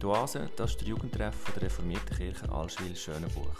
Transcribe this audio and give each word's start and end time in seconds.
Die 0.00 0.06
Oase, 0.06 0.48
das 0.56 0.70
ist 0.70 0.80
der 0.80 0.88
Jugendtreff 0.88 1.52
der 1.52 1.64
reformierten 1.64 2.16
Kirche 2.16 2.50
Allschwil-Schönenbuch. 2.50 3.52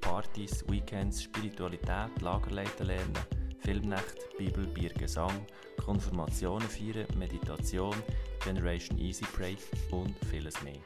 Partys, 0.00 0.64
Weekends, 0.68 1.22
Spiritualität, 1.22 2.20
Lagerleiten 2.20 2.86
lernen, 2.88 3.16
Filmnacht, 3.60 4.16
Bibel, 4.36 4.66
Bier, 4.66 4.90
Gesang, 4.90 5.46
Konfirmationen 5.84 6.68
feiern, 6.68 7.06
Meditation, 7.16 7.94
Generation 8.42 8.98
Easy 8.98 9.24
Pray 9.36 9.56
und 9.92 10.16
vieles 10.30 10.60
mehr. 10.64 10.80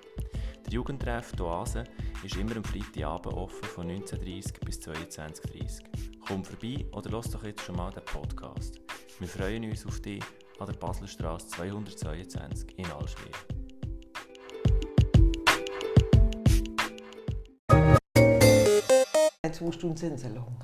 Der 0.66 0.74
Jugendtreff 0.74 1.32
die 1.32 1.42
Oase 1.42 1.84
ist 2.22 2.36
immer 2.36 2.56
am 2.56 2.64
Freitagabend 2.64 3.34
offen 3.34 3.64
von 3.64 3.88
19.30 3.88 4.62
bis 4.62 4.78
22.30 4.80 5.84
Komm 6.26 6.44
vorbei 6.44 6.84
oder 6.92 7.10
lass 7.10 7.30
doch 7.30 7.44
jetzt 7.44 7.62
schon 7.62 7.76
mal 7.76 7.90
den 7.90 8.04
Podcast. 8.04 8.78
Wir 9.18 9.28
freuen 9.28 9.64
uns 9.64 9.86
auf 9.86 10.00
dich 10.00 10.22
an 10.58 10.66
der 10.66 10.74
Baselstraße 10.74 11.48
222 11.48 12.78
in 12.78 12.90
Allschwil. 12.92 13.57
Zwei 19.52 19.72
Stunden 19.72 19.96
sind 19.96 20.18
sie 20.18 20.28
lang. 20.28 20.56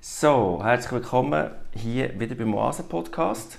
So, 0.00 0.60
herzlich 0.62 0.92
willkommen 0.92 1.50
hier 1.72 2.18
wieder 2.20 2.36
beim 2.36 2.54
Oasen-Podcast. 2.54 3.58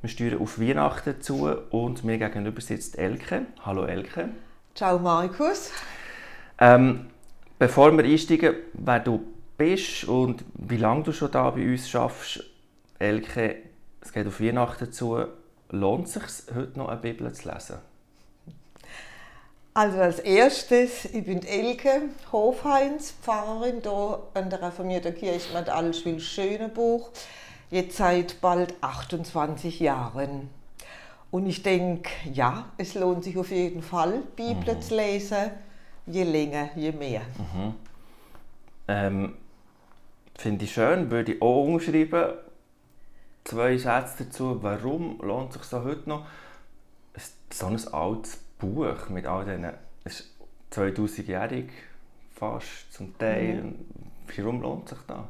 Wir 0.00 0.08
steuern 0.08 0.40
auf 0.40 0.58
Weihnachten 0.58 1.20
zu 1.20 1.48
und 1.70 2.02
mir 2.02 2.18
gegenüber 2.18 2.60
sitzt 2.60 2.98
Elke. 2.98 3.46
Hallo 3.64 3.84
Elke. 3.84 4.30
Ciao 4.74 4.98
Markus. 4.98 5.70
Ähm, 6.58 7.10
bevor 7.58 7.96
wir 7.96 8.04
einsteigen, 8.04 8.56
wer 8.72 8.98
du 8.98 9.24
bist 9.56 10.04
und 10.04 10.44
wie 10.54 10.78
lange 10.78 11.04
du 11.04 11.12
schon 11.12 11.30
da 11.30 11.50
bei 11.50 11.64
uns 11.64 11.88
schaffst, 11.88 12.42
Elke, 12.98 13.56
es 14.00 14.12
geht 14.12 14.26
auf 14.26 14.40
Weihnachten 14.40 14.92
zu, 14.92 15.26
lohnt 15.70 16.06
es 16.06 16.14
sich 16.14 16.54
heute 16.54 16.76
noch 16.76 16.88
eine 16.88 17.00
Bibel 17.00 17.32
zu 17.32 17.48
lesen? 17.48 17.91
Also 19.74 20.00
als 20.00 20.18
erstes, 20.18 21.06
ich 21.06 21.24
bin 21.24 21.42
Elke 21.46 22.10
Hofheinz, 22.30 23.12
Pfarrerin 23.22 23.80
hier 23.82 24.22
an 24.34 24.50
der 24.50 24.60
reformierten 24.60 25.14
Kirche 25.14 25.56
mit 25.56 25.70
Allschwil-Schönebuch, 25.70 27.10
jetzt 27.70 27.96
seit 27.96 28.42
bald 28.42 28.74
28 28.82 29.80
Jahren. 29.80 30.50
Und 31.30 31.46
ich 31.46 31.62
denke, 31.62 32.10
ja, 32.30 32.66
es 32.76 32.92
lohnt 32.94 33.24
sich 33.24 33.38
auf 33.38 33.50
jeden 33.50 33.82
Fall, 33.82 34.22
Bibel 34.36 34.74
mhm. 34.74 34.82
zu 34.82 34.94
lesen, 34.94 35.50
je 36.04 36.24
länger, 36.24 36.68
je 36.76 36.92
mehr. 36.92 37.22
Mhm. 37.38 37.74
Ähm, 38.88 39.34
Finde 40.36 40.66
ich 40.66 40.72
schön, 40.72 41.10
würde 41.10 41.32
ich 41.32 41.40
auch 41.42 41.64
umschreiben. 41.64 42.34
Zwei 43.44 43.78
Sätze 43.78 44.24
dazu, 44.24 44.62
warum 44.62 45.18
lohnt 45.22 45.56
es 45.56 45.62
sich 45.62 45.70
so 45.70 45.82
heute 45.82 46.08
noch 46.10 46.26
so 47.50 47.66
ein 47.66 47.80
altes 47.92 48.38
Buch 48.62 49.08
mit 49.08 49.26
all 49.26 49.44
diesen, 49.44 49.64
es 50.04 50.20
ist 50.20 50.30
2000-jährig 50.72 51.68
fast 52.32 52.92
zum 52.92 53.18
Teil. 53.18 53.62
Mhm. 53.62 53.86
Warum 54.36 54.62
lohnt 54.62 54.88
sich 54.88 54.98
das? 55.06 55.26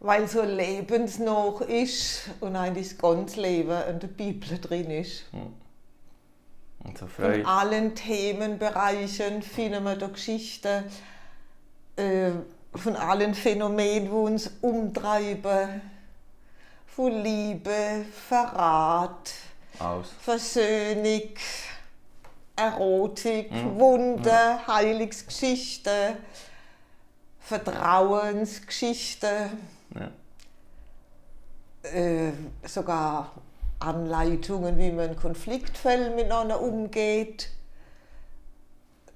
Weil 0.00 0.26
so 0.26 0.42
lebensnah 0.42 1.60
ist 1.68 2.30
und 2.40 2.56
eigentlich 2.56 2.90
das 2.90 2.98
ganze 2.98 3.40
Leben 3.40 3.82
in 3.90 4.00
der 4.00 4.08
Bibel 4.08 4.58
drin 4.58 4.90
ist. 4.90 5.32
Mhm. 5.32 5.52
Und 6.84 6.98
so 6.98 7.06
Von 7.06 7.44
allen 7.44 7.94
Themenbereichen 7.94 9.42
finden 9.42 9.84
wir 9.84 9.96
da 9.96 10.06
Geschichten, 10.06 10.84
äh, 11.96 12.30
von 12.74 12.96
allen 12.96 13.34
Phänomenen, 13.34 14.04
die 14.04 14.10
uns 14.10 14.50
umtreiben. 14.62 15.82
Von 16.86 17.12
Liebe, 17.22 18.04
Verrat, 18.28 19.32
aus. 19.80 20.08
Versöhnung, 20.20 21.30
Erotik, 22.56 23.52
mhm. 23.52 23.78
Wunder, 23.78 24.60
ja. 24.66 24.66
Heiligsgeschichte, 24.66 26.16
Vertrauensgeschichte. 27.40 29.50
Ja. 29.94 30.10
Äh, 31.90 32.32
sogar 32.64 33.32
Anleitungen, 33.78 34.76
wie 34.78 34.90
man 34.90 35.10
in 35.10 35.16
Konfliktfällen 35.16 36.16
miteinander 36.16 36.60
umgeht. 36.60 37.50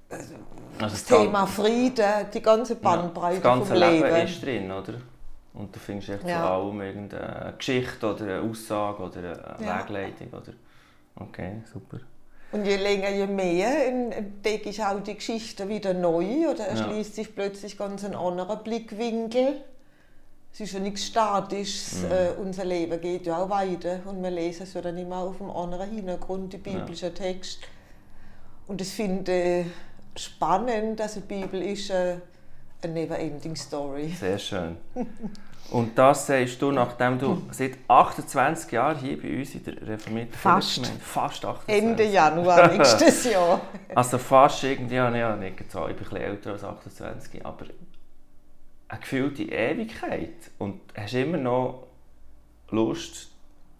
Also, 0.09 0.35
das, 0.79 0.93
das 0.93 1.03
Thema 1.05 1.45
Frieden, 1.45 2.27
die 2.33 2.41
ganze 2.41 2.75
Bandbreite 2.75 3.35
ja, 3.35 3.41
das 3.41 3.43
ganze 3.43 3.67
vom 3.67 3.77
Leben. 3.77 4.03
Leben 4.03 4.27
ist 4.27 4.41
drin, 4.41 4.71
oder? 4.71 4.93
Und 5.53 5.75
du 5.75 5.79
findest 5.79 6.09
echt 6.09 6.27
ja. 6.27 6.41
zu 6.41 6.49
allem 6.49 6.81
irgendeine 6.81 7.53
Geschichte 7.57 8.13
oder 8.13 8.23
eine 8.23 8.41
Aussage 8.41 9.03
oder 9.03 9.57
eine 9.57 9.65
ja. 9.65 9.79
Wegleitung. 9.79 10.27
Oder? 10.29 10.53
Okay, 11.15 11.61
super. 11.71 11.99
Und 12.51 12.65
je 12.65 12.75
länger, 12.75 13.09
je 13.09 13.27
mehr 13.27 13.87
entdecke 13.87 14.69
ich 14.69 14.83
auch 14.83 14.99
die 14.99 15.15
Geschichte 15.15 15.67
wieder 15.67 15.93
neu 15.93 16.49
oder 16.49 16.67
erschließt 16.67 17.17
ja. 17.17 17.23
sich 17.23 17.35
plötzlich 17.35 17.77
ganz 17.77 18.03
ein 18.05 18.15
anderer 18.15 18.57
Blickwinkel. 18.57 19.61
Es 20.53 20.59
ist 20.59 20.73
ja 20.73 20.79
nichts 20.79 21.07
Statisches. 21.07 22.03
Mhm. 22.03 22.11
Äh, 22.11 22.29
unser 22.39 22.65
Leben 22.65 23.01
geht 23.01 23.25
ja 23.25 23.37
auch 23.37 23.49
weiter 23.49 24.01
und 24.05 24.21
wir 24.21 24.29
lesen 24.29 24.63
es 24.63 24.73
ja 24.75 24.81
dann 24.81 24.97
immer 24.97 25.17
auf 25.17 25.41
einem 25.41 25.49
anderen 25.49 25.89
Hintergrund, 25.89 26.53
die 26.53 26.57
biblischen 26.57 27.09
ja. 27.09 27.15
Text. 27.15 27.59
Und 28.67 28.79
das 28.79 28.91
finde 28.91 29.65
ich 30.15 30.21
spannend, 30.21 30.99
dass 30.99 31.15
die 31.15 31.21
Bibel 31.21 31.59
ist 31.59 31.89
äh, 31.89 32.17
eine 32.83 32.93
never-ending 32.93 33.55
Story. 33.55 34.09
Sehr 34.09 34.37
schön. 34.39 34.77
Und 35.71 35.97
das 35.97 36.27
sagst 36.27 36.61
du, 36.61 36.71
nachdem 36.71 37.17
du 37.17 37.41
seit 37.51 37.77
28 37.87 38.71
Jahren 38.71 38.97
hier 38.99 39.19
bei 39.21 39.39
uns 39.39 39.55
in 39.55 39.63
der 39.63 39.87
reformierten 39.87 40.33
Fast. 40.33 40.85
fast 41.01 41.45
28. 41.45 41.83
Ende 41.83 42.03
Januar 42.03 42.67
nächstes 42.77 43.25
Jahr. 43.25 43.61
also 43.95 44.17
fast 44.17 44.63
irgendwie, 44.63 44.95
ja, 44.95 45.13
ja 45.15 45.35
nicht 45.35 45.71
so, 45.71 45.87
ich 45.87 45.95
bin 45.95 46.07
ein 46.09 46.15
älter 46.17 46.51
als 46.51 46.63
28, 46.63 47.45
aber 47.45 47.65
eine 48.87 48.99
gefühlte 48.99 49.43
Ewigkeit. 49.43 50.51
Und 50.59 50.81
hast 50.95 51.13
immer 51.13 51.37
noch 51.37 51.87
Lust, 52.69 53.31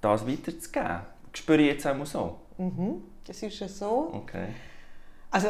das 0.01 0.27
weiterzugeben. 0.27 1.01
Spüre 1.33 1.61
ich 1.61 1.67
jetzt 1.67 1.87
auch 1.87 2.05
so? 2.05 2.39
Mhm, 2.57 3.03
das 3.25 3.41
ist 3.41 3.59
ja 3.59 3.67
so. 3.67 4.11
Okay. 4.13 4.47
Also 5.31 5.47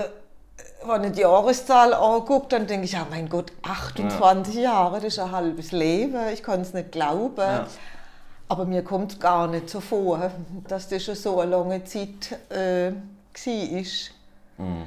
wenn 0.85 1.03
ich 1.05 1.11
die 1.13 1.21
Jahreszahl 1.21 1.93
angucke, 1.93 2.47
dann 2.49 2.67
denke 2.67 2.85
ich, 2.85 2.95
oh 2.95 3.05
mein 3.09 3.29
Gott, 3.29 3.51
28 3.63 4.55
ja. 4.55 4.61
Jahre, 4.61 4.95
das 4.95 5.13
ist 5.13 5.19
ein 5.19 5.31
halbes 5.31 5.71
Leben, 5.71 6.17
ich 6.33 6.43
kann 6.43 6.61
es 6.61 6.73
nicht 6.73 6.91
glauben. 6.91 7.37
Ja. 7.37 7.67
Aber 8.49 8.65
mir 8.65 8.83
kommt 8.83 9.19
gar 9.19 9.47
nicht 9.47 9.69
so 9.69 9.79
vor, 9.79 10.31
dass 10.67 10.87
das 10.89 11.03
schon 11.03 11.15
so 11.15 11.39
eine 11.39 11.51
lange 11.51 11.83
Zeit 11.85 12.37
äh, 12.49 12.91
war. 12.91 14.65
Mhm. 14.65 14.85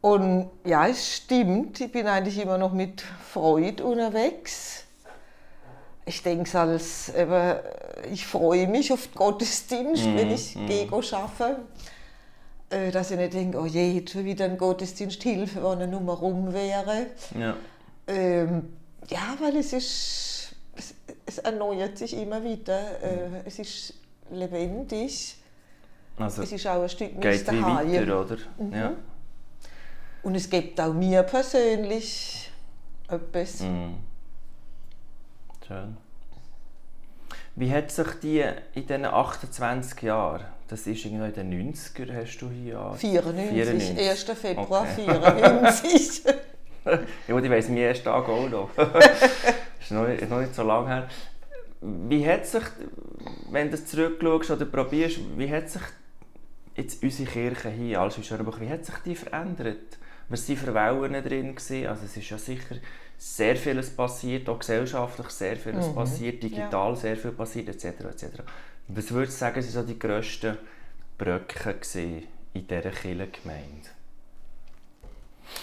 Und 0.00 0.50
ja, 0.64 0.88
es 0.88 1.16
stimmt, 1.16 1.80
ich 1.80 1.92
bin 1.92 2.06
eigentlich 2.06 2.38
immer 2.38 2.58
noch 2.58 2.72
mit 2.72 3.02
Freude 3.02 3.84
unterwegs. 3.84 4.84
Ich 6.04 6.22
denke 6.22 6.58
als, 6.58 7.10
eben, 7.10 7.56
ich 8.12 8.26
freue 8.26 8.66
mich 8.66 8.92
auf 8.92 9.06
den 9.06 9.14
Gottesdienst, 9.14 10.06
mhm. 10.06 10.16
wenn 10.16 10.30
ich 10.32 10.56
mhm. 10.56 10.66
Gego 10.66 11.02
schaffe. 11.02 11.56
Äh, 12.72 12.90
dass 12.90 13.10
ich 13.10 13.18
nicht 13.18 13.34
denke, 13.34 13.60
oh 13.60 13.66
je, 13.66 13.92
jetzt 13.92 14.12
schon 14.12 14.24
wieder 14.24 14.46
ein 14.46 14.56
Gottesdienst, 14.56 15.22
Hilfe, 15.22 15.62
wenn 15.62 15.80
er 15.82 15.86
nur 15.86 16.00
mal 16.00 16.14
rum 16.14 16.54
wäre. 16.54 17.06
Ja. 17.38 17.54
Ähm, 18.06 18.72
ja, 19.08 19.36
weil 19.40 19.56
es 19.56 19.74
ist, 19.74 20.56
es, 20.74 20.94
es, 21.26 21.38
erneuert 21.38 21.98
sich 21.98 22.16
immer 22.16 22.42
wieder, 22.42 23.02
äh, 23.02 23.42
es 23.44 23.58
ist 23.58 23.94
lebendig. 24.30 25.36
Also 26.16 26.42
es 26.42 26.52
ist 26.52 26.66
auch 26.66 26.82
ein 26.82 26.88
Stück 26.88 27.20
geht 27.20 27.52
wie 27.52 27.62
weiter, 27.62 28.20
oder? 28.20 28.36
Mhm. 28.56 28.72
Ja. 28.72 28.92
Und 30.22 30.34
es 30.34 30.48
gibt 30.48 30.80
auch 30.80 30.94
mir 30.94 31.24
persönlich 31.24 32.50
etwas. 33.06 33.60
Mhm. 33.60 33.96
Schön. 35.66 35.96
Wie 37.54 37.70
hat 37.70 37.90
sich 37.90 38.08
die 38.22 38.40
in 38.72 38.86
diesen 38.86 39.04
28 39.04 40.00
Jahren 40.00 40.46
das 40.72 40.86
ist 40.86 41.04
irgendwie 41.04 41.26
in 41.26 41.50
den 41.50 41.74
90er, 41.74 42.14
hast 42.14 42.38
du 42.38 42.48
hier 42.48 42.94
94, 42.96 43.98
1. 44.08 44.22
Februar 44.22 44.86
okay. 44.90 45.04
94. 45.04 46.24
ja, 47.28 47.38
ich 47.38 47.50
weiss 47.50 47.68
meinen 47.68 47.76
ersten 47.76 48.04
Tag 48.04 48.26
auch 48.26 48.48
noch. 48.48 48.70
das 48.74 48.88
ist 49.82 49.90
noch 49.90 50.08
nicht, 50.08 50.30
noch 50.30 50.40
nicht 50.40 50.54
so 50.54 50.62
lange 50.62 50.88
her. 50.88 51.08
Wie 51.82 52.26
hat 52.26 52.46
sich, 52.46 52.62
wenn 53.50 53.70
du 53.70 53.84
zurückschaust 53.84 54.52
oder 54.52 54.64
probierst, 54.64 55.18
wie 55.36 55.50
hat 55.50 55.68
sich 55.68 55.82
jetzt 56.74 57.02
unsere 57.02 57.30
Kirche 57.30 57.68
hier, 57.68 58.00
als 58.00 58.24
Schönbuch, 58.24 58.58
wie 58.58 58.70
hat 58.70 58.86
sich 58.86 58.94
die 59.04 59.14
verändert? 59.14 59.98
Was 60.30 60.48
waren 60.48 60.56
für 60.56 60.74
Wellen 60.74 61.22
drin? 61.22 61.54
Gewesen? 61.54 61.86
Also 61.86 62.06
es 62.06 62.16
ist 62.16 62.30
ja 62.30 62.38
sicher 62.38 62.76
sehr 63.18 63.56
vieles 63.56 63.90
passiert, 63.90 64.48
auch 64.48 64.58
gesellschaftlich 64.58 65.28
sehr 65.28 65.56
vieles 65.56 65.86
mhm. 65.88 65.94
passiert, 65.94 66.42
digital 66.42 66.90
ja. 66.90 66.96
sehr 66.96 67.16
viel 67.18 67.32
passiert, 67.32 67.68
etc. 67.68 67.84
etc. 67.84 68.26
Was 68.88 69.10
würdest 69.10 69.36
du 69.36 69.40
sagen, 69.40 69.56
waren 69.56 69.70
so 69.70 69.82
die 69.82 69.98
grössten 69.98 70.58
Brücken 71.16 72.28
in 72.52 72.66
dieser 72.66 72.90
Kirchengemeinde? 72.90 73.88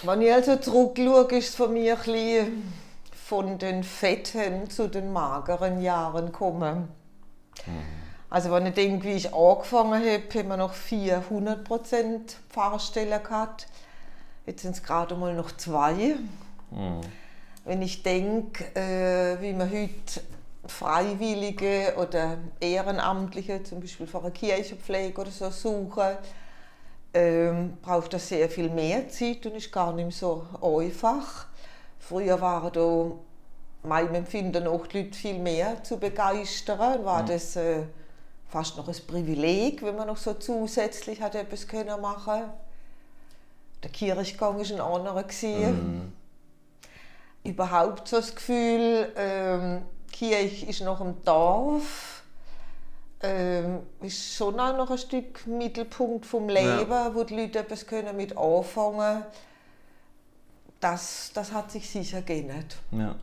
Wenn 0.02 0.22
ich 0.22 0.32
also 0.32 0.56
zurückschaue, 0.56 1.38
ist 1.38 1.50
es 1.50 1.54
von 1.54 1.72
mir 1.72 1.96
ein 1.96 2.02
bisschen 2.02 2.72
von 3.12 3.58
den 3.58 3.84
fetten 3.84 4.68
zu 4.70 4.88
den 4.88 5.12
mageren 5.12 5.80
Jahren 5.80 6.26
gekommen. 6.26 6.88
Mhm. 7.66 8.00
Also 8.30 8.50
wenn 8.52 8.66
ich 8.66 8.74
denke, 8.74 9.04
wie 9.06 9.12
ich 9.12 9.34
angefangen 9.34 10.00
habe, 10.00 10.38
haben 10.38 10.48
wir 10.48 10.56
noch 10.56 10.74
400% 10.74 12.36
Pfarrstellen 12.48 13.22
gehabt. 13.22 13.66
Jetzt 14.46 14.62
sind 14.62 14.76
es 14.76 14.82
gerade 14.82 15.16
mal 15.16 15.34
noch 15.34 15.56
zwei. 15.56 16.16
Mhm. 16.70 17.00
Wenn 17.64 17.82
ich 17.82 18.02
denke, 18.02 18.64
äh, 18.74 19.40
wie 19.42 19.52
man 19.52 19.70
heute 19.70 20.22
Freiwillige 20.70 21.94
oder 21.96 22.38
Ehrenamtliche, 22.60 23.62
zum 23.62 23.80
Beispiel 23.80 24.06
für 24.06 24.20
eine 24.20 24.30
Kirchenpflege 24.30 25.20
oder 25.20 25.30
so, 25.30 25.50
suchen, 25.50 26.16
ähm, 27.12 27.76
braucht 27.82 28.12
das 28.14 28.28
sehr 28.28 28.48
viel 28.48 28.70
mehr 28.70 29.08
Zeit 29.08 29.44
und 29.46 29.56
ist 29.56 29.72
gar 29.72 29.92
nicht 29.92 30.16
so 30.16 30.46
einfach. 30.62 31.46
Früher 31.98 32.40
waren 32.40 32.72
da 32.72 33.88
meinem 33.88 34.14
Empfinden 34.14 34.66
auch 34.66 34.86
die 34.86 35.02
Leute 35.02 35.18
viel 35.18 35.38
mehr 35.38 35.82
zu 35.82 35.98
begeistern, 35.98 37.04
war 37.04 37.22
mhm. 37.22 37.26
das 37.26 37.56
äh, 37.56 37.82
fast 38.48 38.76
noch 38.76 38.88
ein 38.88 38.96
Privileg, 39.06 39.82
wenn 39.82 39.96
man 39.96 40.06
noch 40.06 40.16
so 40.16 40.34
zusätzlich 40.34 41.20
hat 41.20 41.34
etwas 41.34 41.66
können 41.66 42.00
machen. 42.00 42.42
Der 43.82 43.90
Kirchgang 43.90 44.56
war 44.56 44.64
ein 44.64 44.80
anderer 44.80 45.24
Mhm. 45.70 46.12
Überhaupt 47.42 48.06
so 48.08 48.16
das 48.16 48.34
Gefühl, 48.34 49.12
ähm, 49.16 49.82
Kirche 50.20 50.66
ist 50.66 50.82
noch 50.82 51.00
im 51.00 51.24
Dorf, 51.24 52.22
ähm, 53.22 53.78
ist 54.02 54.34
schon 54.34 54.60
auch 54.60 54.76
noch 54.76 54.90
ein 54.90 54.98
Stück 54.98 55.46
Mittelpunkt 55.46 56.26
vom 56.26 56.50
Leben, 56.50 56.90
ja. 56.90 57.14
wo 57.14 57.24
die 57.24 57.34
Leute 57.34 57.60
etwas 57.60 57.86
können 57.86 58.14
mit 58.18 58.36
anfangen 58.36 58.98
können. 58.98 59.24
Das, 60.78 61.30
das 61.32 61.52
hat 61.52 61.70
sich 61.70 61.88
sicher 61.88 62.20
geändert. 62.20 62.76
Ja. 62.90 63.16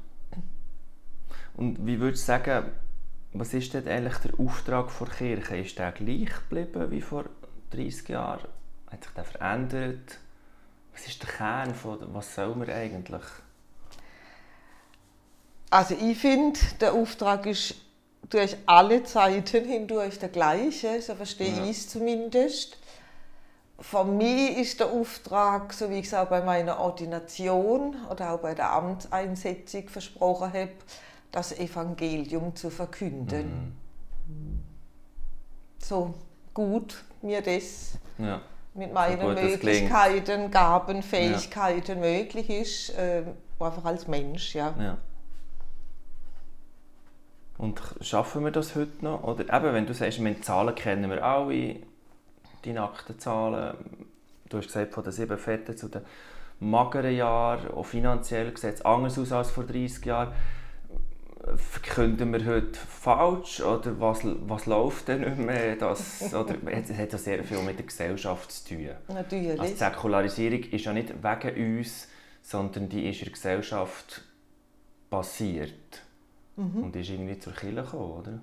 Und 1.56 1.86
wie 1.86 2.00
würdest 2.00 2.24
du 2.24 2.28
sagen, 2.28 2.72
was 3.32 3.54
ist 3.54 3.76
denn 3.76 3.88
eigentlich 3.88 4.18
der 4.18 4.40
Auftrag 4.40 4.90
der 4.98 5.08
Kirche? 5.08 5.58
Ist 5.58 5.78
der 5.78 5.92
gleich 5.92 6.34
geblieben 6.50 6.90
wie 6.90 7.02
vor 7.02 7.26
30 7.70 8.10
Jahren? 8.10 8.48
Hat 8.88 9.04
sich 9.04 9.14
der 9.14 9.24
verändert? 9.24 10.18
Was 10.94 11.06
ist 11.06 11.22
der 11.22 11.30
Kern 11.30 11.76
von, 11.76 12.00
was 12.12 12.34
soll 12.34 12.56
man 12.56 12.72
eigentlich? 12.72 13.22
Also 15.70 15.96
ich 15.96 16.18
finde, 16.18 16.60
der 16.80 16.94
Auftrag 16.94 17.46
ist 17.46 17.76
durch 18.30 18.58
alle 18.66 19.04
Zeiten 19.04 19.66
hindurch 19.66 20.20
der 20.20 20.30
gleiche, 20.30 21.02
so 21.02 21.16
verstehe 21.16 21.56
ja. 21.56 21.64
ich 21.66 21.72
es 21.72 21.90
zumindest. 21.90 22.78
Von 23.80 24.18
mir 24.18 24.58
ist 24.58 24.80
der 24.80 24.88
Auftrag, 24.88 25.72
so 25.72 25.90
wie 25.90 26.00
ich 26.00 26.08
es 26.08 26.14
auch 26.14 26.28
bei 26.28 26.42
meiner 26.42 26.80
Ordination 26.80 27.96
oder 28.10 28.34
auch 28.34 28.40
bei 28.40 28.56
der 28.56 28.72
Amtseinsetzung 28.72 29.88
versprochen 29.88 30.52
habe, 30.52 30.72
das 31.32 31.58
Evangelium 31.58 32.56
zu 32.56 32.70
verkünden. 32.70 33.76
Mhm. 34.28 34.60
So 35.78 36.16
gut 36.54 37.04
mir 37.22 37.42
das 37.42 37.94
ja. 38.18 38.42
mit 38.74 38.94
meinen 38.94 39.22
so 39.22 39.42
Möglichkeiten, 39.42 40.50
Gaben, 40.50 41.04
Fähigkeiten 41.04 42.04
ja. 42.04 42.18
möglich 42.18 42.50
ist, 42.50 42.90
äh, 42.98 43.24
einfach 43.60 43.86
als 43.86 44.08
Mensch. 44.08 44.56
Ja. 44.56 44.74
Und 47.58 47.82
schaffen 48.02 48.44
wir 48.44 48.52
das 48.52 48.76
heute 48.76 49.04
noch? 49.04 49.24
Oder 49.24 49.54
eben, 49.54 49.74
wenn 49.74 49.86
du 49.86 49.94
sagst, 49.94 50.24
wir 50.24 50.42
Zahlen 50.42 50.76
kennen 50.76 51.10
wir 51.10 51.24
alle, 51.24 51.78
die 52.64 52.74
nackten 52.74 53.18
Zahlen, 53.18 53.76
du 54.50 54.58
hast 54.58 54.68
gesagt, 54.68 54.94
von 54.94 55.04
den 55.04 55.14
sieben 55.14 55.38
Fetten 55.38 55.76
zu 55.76 55.88
den 55.88 56.02
mageren 56.60 57.16
Jahren, 57.16 57.72
auch 57.72 57.86
finanziell 57.86 58.56
sieht 58.58 58.76
es 58.76 58.82
anders 58.86 59.18
aus 59.18 59.32
als 59.32 59.52
vor 59.52 59.64
30 59.64 60.06
Jahren 60.06 60.34
verkünden 61.56 62.34
wir 62.34 62.46
heute 62.46 62.78
falsch 62.78 63.62
oder 63.62 64.00
was, 64.00 64.20
was 64.24 64.66
läuft 64.66 65.08
denn 65.08 65.22
nicht 65.22 65.38
mehr? 65.38 65.76
Das, 65.76 66.34
oder, 66.34 66.56
es 66.66 66.92
hat 66.92 67.12
ja 67.14 67.18
sehr 67.18 67.44
viel 67.44 67.60
mit 67.60 67.78
der 67.78 67.86
Gesellschaft 67.86 68.52
zu 68.52 68.76
tun. 68.76 68.90
Natürlich. 69.08 69.60
Also 69.60 69.72
die 69.72 69.78
Säkularisierung 69.78 70.64
ist 70.64 70.86
ja 70.86 70.94
nicht 70.94 71.14
wegen 71.24 71.78
uns, 71.78 72.10
sondern 72.42 72.90
die 72.90 73.10
ist 73.10 73.20
in 73.20 73.26
der 73.26 73.34
Gesellschaft 73.34 74.24
passiert 75.10 76.07
mhm. 76.58 76.84
und 76.84 76.96
ist 76.96 77.10
irgendwie 77.10 77.40
zur 77.40 77.54
Kirche 77.54 77.76
gekommen, 77.76 78.12
oder? 78.12 78.40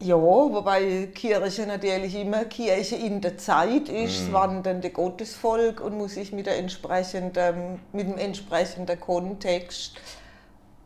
Ja, 0.00 0.16
wobei 0.16 1.08
Kirche 1.14 1.66
natürlich 1.66 2.14
immer 2.16 2.44
Kirche 2.44 2.96
in 2.96 3.20
der 3.20 3.38
Zeit 3.38 3.88
ist, 3.88 4.22
das 4.22 4.32
wandernde 4.32 4.90
Gottesvolk 4.90 5.80
und 5.80 5.96
muss 5.96 6.14
sich 6.14 6.32
mit, 6.32 6.46
der 6.46 6.58
entsprechenden, 6.58 7.80
mit 7.92 8.08
dem 8.08 8.18
entsprechenden 8.18 9.00
Kontext 9.00 9.96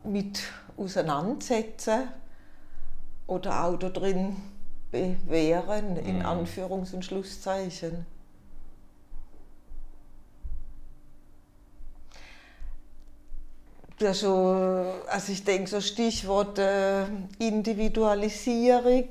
mit 0.03 0.41
auseinandersetzen 0.77 2.07
oder 3.27 3.65
auch 3.65 3.77
da 3.77 3.89
drin 3.89 4.37
bewähren, 4.91 5.97
in 5.97 6.19
mhm. 6.19 6.25
Anführungs- 6.25 6.93
und 6.93 7.03
Schlusszeichen. 7.03 8.05
Schon, 14.13 14.85
also 15.07 15.31
ich 15.31 15.43
denke, 15.43 15.69
so 15.69 15.81
Stichwort 15.81 16.57
äh, 16.57 17.03
Individualisierung, 17.37 19.09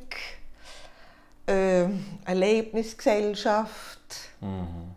äh, 1.47 1.85
Erlebnisgesellschaft, 2.25 4.01
mhm. 4.41 4.95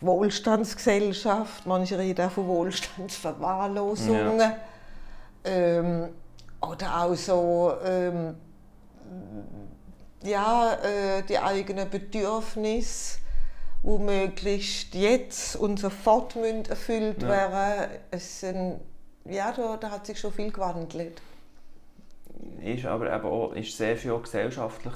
Wohlstandsgesellschaft, 0.00 1.66
manche 1.66 1.98
reden 1.98 2.26
auch 2.26 2.32
von 2.32 2.46
Wohlstandsverwahrlosungen. 2.46 4.38
Ja 4.38 4.56
ähm, 5.44 6.08
oder 6.60 7.02
auch 7.02 7.14
so 7.14 7.74
ähm, 7.84 8.36
ja, 10.22 10.74
äh, 10.74 11.22
die 11.22 11.38
eigenen 11.38 11.90
Bedürfnisse, 11.90 13.18
wo 13.82 13.98
möglichst 13.98 14.94
jetzt 14.94 15.56
und 15.56 15.80
sofort 15.80 16.36
erfüllt 16.36 17.22
ja. 17.22 17.28
werden. 17.28 17.90
Es 18.10 18.40
sind, 18.40 18.80
ja, 19.24 19.52
da, 19.52 19.76
da 19.76 19.90
hat 19.90 20.06
sich 20.06 20.18
schon 20.18 20.32
viel 20.32 20.50
gewandelt. 20.50 21.20
Ist 22.62 22.86
aber 22.86 23.14
eben 23.14 23.24
auch, 23.24 23.52
ist 23.52 23.76
sehr 23.76 23.96
viel 23.96 24.12
auch 24.12 24.22
gesellschaftlich, 24.22 24.94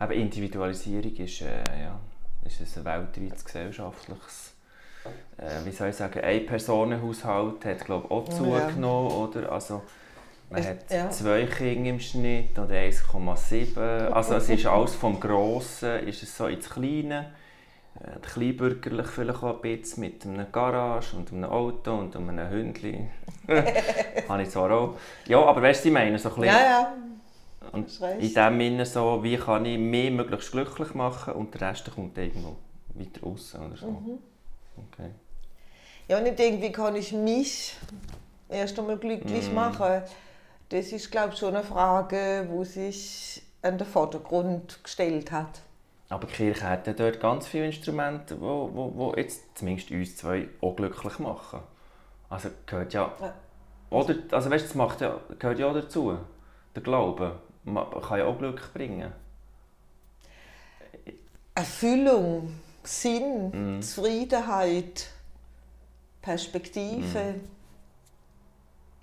eben 0.00 0.12
Individualisierung 0.12 1.14
ist, 1.16 1.42
äh, 1.42 1.62
ja, 1.82 1.98
ist 2.44 2.60
ein 2.76 2.84
weltweites 2.84 3.44
gesellschaftliches 3.44 4.54
äh, 5.38 5.64
wie 5.64 5.70
soll 5.70 5.88
ich 5.88 5.96
sagen, 5.96 6.20
ein 6.20 6.46
Personenhaushalt 6.46 7.64
hat 7.64 7.84
glaube 7.84 8.06
ich, 8.06 8.10
auch 8.10 8.28
zugenommen. 8.28 9.10
Ja. 9.10 9.16
Oder? 9.16 9.52
Also, 9.52 9.82
man 10.50 10.64
hat 10.64 10.90
ja. 10.90 11.10
zwei 11.10 11.46
Kinder 11.46 11.90
im 11.90 12.00
Schnitt 12.00 12.58
und 12.58 12.70
1,7. 12.70 14.08
Also 14.08 14.34
es 14.34 14.48
ist 14.48 14.66
alles 14.66 14.94
vom 14.94 15.20
Grossen, 15.20 16.00
ist 16.08 16.22
es 16.22 16.36
so 16.36 16.46
ins 16.46 16.68
Kleine. 16.68 17.32
Äh, 18.02 18.18
kleinbürgerlich 18.20 19.06
vielleicht 19.08 19.42
auch 19.42 19.56
ein 19.56 19.60
bisschen 19.60 20.00
mit 20.00 20.24
einer 20.24 20.44
Garage 20.44 21.16
und 21.16 21.32
einem 21.32 21.50
Auto 21.50 21.94
und 21.94 22.16
einem 22.16 22.48
Hündchen. 22.48 23.10
Habe 24.28 24.42
ich 24.42 24.50
zwar 24.50 24.70
auch. 24.70 24.94
Ja, 25.26 25.44
aber 25.44 25.60
weißt 25.60 25.84
du, 25.84 25.88
ich 25.88 25.94
meine? 25.94 26.18
So 26.18 26.34
ein 26.34 26.44
ja, 26.44 26.60
ja. 26.60 26.94
Und 27.72 28.00
in 28.18 28.34
dem 28.34 28.58
Sinne 28.58 28.86
so, 28.86 29.22
wie 29.22 29.36
kann 29.36 29.66
ich 29.66 29.78
mich 29.78 30.10
möglichst 30.10 30.50
glücklich 30.50 30.94
machen 30.94 31.34
und 31.34 31.54
der 31.54 31.70
Rest 31.70 31.94
kommt 31.94 32.16
irgendwo 32.16 32.56
weiter 32.94 33.22
raus 33.22 33.54
oder 33.54 33.76
so. 33.76 33.86
Mhm. 33.86 34.18
Okay. 34.92 35.10
Ja, 36.08 36.18
und 36.18 36.26
ich 36.26 36.34
denke, 36.34 36.62
wie 36.62 36.72
kann 36.72 36.96
ich 36.96 37.12
mich 37.12 37.76
erst 38.48 38.78
einmal 38.78 38.96
glücklich 38.96 39.48
mm. 39.50 39.54
machen? 39.54 40.02
Das 40.70 40.90
ist, 40.90 41.10
glaube 41.10 41.34
ich, 41.34 41.38
schon 41.38 41.54
eine 41.54 41.62
Frage, 41.62 42.48
die 42.50 42.64
sich 42.64 43.42
an 43.62 43.78
den 43.78 43.86
Vordergrund 43.86 44.82
gestellt 44.82 45.30
hat. 45.30 45.60
Aber 46.10 46.26
die 46.26 46.32
Kirche 46.34 46.68
hat 46.68 46.86
ja 46.88 46.92
dort 46.92 47.20
ganz 47.20 47.46
viele 47.46 47.66
Instrumente, 47.66 48.34
die 48.34 48.40
wo, 48.40 48.68
wo, 48.74 48.92
wo 48.94 49.14
jetzt 49.14 49.56
zumindest 49.56 49.90
uns 49.92 50.16
zwei 50.16 50.48
auch 50.60 50.74
glücklich 50.74 51.18
machen. 51.20 51.60
Also 52.28 52.50
gehört 52.66 52.92
ja... 52.92 53.12
ja. 53.20 53.34
Oder, 53.90 54.14
also 54.30 54.50
weißt, 54.50 54.66
das 54.66 54.74
macht 54.74 55.00
ja, 55.00 55.18
gehört 55.38 55.58
ja 55.58 55.68
auch 55.68 55.74
dazu. 55.74 56.16
Der 56.74 56.82
Glaube 56.82 57.40
Man 57.64 57.90
kann 58.02 58.18
ja 58.18 58.26
auch 58.26 58.38
Glück 58.38 58.72
bringen. 58.72 59.12
Erfüllung 61.54 62.54
Sinn, 62.82 63.78
mm. 63.78 63.82
Zufriedenheit, 63.82 65.08
Perspektive. 66.22 67.34
Mm. 67.34 67.40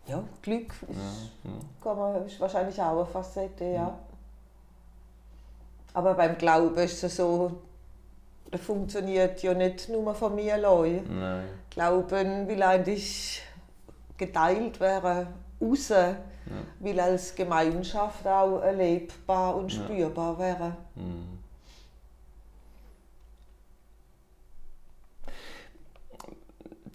Ja, 0.07 0.23
Glück 0.41 0.73
ist, 0.87 0.97
ja, 1.43 1.51
ja. 1.83 1.93
Man, 1.93 2.25
ist 2.25 2.39
wahrscheinlich 2.39 2.81
auch 2.81 2.95
eine 2.97 3.05
Facette, 3.05 3.65
ja. 3.65 3.99
Aber 5.93 6.13
beim 6.13 6.37
Glauben 6.37 6.77
ist 6.77 7.03
es 7.03 7.15
so, 7.15 7.61
das 8.51 8.61
funktioniert 8.61 9.41
ja 9.43 9.53
nicht 9.53 9.89
nur 9.89 10.13
von 10.13 10.35
mir 10.35 10.53
allein. 10.53 11.03
Nein. 11.09 11.43
Glauben 11.69 12.47
will 12.47 12.61
eigentlich 12.63 13.41
geteilt 14.17 14.79
werden, 14.79 15.27
raus, 15.61 15.89
ja. 15.89 16.15
will 16.79 16.99
als 16.99 17.35
Gemeinschaft 17.35 18.25
auch 18.25 18.61
erlebbar 18.61 19.55
und 19.55 19.71
spürbar 19.71 20.39
werden. 20.39 20.75
Mhm. 20.95 21.37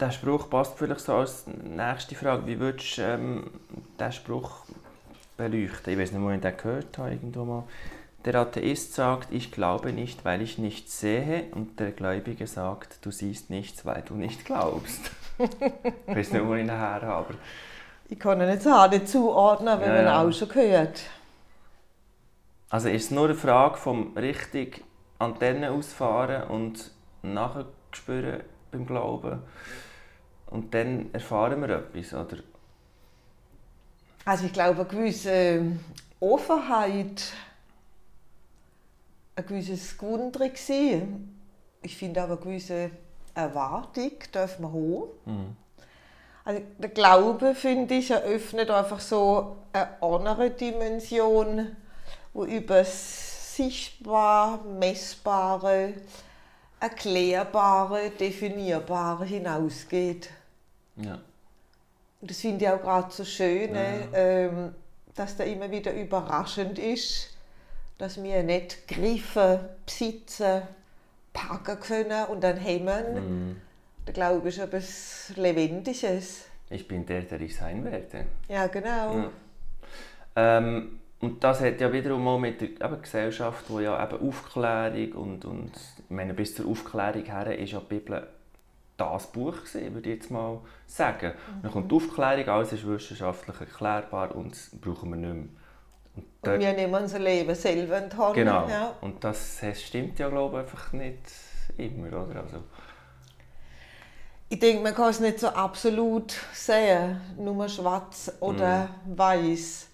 der 0.01 0.11
Spruch 0.11 0.51
passt 0.51 0.77
vielleicht 0.77 1.01
so 1.01 1.15
als 1.15 1.47
nächste 1.47 2.17
Frage. 2.17 2.45
Wie 2.47 2.59
würdest 2.59 2.99
du 2.99 3.03
ähm, 3.03 3.51
diesen 4.01 4.13
Spruch 4.13 4.65
beleuchten. 5.37 5.93
Ich 5.93 5.99
weiß 5.99 6.13
nicht, 6.13 6.23
wo 6.23 6.31
ich 6.31 6.41
den 6.41 6.57
gehört 6.57 6.99
habe, 6.99 7.13
irgendwo 7.13 7.45
mal. 7.45 7.65
Der 8.25 8.37
Atheist 8.37 8.95
sagt, 8.95 9.33
ich 9.33 9.51
glaube 9.51 9.93
nicht, 9.93 10.25
weil 10.25 10.43
ich 10.43 10.59
nichts 10.59 11.01
sehe. 11.01 11.45
Und 11.53 11.81
der 11.81 11.91
Gläubige 11.91 12.47
sagt, 12.47 13.05
du 13.05 13.11
siehst 13.11 13.51
nichts, 13.51 13.85
weil 13.85 14.03
du 14.03 14.15
nicht 14.15 14.45
glaubst. 14.45 15.11
ich 15.39 16.17
weiß 16.17 16.33
nicht, 16.33 16.47
wo 16.47 16.55
ich 16.55 16.63
ihn 16.63 16.71
her 16.71 17.03
habe. 17.03 17.35
Ich 18.09 18.19
kann 18.19 18.41
ihn 18.41 18.49
jetzt 18.49 18.67
auch 18.69 18.89
nicht 18.89 19.09
zuordnen, 19.09 19.81
wenn 19.81 19.95
ja, 19.95 20.03
man 20.03 20.29
auch 20.29 20.33
schon 20.33 20.49
gehört. 20.49 21.01
Also 22.71 22.89
ist 22.89 23.05
es 23.05 23.11
nur 23.11 23.25
eine 23.25 23.35
Frage 23.35 23.77
vom 23.77 24.17
richtig 24.17 24.85
Antennen 25.19 25.65
ausfahren 25.71 26.45
und 26.45 26.91
nachher 27.23 27.67
spüren 27.93 28.41
beim 28.71 28.87
Glauben. 28.87 29.43
Und 30.47 30.75
dann 30.75 31.13
erfahren 31.13 31.61
wir 31.61 31.71
etwas, 31.71 32.13
oder? 32.13 32.39
Also 34.25 34.47
ich 34.47 34.53
glaube, 34.53 34.81
eine 34.81 34.89
gewisse 34.89 35.63
Offenheit, 36.21 37.33
ein 39.37 39.47
gewisses 39.47 39.97
Gewundere 39.97 40.51
Ich 41.83 41.97
finde 41.97 42.23
auch 42.23 42.29
eine 42.29 42.37
gewisse 42.37 42.91
Erwartung 43.35 44.13
darf 44.33 44.59
man 44.59 44.73
haben. 44.73 45.05
Mhm. 45.25 45.57
Also 46.45 46.61
der 46.79 46.91
Glaube, 46.91 47.55
finde 47.55 47.95
ich, 47.95 48.11
eröffnet 48.11 48.71
einfach 48.71 49.01
so 49.01 49.57
eine 49.73 50.03
andere 50.03 50.51
Dimension, 50.51 51.77
wo 52.33 52.45
über 52.45 52.79
das 52.79 53.57
Sichtbare, 53.57 54.65
Messbare, 54.67 55.95
Erklärbare, 56.81 58.11
Definierbare 58.11 59.25
hinausgeht. 59.25 60.31
Ja. 60.97 61.21
Und 62.21 62.31
das 62.31 62.39
finde 62.39 62.65
ich 62.65 62.71
auch 62.71 62.81
gerade 62.81 63.13
so 63.13 63.25
schön, 63.25 63.75
ja. 63.75 63.83
ähm, 64.15 64.75
dass 65.15 65.37
da 65.37 65.45
immer 65.45 65.71
wieder 65.71 65.93
überraschend 65.93 66.79
ist, 66.79 67.32
dass 68.03 68.21
wir 68.21 68.43
nicht 68.43 68.89
greifen, 68.89 69.61
besitzen, 69.87 70.63
packen 71.33 71.79
können 71.79 72.27
und 72.27 72.43
dann 72.43 72.57
hemmen. 72.57 73.15
Mhm. 73.15 73.57
Der 74.05 74.13
Glaube 74.13 74.49
ist 74.49 74.59
etwas 74.59 75.33
Lebendiges. 75.37 76.47
Ich 76.69 76.89
bin 76.89 77.07
der, 77.07 77.23
der 77.23 77.41
ich 77.41 77.55
sein 77.55 77.85
werde. 77.85 78.25
Ja, 78.49 78.67
genau. 78.67 79.19
Ja. 79.19 79.31
Ähm, 80.35 80.99
und 81.21 81.45
das 81.45 81.61
hat 81.61 81.81
ja 81.81 81.93
wiederum 81.93 82.27
auch 82.27 82.41
mit 82.41 82.61
der 82.61 82.71
eben, 82.71 83.01
Gesellschaft, 83.01 83.67
wo 83.69 83.79
ja 83.79 84.03
eben 84.03 84.29
Aufklärung 84.29 85.13
und, 85.13 85.45
und 85.45 85.71
ich 85.99 86.11
meine, 86.11 86.35
bis 86.35 86.57
zur 86.57 86.67
Aufklärung 86.67 87.25
her 87.25 87.57
ist 87.57 87.71
ja 87.71 87.79
die 87.79 87.95
Bibel 88.01 88.27
das 88.97 89.29
Buch 89.29 89.59
gewesen, 89.59 89.95
würde 89.95 90.11
ich 90.11 90.17
jetzt 90.17 90.31
mal 90.33 90.61
sagen. 90.89 91.35
Mhm. 91.35 91.63
Dann 91.63 91.71
kommt 91.71 91.93
die 91.93 91.95
Aufklärung, 91.95 92.49
alles 92.49 92.73
ist 92.73 92.85
wissenschaftlich 92.85 93.61
erklärbar 93.61 94.35
und 94.35 94.51
das 94.51 94.71
brauchen 94.81 95.11
wir 95.11 95.17
nicht 95.17 95.35
mehr. 95.35 95.62
Und, 96.15 96.49
und 96.49 96.61
wir 96.61 96.73
nehmen 96.73 96.95
unser 96.95 97.19
Leben 97.19 97.55
selber 97.55 97.99
in 97.99 98.11
die 98.11 98.17
Hand. 98.17 98.35
Genau. 98.35 98.69
Ja. 98.69 98.95
Und 99.01 99.23
das, 99.23 99.59
das 99.61 99.83
stimmt 99.83 100.19
ja, 100.19 100.29
glaube 100.29 100.59
ich, 100.59 100.63
einfach 100.65 100.93
nicht 100.93 101.21
immer, 101.79 102.09
oder? 102.09 102.41
Also, 102.41 102.59
ich 104.53 104.59
denke, 104.59 104.83
man 104.83 104.95
kann 104.95 105.09
es 105.09 105.21
nicht 105.21 105.41
so 105.41 105.49
absolut 105.49 106.35
sehen, 106.53 107.19
nur 107.39 107.69
schwarz 107.71 108.31
oder 108.41 108.91
mm. 109.07 109.19
weiß. 109.19 109.89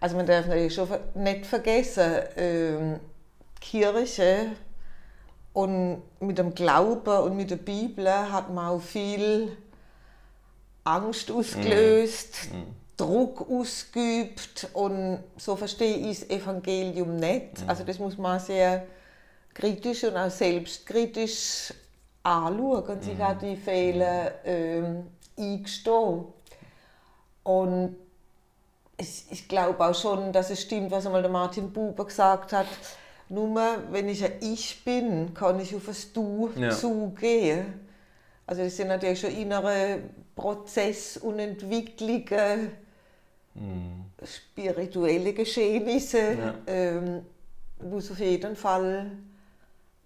Also 0.00 0.16
man 0.16 0.24
darf 0.24 0.46
natürlich 0.46 0.74
schon 0.74 0.88
nicht 1.14 1.44
vergessen, 1.44 2.22
ähm, 2.36 3.00
Kirche 3.60 4.52
und 5.52 6.02
mit 6.20 6.38
dem 6.38 6.54
Glauben 6.54 7.18
und 7.18 7.36
mit 7.36 7.50
der 7.50 7.56
Bibel 7.56 8.08
hat 8.08 8.48
man 8.48 8.68
auch 8.68 8.80
viel 8.80 9.54
Angst 10.84 11.30
ausgelöst, 11.30 12.48
mm. 12.52 12.56
Mm. 12.56 12.74
Druck 13.00 13.50
ausgeübt 13.50 14.68
und 14.74 15.24
so 15.36 15.56
verstehe 15.56 15.96
ich 15.96 16.20
das 16.20 16.30
Evangelium 16.30 17.16
nicht. 17.16 17.64
Mm. 17.64 17.68
Also 17.68 17.84
das 17.84 17.98
muss 17.98 18.18
man 18.18 18.38
sehr 18.38 18.86
kritisch 19.54 20.04
und 20.04 20.16
auch 20.16 20.30
selbstkritisch 20.30 21.72
anschauen 22.22 22.84
und 22.84 23.02
sich 23.02 23.20
auch 23.20 23.38
die 23.38 23.56
Fehler 23.56 24.32
ähm, 24.44 25.06
eingestehen. 25.38 26.24
Und 27.42 27.96
ich, 28.98 29.48
glaube 29.48 29.82
auch 29.82 29.94
schon, 29.94 30.30
dass 30.30 30.50
es 30.50 30.60
stimmt, 30.60 30.90
was 30.90 31.06
einmal 31.06 31.22
der 31.22 31.30
Martin 31.30 31.72
Buber 31.72 32.04
gesagt 32.04 32.52
hat. 32.52 32.66
Nur 33.30 33.54
wenn 33.90 34.08
ich 34.08 34.22
ein 34.22 34.32
Ich 34.40 34.84
bin, 34.84 35.32
kann 35.32 35.58
ich 35.58 35.74
auf 35.74 35.86
das 35.86 36.12
Du 36.12 36.50
ja. 36.56 36.70
zugehen. 36.70 37.88
Also 38.46 38.64
das 38.64 38.76
sind 38.76 38.88
natürlich 38.88 39.20
schon 39.20 39.30
innere 39.30 40.00
Prozesse 40.34 41.20
und 41.20 41.38
Entwicklungen, 41.38 42.72
mhm. 43.54 44.04
spirituelle 44.24 45.32
Geschehnisse, 45.32 46.32
ja. 46.34 46.54
ähm, 46.66 47.22
wo 47.78 47.98
es 47.98 48.10
auf 48.10 48.18
jeden 48.18 48.56
Fall 48.56 49.10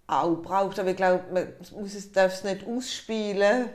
auch 0.07 0.35
braucht. 0.35 0.79
Aber 0.79 0.89
ich 0.89 0.97
glaube, 0.97 1.23
man 1.33 1.47
muss 1.79 1.95
es, 1.95 2.11
darf 2.11 2.33
es 2.33 2.43
nicht 2.43 2.65
ausspielen, 2.67 3.69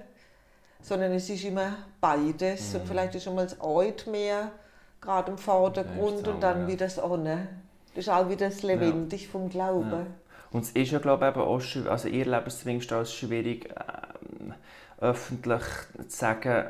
sondern 0.83 1.13
es 1.13 1.29
ist 1.29 1.45
immer 1.45 1.77
beides. 2.01 2.73
Mhm. 2.73 2.81
Und 2.81 2.89
vielleicht 2.89 3.15
ist 3.15 3.25
schon 3.25 3.35
mal 3.35 3.45
das 3.45 3.61
Alt 3.61 4.07
mehr 4.07 4.53
gerade 5.01 5.31
im 5.31 5.39
Vordergrund 5.39 6.29
und 6.29 6.43
dann 6.43 6.63
ja. 6.63 6.69
wieder 6.69 6.87
das 6.87 7.03
Ohne. 7.03 7.49
Das 7.95 8.07
ist 8.07 8.09
auch 8.09 8.29
wieder 8.29 8.51
das 8.51 8.63
Lebendig 8.63 9.25
ja. 9.25 9.29
vom 9.31 9.49
Glauben. 9.49 9.91
Ja. 9.91 10.07
Und 10.53 10.63
es 10.63 10.71
ist 10.71 10.91
ja, 10.91 10.99
glaube 10.99 11.29
ich, 11.29 11.37
auch 11.37 11.61
schwierig, 11.61 11.91
also 11.91 12.09
ihr 12.09 12.27
lebt 12.27 12.49
es 12.49 12.61
zumindest 12.61 12.93
als 12.93 13.13
schwierig, 13.13 13.69
ähm, 13.69 14.55
öffentlich 15.01 15.63
zu 16.09 16.17
sagen, 16.17 16.67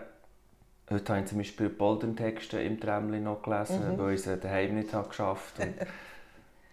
heute 0.90 1.12
habe 1.12 1.23
ich 1.23 1.28
zum 1.28 1.38
Beispiel 1.38 1.68
Boldentexte 1.68 2.61
im 2.61 2.80
Tramli 2.80 3.20
noch 3.20 3.42
gelesen, 3.42 3.94
mhm. 3.94 3.99
weil 3.99 4.14
ich 4.14 4.26
es 4.26 4.40
daheim 4.40 4.75
nicht 4.75 4.92
habe 4.92 5.09
geschafft 5.09 5.59
habe. 5.59 5.73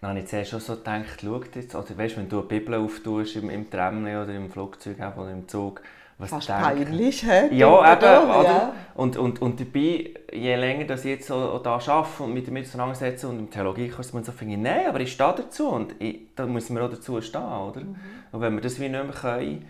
Dann 0.00 0.10
habe 0.10 0.20
ich 0.20 0.26
zuerst 0.26 0.50
schon 0.50 0.60
so 0.60 0.76
gedacht, 0.76 1.20
schau 1.20 1.42
jetzt, 1.54 1.74
oder 1.74 1.98
weißt, 1.98 2.16
wenn 2.18 2.28
du 2.28 2.38
eine 2.38 2.46
Bibel 2.46 2.74
auftust 2.74 3.36
im, 3.36 3.50
im 3.50 3.68
Tramli 3.68 4.16
oder 4.16 4.32
im 4.32 4.48
Flugzeug 4.48 4.96
oder 5.16 5.30
im 5.30 5.48
Zug, 5.48 5.82
was 6.18 6.30
Fast 6.30 6.48
denken. 6.48 6.62
peinlich, 6.62 7.22
hä? 7.24 7.48
Ja, 7.52 7.92
eben, 7.92 8.00
da, 8.00 8.42
ja. 8.42 8.72
Und, 8.94 9.16
und, 9.16 9.40
und 9.40 9.60
dabei, 9.60 10.14
je 10.32 10.56
länger 10.56 10.84
dass 10.84 11.04
ich 11.04 11.12
jetzt 11.12 11.30
auch, 11.30 11.62
da 11.62 11.74
arbeite 11.74 12.22
und 12.24 12.34
mich 12.34 12.44
damit 12.44 12.66
auseinandersetze 12.66 13.28
und 13.28 13.38
im 13.38 13.50
Theologiekurs, 13.50 14.12
man 14.12 14.24
so 14.24 14.32
finde 14.32 14.54
ich, 14.54 14.60
nein, 14.60 14.86
aber 14.88 15.00
ich 15.00 15.12
stehe 15.12 15.34
dazu 15.36 15.68
und 15.68 15.94
ich, 16.00 16.34
da 16.34 16.46
müssen 16.46 16.74
wir 16.74 16.84
auch 16.84 16.90
dazu 16.90 17.20
stehen, 17.20 17.40
oder? 17.40 17.80
Mhm. 17.80 17.96
Und 18.32 18.40
wenn 18.40 18.54
wir 18.54 18.60
das 18.60 18.80
wie 18.80 18.88
nicht 18.88 18.92
mehr 18.92 19.12
können, 19.12 19.64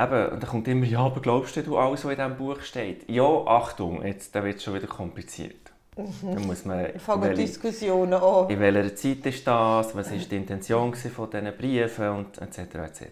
eben, 0.00 0.32
und 0.32 0.42
dann 0.42 0.50
kommt 0.50 0.68
immer, 0.68 0.86
ja, 0.86 1.00
aber 1.00 1.20
glaubst 1.20 1.56
du 1.56 1.76
alles, 1.76 2.04
was 2.04 2.12
in 2.12 2.16
diesem 2.16 2.36
Buch 2.36 2.60
steht? 2.60 3.08
Ja, 3.08 3.24
Achtung, 3.24 4.04
jetzt 4.04 4.34
wird 4.34 4.56
es 4.56 4.64
schon 4.64 4.74
wieder 4.74 4.86
kompliziert. 4.86 5.72
Mhm. 5.96 6.34
Da 6.34 6.40
muss 6.40 6.64
man... 6.64 6.98
Fangen 6.98 7.34
Diskussionen 7.34 8.14
an. 8.14 8.48
In 8.48 8.60
welcher 8.60 8.94
Zeit 8.94 9.26
ist 9.26 9.46
das? 9.46 9.94
Was 9.94 10.10
war 10.10 10.18
die 10.18 10.36
Intention 10.36 10.94
von 10.94 11.30
diesen 11.30 11.56
Briefen? 11.56 12.08
Und 12.08 12.38
etc. 12.38 12.58
etc. 12.58 13.02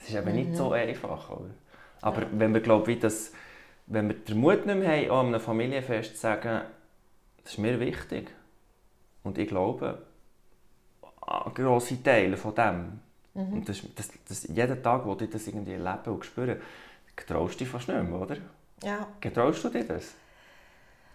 Es 0.00 0.08
ist 0.08 0.14
eben 0.14 0.28
mhm. 0.30 0.34
nicht 0.34 0.56
so 0.56 0.72
einfach, 0.72 1.30
oder? 1.30 1.50
Aber 2.00 2.22
ja. 2.22 2.28
wenn 2.32 2.54
wir 2.54 2.60
glauben, 2.60 2.98
dass, 3.00 3.32
wenn 3.86 4.08
wir 4.08 4.16
den 4.16 4.38
Mut 4.38 4.66
nicht 4.66 4.78
mehr 4.78 4.88
haben, 4.88 5.10
an 5.10 5.26
einem 5.26 5.40
Familienfest 5.40 6.14
zu 6.14 6.20
sagen, 6.20 6.62
das 7.42 7.52
ist 7.52 7.58
mir 7.58 7.80
wichtig 7.80 8.30
und 9.24 9.38
ich 9.38 9.48
glaube 9.48 9.98
grosse 11.54 12.02
Teile 12.02 12.36
von 12.36 12.54
dem. 12.54 13.00
Mhm. 13.38 13.52
Und 13.52 13.68
das, 13.68 13.78
das, 13.94 14.08
das, 14.28 14.48
jeden 14.48 14.82
Tag, 14.82 15.06
wo 15.06 15.16
ich 15.20 15.30
das 15.30 15.46
irgendwie 15.46 15.72
erlebe 15.72 16.10
und 16.10 16.24
spüre, 16.24 16.56
getraust 17.14 17.54
du 17.54 17.58
dich 17.58 17.68
fast 17.68 17.86
nicht 17.86 18.02
mehr, 18.02 18.20
oder? 18.20 18.36
Ja. 18.82 19.06
Getraust 19.20 19.62
du 19.62 19.68
dir 19.68 19.84
das? 19.84 20.06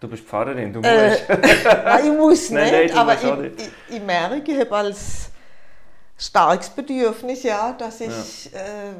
Du 0.00 0.08
bist 0.08 0.24
Pfarrerin, 0.24 0.72
du 0.72 0.80
äh, 0.80 1.10
musst. 1.10 1.28
Äh, 1.28 1.64
nein, 1.84 2.06
ich 2.06 2.18
muss 2.18 2.50
nicht, 2.50 2.52
nein, 2.72 2.86
nein, 2.86 2.96
aber 2.96 3.14
ich, 3.14 3.58
ich, 3.58 3.96
ich, 3.96 4.02
merke, 4.02 4.52
ich 4.52 4.60
habe 4.60 4.74
als 4.74 5.30
starkes 6.16 6.70
Bedürfnis, 6.70 7.42
ja, 7.42 7.72
dass 7.72 8.00
ich 8.00 8.50
ja. 8.52 8.60
Äh, 8.60 8.94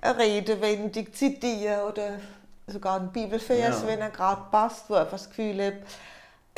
eine 0.00 0.18
Redewendung 0.18 1.12
zitiere 1.12 1.84
oder 1.84 2.20
sogar 2.66 3.00
einen 3.00 3.12
Bibelvers, 3.12 3.82
ja. 3.82 3.86
wenn 3.86 4.00
er 4.00 4.10
gerade 4.10 4.42
passt, 4.50 4.88
wo 4.88 4.96
ich 4.96 5.08
das 5.10 5.28
Gefühl 5.28 5.62
habe, 5.62 5.82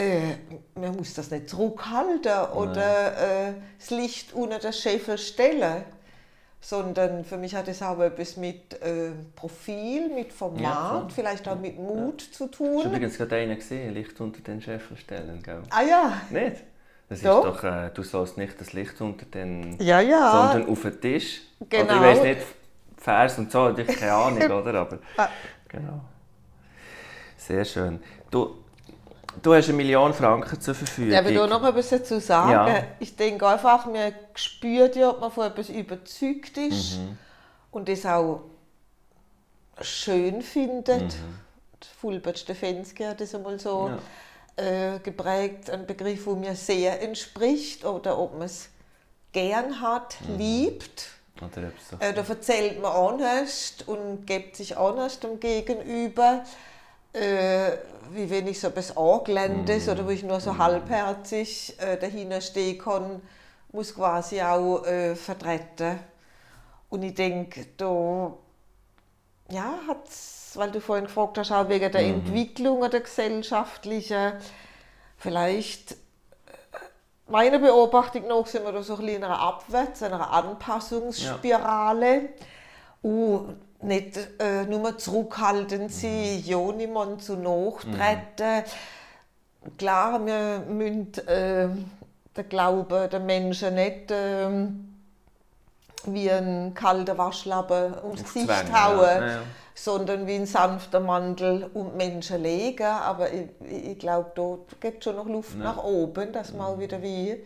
äh, 0.01 0.37
man 0.75 0.97
muss 0.97 1.15
das 1.15 1.31
nicht 1.31 1.51
zurückhalten 1.51 2.53
oder 2.55 3.49
äh, 3.49 3.53
das 3.79 3.91
Licht 3.91 4.33
unter 4.33 4.59
der 4.59 4.73
Scheffel 4.73 5.19
stellen, 5.19 5.85
sondern 6.61 7.25
für 7.25 7.37
mich 7.37 7.55
hat 7.55 7.69
es 7.69 7.83
auch 7.83 8.01
etwas 8.01 8.37
mit 8.37 8.81
äh, 8.83 9.11
Profil, 9.37 10.09
mit 10.15 10.33
Format, 10.33 10.63
ja, 10.63 11.09
vielleicht 11.15 11.49
auch 11.49 11.59
mit 11.59 11.77
Mut 11.79 12.23
ja. 12.23 12.33
zu 12.33 12.47
tun. 12.49 12.79
Ich 12.79 12.85
habe 12.85 12.97
übrigens 12.97 13.17
gerade 13.19 13.37
einen 13.37 13.57
gesehen, 13.57 13.95
Licht 13.95 14.21
unter 14.21 14.41
den 14.41 14.61
Scheffel 14.61 14.97
stellen. 14.97 15.43
Gell? 15.43 15.63
Ah 15.71 15.83
ja? 15.83 16.21
Nicht? 16.31 16.65
Das 17.09 17.23
doch. 17.23 17.45
ist 17.45 17.63
doch, 17.63 17.65
äh, 17.65 17.91
du 17.93 18.03
sollst 18.03 18.39
nicht 18.39 18.61
das 18.61 18.73
Licht 18.73 19.01
unter 19.01 19.27
den, 19.27 19.77
ja, 19.81 20.01
ja. 20.01 20.51
sondern 20.53 20.71
auf 20.71 20.83
den 20.83 21.01
Tisch. 21.01 21.43
Genau. 21.69 21.85
Oder 21.85 21.95
ich 21.95 22.01
weiß 22.01 22.23
nicht, 22.23 22.43
Vers 22.97 23.39
und 23.39 23.51
so, 23.51 23.77
ich 23.77 23.87
keine 23.87 24.13
Ahnung, 24.13 24.43
oder? 24.51 24.75
Aber, 24.75 24.99
genau. 25.69 26.01
Sehr 27.37 27.65
schön. 27.65 28.01
Du, 28.31 28.60
du 29.43 29.55
hast 29.55 29.69
eine 29.69 29.77
Million 29.77 30.13
Franken 30.13 30.61
zur 30.61 30.75
Verfügung. 30.75 31.13
Ja, 31.13 31.21
aber 31.21 31.33
da 31.33 31.47
noch 31.47 31.63
etwas 31.65 31.89
dazu 31.91 32.21
sagen. 32.21 32.51
Ja. 32.51 32.85
Ich 32.99 33.17
denke 33.17 33.47
einfach, 33.47 33.87
man 33.87 34.13
spürt 34.35 34.97
ja, 34.97 35.11
ob 35.11 35.21
man 35.21 35.31
von 35.31 35.47
etwas 35.47 35.69
überzeugt 35.69 36.57
ist 36.57 36.99
mhm. 36.99 37.19
und 37.71 37.89
das 37.89 38.05
auch 38.07 38.43
schön 39.81 40.43
findet. 40.43 41.03
Mhm. 41.03 41.39
Fulbert 42.01 42.39
Stefensky 42.39 43.05
hat 43.05 43.21
das 43.21 43.35
einmal 43.35 43.59
so 43.59 43.91
ja. 44.59 44.95
äh, 44.95 44.99
geprägt, 44.99 45.71
ein 45.71 45.87
Begriff, 45.87 46.27
wo 46.27 46.35
mir 46.35 46.55
sehr 46.55 47.01
entspricht 47.03 47.85
oder 47.85 48.19
ob 48.19 48.35
man 48.35 48.43
es 48.43 48.69
gern 49.33 49.81
hat, 49.81 50.17
mhm. 50.29 50.39
liebt. 50.39 51.11
Äh, 52.01 52.13
da 52.13 52.23
erzählt 52.23 52.83
man 52.83 52.93
honest 52.93 53.89
und 53.89 54.27
gibt 54.27 54.57
sich 54.57 54.77
honest 54.77 55.23
dem 55.23 55.41
Gegenüber, 55.41 56.45
äh, 57.13 57.73
wie 58.13 58.29
wenn 58.31 58.47
ich 58.47 58.61
so 58.61 58.69
etwas 58.69 58.97
Angeländes 58.97 59.87
mhm. 59.87 59.93
oder 59.93 60.07
wo 60.07 60.11
ich 60.11 60.23
nur 60.23 60.41
so 60.41 60.53
mhm. 60.53 60.59
halbherzig 60.59 61.75
äh, 61.81 61.97
dahinter 61.97 62.41
stehen 62.41 62.79
kann, 62.79 63.23
muss 63.73 63.95
quasi 63.95 64.43
auch 64.43 64.85
äh, 64.85 65.15
vertreten. 65.15 66.01
Und 66.89 67.03
ich 67.03 67.15
denke, 67.15 67.67
da 67.77 68.33
ja, 69.51 69.75
hat's, 69.87 70.53
weil 70.55 70.71
du 70.71 70.81
vorhin 70.81 71.07
gefragt 71.07 71.39
hast, 71.39 71.53
auch 71.53 71.69
wegen 71.69 71.91
der 71.91 72.03
mhm. 72.03 72.15
Entwicklung 72.15 72.89
der 72.91 73.01
gesellschaftlichen, 73.01 74.33
vielleicht 75.17 75.97
meiner 77.29 77.59
Beobachtung 77.59 78.27
nach 78.27 78.47
sind 78.47 78.65
wir 78.65 78.73
da 78.73 78.83
so 78.83 78.95
ein 78.95 79.01
bisschen 79.01 79.17
in 79.17 79.25
einer 79.25 79.39
Abwärts-, 79.39 80.03
einer 80.03 80.31
Anpassungsspirale. 80.31 82.23
Ja. 82.23 82.29
Und 83.03 83.61
nicht 83.83 84.19
äh, 84.39 84.65
nur 84.65 84.99
zurückhaltend 84.99 85.93
sein, 85.93 86.37
mhm. 86.37 86.43
ja 86.45 86.73
niemand 86.73 87.23
zu 87.23 87.37
nachtreten. 87.37 88.65
Mhm. 89.63 89.77
Klar, 89.77 90.25
wir 90.25 90.65
müssen 90.69 91.13
äh, 91.27 91.69
den 92.37 92.49
Glauben 92.49 93.11
der 93.11 93.21
Menschen 93.21 93.75
nicht 93.75 94.11
äh, 94.11 94.49
wie 96.07 96.31
ein 96.31 96.73
kalter 96.75 97.19
Waschlappen 97.19 97.95
ums 98.03 98.25
Gesicht 98.25 98.47
Zwang, 98.47 98.73
hauen. 98.73 99.01
Ja. 99.01 99.27
Ja, 99.27 99.43
sondern 99.75 100.27
wie 100.27 100.35
ein 100.35 100.47
sanfter 100.47 101.01
Mantel 101.01 101.71
um 101.73 101.97
Menschen 101.97 102.43
legen. 102.43 102.85
Aber 102.85 103.33
ich, 103.33 103.49
ich 103.67 103.99
glaube, 103.99 104.31
dort 104.35 104.81
gibt 104.81 104.99
es 104.99 105.05
schon 105.05 105.17
noch 105.17 105.27
Luft 105.27 105.55
ja. 105.57 105.65
nach 105.65 105.83
oben, 105.83 106.33
dass 106.33 106.53
man 106.53 106.67
auch 106.67 106.77
mhm. 106.77 106.81
wieder 106.81 107.03
wie 107.03 107.43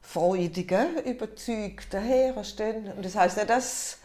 freudige, 0.00 0.86
überzeugte 1.04 2.00
herstellen. 2.00 2.92
Und 2.96 3.04
das 3.04 3.14
heißt 3.14 3.36
nicht, 3.36 3.50
dass 3.50 3.98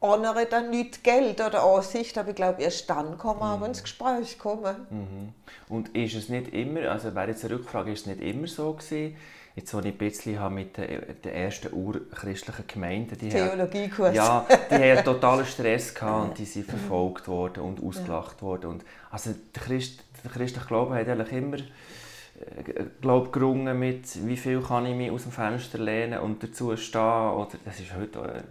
andere 0.00 0.46
dann 0.46 0.70
nicht 0.70 1.04
Geld 1.04 1.40
oder 1.40 1.62
Ansicht, 1.62 2.16
aber 2.16 2.30
ich 2.30 2.36
glaube, 2.36 2.62
erst 2.62 2.88
dann 2.88 3.18
kann 3.18 3.38
man 3.38 3.58
mhm. 3.58 3.66
ins 3.66 3.82
Gespräch 3.82 4.38
kommen. 4.38 4.74
Mhm. 4.88 5.34
Und 5.68 5.94
ist 5.96 6.14
es 6.14 6.28
nicht 6.28 6.52
immer, 6.54 6.90
also 6.90 7.14
wäre 7.14 7.28
jetzt 7.28 7.44
eine 7.44 7.54
Rückfrage, 7.54 7.92
ist 7.92 8.00
es 8.00 8.06
nicht 8.06 8.22
immer 8.22 8.46
so 8.46 8.72
gewesen, 8.72 9.16
jetzt, 9.56 9.74
als 9.74 9.84
ich 9.84 9.92
ein 9.92 9.98
bisschen 9.98 10.38
habe 10.38 10.54
mit 10.54 10.76
den, 10.76 11.02
den 11.22 11.32
ersten 11.32 11.72
urchristlichen 11.72 12.66
Gemeinden, 12.66 13.18
die 13.18 13.28
Theologiekurs. 13.28 14.14
Ja, 14.14 14.46
die 14.70 14.74
haben 14.74 15.04
totalen 15.04 15.44
Stress 15.44 15.94
gehabt 15.94 16.30
und 16.30 16.38
die 16.38 16.44
sind 16.44 16.66
verfolgt 16.66 17.28
worden 17.28 17.62
und 17.62 17.82
ausgelacht 17.82 18.42
worden. 18.42 18.70
Und, 18.70 18.84
also 19.10 19.34
der, 19.54 19.62
Christ, 19.62 20.02
der 20.24 20.30
christliche 20.30 20.66
Glaube 20.66 20.94
hat 20.94 21.08
eigentlich 21.08 21.32
immer 21.32 21.58
äh, 21.58 22.84
glaub, 23.00 23.32
gerungen 23.32 23.78
mit, 23.78 24.26
wie 24.26 24.36
viel 24.36 24.62
kann 24.62 24.86
ich 24.86 24.94
mich 24.94 25.10
aus 25.10 25.24
dem 25.24 25.32
Fenster 25.32 25.78
lehnen 25.78 26.20
und 26.20 26.42
dazu 26.42 26.74
stehen. 26.76 27.00
Oder, 27.00 27.50
das 27.64 27.80
ist 27.80 27.94
heute 27.94 28.18
äh, 28.18 28.42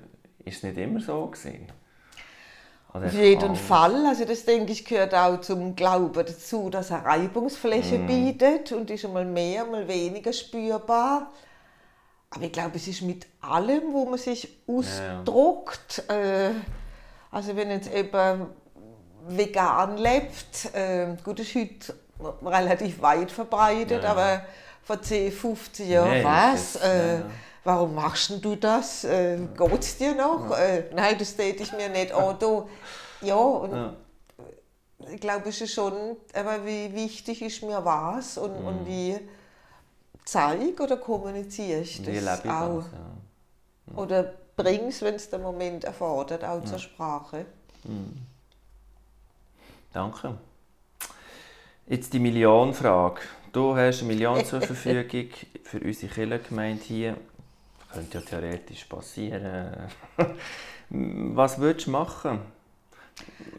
ist 0.46 0.64
nicht 0.64 0.78
immer 0.78 1.00
so 1.00 1.28
gewesen. 1.28 1.72
Auf 2.92 3.14
jeden 3.14 3.56
Fall. 3.56 4.06
Also 4.08 4.26
das 4.26 4.46
denke 4.46 4.72
ich 4.72 4.84
gehört 4.84 5.14
auch 5.14 5.40
zum 5.42 5.76
Glauben 5.76 6.26
dazu, 6.26 6.70
dass 6.70 6.90
er 6.90 7.06
Reibungsfläche 7.06 8.00
mm. 8.00 8.08
bietet 8.08 8.72
und 8.72 8.90
ist 8.90 9.06
einmal 9.06 9.26
mehr, 9.26 9.64
einmal 9.64 9.88
weniger 9.88 10.34
spürbar. 10.34 11.32
Aber 12.32 12.44
ich 12.44 12.52
glaube, 12.52 12.78
es 12.78 12.88
ist 12.88 13.04
mit 13.04 13.28
allem, 13.42 13.94
wo 13.94 14.06
man 14.06 14.18
sich 14.18 14.58
ausdruckt. 14.68 16.04
Ja. 16.10 16.48
Äh, 16.48 16.52
also 17.32 17.56
wenn 17.56 17.70
jetzt 17.70 17.94
eben 17.94 18.48
vegan 19.28 19.98
lebt, 19.98 20.74
äh, 20.74 21.16
gut, 21.24 21.40
ist 21.40 21.54
heute 21.54 21.94
relativ 22.44 23.02
weit 23.04 23.32
verbreitet, 23.32 24.04
ja. 24.04 24.10
aber 24.10 24.42
vor 24.82 25.00
10, 25.00 25.32
15 25.32 25.90
Jahren 25.90 26.10
nee, 26.10 26.24
was? 26.24 26.76
Äh, 26.78 27.20
ja 27.20 27.26
warum 27.64 27.96
machst 27.96 28.44
du 28.44 28.56
das? 28.56 29.04
Äh, 29.04 29.38
Geht 29.58 29.80
es 29.80 29.98
dir 29.98 30.16
noch? 30.16 30.50
Ja. 30.52 30.58
Äh, 30.58 30.84
nein, 30.94 31.16
das 31.18 31.36
täte 31.36 31.64
ich 31.64 31.74
mir 31.74 31.90
nicht 31.90 32.12
an. 32.12 32.38
Oh, 32.42 32.70
ja, 33.22 33.36
und 33.36 33.72
ja. 33.72 33.94
ich 35.14 35.20
glaube, 35.20 35.50
es 35.50 35.62
ist 35.62 35.74
schon, 35.74 36.18
aber 36.34 36.66
wie 36.66 36.94
wichtig 36.94 37.42
ist 37.42 37.64
mir 37.64 37.84
was 37.84 38.38
und, 38.38 38.60
mhm. 38.60 38.68
und 38.68 38.88
wie 38.88 39.20
zeige 40.26 40.84
oder 40.84 40.98
kommuniziere 40.98 41.82
ich 41.82 42.02
das 42.04 42.44
ich 42.44 42.50
auch. 42.50 42.84
Das, 42.84 42.92
ja. 42.92 43.94
Mhm. 43.94 43.98
Oder 43.98 44.34
bringe 44.56 44.88
es, 44.88 45.02
wenn 45.02 45.16
es 45.16 45.30
der 45.30 45.40
Moment 45.40 45.84
erfordert, 45.84 46.44
auch 46.44 46.64
zur 46.64 46.80
Sprache. 46.80 47.46
Mhm. 47.84 48.26
Danke. 49.92 50.38
Jetzt 51.88 52.14
die 52.14 52.20
Millionenfrage. 52.20 53.22
Du 53.52 53.76
hast 53.76 54.02
eine 54.02 54.10
Million 54.10 54.46
zur 54.46 54.62
Verfügung 54.62 55.32
für 55.64 55.80
unsere 55.80 56.14
Kirchengemeinde 56.14 56.84
hier 56.84 57.18
könnte 57.92 58.20
ja 58.20 58.24
theoretisch 58.24 58.86
passieren. 58.86 59.90
Was 60.90 61.60
würdest 61.60 61.88
du 61.88 61.92
machen? 61.92 62.40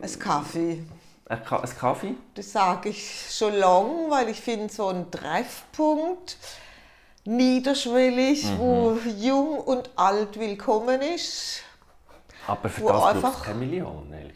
Ein 0.01 0.19
Kaffee. 0.19 0.83
Ein, 1.29 1.45
Ka 1.45 1.61
ein 1.61 1.77
Kaffee? 1.79 2.15
Das 2.35 2.51
sage 2.51 2.89
ich 2.89 3.27
schon 3.31 3.55
lange, 3.55 4.11
weil 4.11 4.29
ich 4.31 4.41
finde, 4.41 4.73
so 4.73 4.89
ein 4.89 5.11
Treffpunkt, 5.11 6.37
niederschwellig, 7.25 8.45
mhm. 8.47 8.59
wo 8.59 8.99
jung 9.17 9.59
und 9.59 9.91
alt 9.97 10.39
willkommen 10.39 11.01
ist. 11.03 11.63
Aber 12.47 12.69
für 12.69 12.87
das 12.87 13.03
einfach 13.05 13.45
keine 13.45 13.59
Million, 13.59 14.13
Elke. 14.13 14.35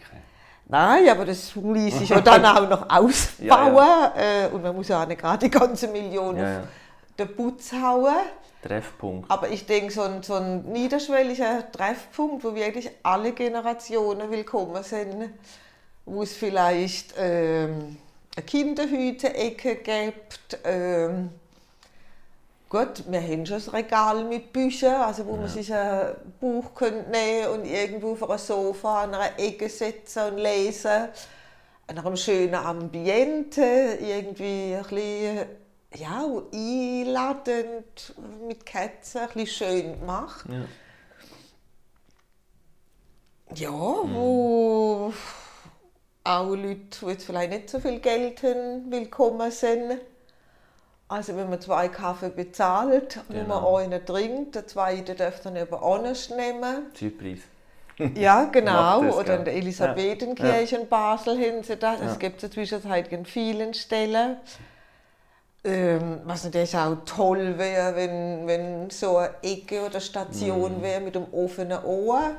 Nein, 0.67 1.09
aber 1.09 1.25
das 1.25 1.55
ließ 1.55 1.99
sich 1.99 2.09
ja 2.09 2.21
dann 2.21 2.45
auch 2.47 2.69
noch 2.69 2.89
ausbauen. 2.89 3.77
Ja, 3.77 4.13
ja. 4.17 4.47
Äh, 4.47 4.49
und 4.49 4.63
man 4.63 4.75
muss 4.75 4.89
ja 4.89 5.03
auch 5.03 5.07
nicht 5.07 5.21
gerade 5.21 5.39
die 5.39 5.51
ganze 5.51 5.89
Million 5.89 6.37
ja, 6.37 6.63
den 7.19 7.35
Putz 7.35 7.73
hauen. 7.73 8.15
Treffpunkt. 8.63 9.31
Aber 9.31 9.51
ich 9.51 9.67
denke, 9.67 9.93
so 9.93 10.03
ein, 10.03 10.23
so 10.23 10.35
ein 10.35 10.65
niederschwelliger 10.73 11.71
Treffpunkt, 11.71 12.45
wo 12.45 12.55
wirklich 12.55 12.91
alle 13.03 13.33
Generationen 13.33 14.31
willkommen 14.31 14.83
sind, 14.83 15.31
wo 16.07 16.23
es 16.23 16.35
vielleicht 16.35 17.15
ähm, 17.19 17.97
eine 18.35 18.47
Kinderhüte-Ecke 18.47 19.77
gibt. 19.77 20.59
Ähm, 20.65 21.31
gut, 22.71 23.05
wir 23.07 23.21
haben 23.21 23.45
schon 23.45 23.63
ein 23.63 23.69
Regal 23.69 24.25
mit 24.25 24.51
Büchern, 24.53 25.03
also 25.03 25.27
wo 25.27 25.33
ja. 25.33 25.41
man 25.43 25.49
sich 25.49 25.73
ein 25.73 26.15
Buch 26.41 26.75
könnte 26.75 27.11
nehmen 27.11 27.49
und 27.49 27.65
irgendwo 27.67 28.13
auf 28.13 28.29
einem 28.29 28.39
Sofa 28.39 29.03
an 29.03 29.15
einer 29.15 29.39
Ecke 29.39 29.69
setzen 29.69 30.33
und 30.33 30.39
lesen. 30.39 31.09
An 31.87 31.99
einem 31.99 32.17
schönen 32.17 32.55
Ambiente, 32.55 33.99
irgendwie 34.01 34.75
ein 34.75 34.83
bisschen 34.85 35.64
ja, 35.97 36.25
einladend 36.53 38.15
mit 38.47 38.67
Katzen 38.67 39.23
ein 39.23 39.29
bisschen 39.29 39.47
schön 39.47 40.01
gemacht. 40.01 40.45
Ja, 43.55 43.69
ja 43.69 43.71
mhm. 43.71 44.15
wo 44.15 45.13
auch 46.25 46.55
Leute, 46.55 46.99
die 47.01 47.07
jetzt 47.07 47.25
vielleicht 47.25 47.51
nicht 47.51 47.71
so 47.71 47.79
viel 47.81 48.01
Geld 48.01 48.43
haben, 48.43 48.91
willkommen 48.91 49.51
sind. 49.51 49.99
Also 51.07 51.37
wenn 51.37 51.51
man 51.51 51.61
zwei 51.61 51.89
Kaffee 51.89 52.31
bezahlt, 52.31 53.21
genau. 53.29 53.65
wo 53.65 53.73
man 53.73 53.85
einen 53.85 54.07
trinkt, 54.07 54.55
der 54.55 54.67
zweite 54.67 55.15
darf 55.15 55.41
dann 55.43 55.55
eben 55.57 55.75
anders 55.75 56.31
nehmen. 56.31 56.87
Zeitpreis. 56.95 57.41
ja, 58.17 58.45
genau. 58.45 59.05
Das, 59.05 59.17
Oder 59.17 59.37
in 59.37 59.45
der 59.45 59.55
Elisabethenkirche 59.55 60.75
ja. 60.75 60.81
in 60.81 60.89
Basel 60.89 61.39
haben 61.39 61.63
sie 61.63 61.77
das. 61.77 62.01
Es 62.01 62.19
gibt 62.19 62.39
es 62.39 62.45
inzwischen 62.45 62.91
an 62.91 63.25
vielen 63.27 63.75
Stellen. 63.75 64.39
Ähm, 65.67 66.21
was 66.25 66.45
natürlich 66.45 66.77
auch 66.77 66.95
toll 67.07 67.57
wäre, 67.57 67.97
wenn, 67.97 68.47
wenn 68.47 68.91
so 68.91 69.17
eine 69.17 69.35
Ecke 69.43 69.87
oder 69.87 69.99
Station 69.99 70.81
mm. 70.81 70.83
wäre 70.83 71.01
mit 71.01 71.17
einem 71.17 71.33
offenen 71.33 71.83
Ohr. 71.85 72.33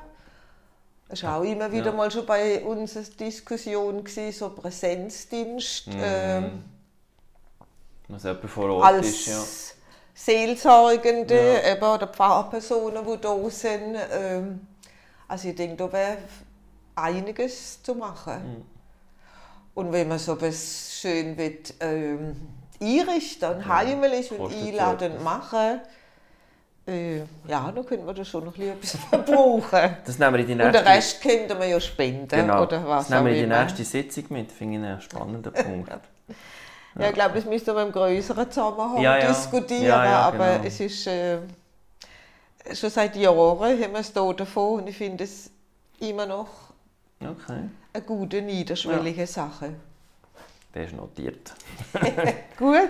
Das 1.10 1.24
war 1.24 1.40
auch 1.40 1.44
immer 1.44 1.72
wieder 1.72 1.88
ja. 1.88 1.92
mal 1.92 2.12
schon 2.12 2.26
bei 2.28 2.64
uns 2.64 2.96
eine 2.96 3.06
Diskussion, 3.06 4.04
gewesen, 4.04 4.32
so 4.32 4.50
Präsenzdienst. 4.50 5.88
Mm. 5.88 5.92
Ähm, 6.04 6.64
was 8.08 8.24
jemand 8.24 8.48
vor 8.48 8.70
Ort 8.70 8.86
als 8.86 9.08
ist, 9.08 9.26
ja. 9.26 9.44
Seelsorgende 10.14 11.62
ja. 11.64 11.74
eben, 11.74 11.84
oder 11.84 12.08
Pfarrpersonen, 12.08 13.04
die 13.06 13.22
da 13.22 13.50
sind. 13.50 13.96
Ähm, 14.12 14.68
also 15.28 15.48
ich 15.48 15.56
denke, 15.56 15.78
da 15.78 15.92
wäre 15.92 16.18
einiges 16.94 17.82
zu 17.82 17.96
machen. 17.96 18.60
Mm. 18.60 18.76
Und 19.74 19.92
wenn 19.92 20.08
man 20.08 20.20
so 20.20 20.34
etwas 20.34 20.94
schön 21.02 21.36
will, 21.36 21.60
ähm, 21.80 22.36
einrichten, 22.82 23.60
ja. 23.60 23.68
heimlich 23.68 24.32
und 24.32 24.52
einladen 24.54 25.24
machen, 25.24 25.82
äh, 26.88 27.18
ja, 27.48 27.72
dann 27.72 27.86
könnte 27.86 28.06
man 28.06 28.16
da 28.16 28.24
schon 28.24 28.46
noch 28.46 28.58
etwas 28.58 28.98
verbrauchen. 29.10 29.98
Das 30.06 30.20
nehmen 30.20 30.34
wir 30.34 30.40
in 30.42 30.48
die 30.48 30.56
nächste... 30.56 30.78
Und 30.78 30.86
den 30.86 30.94
Rest 30.94 31.22
könnte 31.22 31.56
man 31.56 31.70
ja 31.70 31.80
spenden 31.80 32.28
genau. 32.28 32.64
oder 32.64 32.88
was 32.88 33.08
Das 33.08 33.10
nehmen 33.10 33.26
wir 33.26 33.34
in 33.34 33.50
die 33.50 33.56
nächste 33.56 33.84
Sitzung 33.84 34.26
mit, 34.30 34.52
finde 34.52 34.78
ich 34.78 34.86
einen 34.86 35.02
spannenden 35.02 35.54
Punkt. 35.54 35.90
ja. 35.90 36.00
ja, 37.00 37.08
ich 37.08 37.14
glaube, 37.14 37.36
das 37.36 37.46
müsste 37.46 37.74
man 37.74 37.88
im 37.88 37.92
größeren 37.92 38.52
Zusammenhang 38.52 39.02
ja, 39.02 39.28
diskutieren, 39.28 39.92
aber 39.92 40.58
genau. 40.58 40.68
es 40.68 40.80
ist 40.80 41.08
äh, 41.08 41.40
schon 42.74 42.90
seit 42.92 43.16
Jahren 43.16 43.60
haben 43.60 43.94
wir 43.94 44.00
es 44.00 44.14
hier 44.14 44.34
davon 44.34 44.82
und 44.82 44.88
ich 44.88 44.98
finde 44.98 45.24
es 45.24 45.50
immer 46.00 46.28
noch 46.28 46.50
okay. 47.20 47.64
eine 47.94 48.04
gute, 48.04 48.44
niederschwellige 48.44 49.26
Sache. 49.26 49.74
Der 50.76 50.84
ist 50.84 50.94
notiert. 50.94 51.54
Gut. 52.58 52.90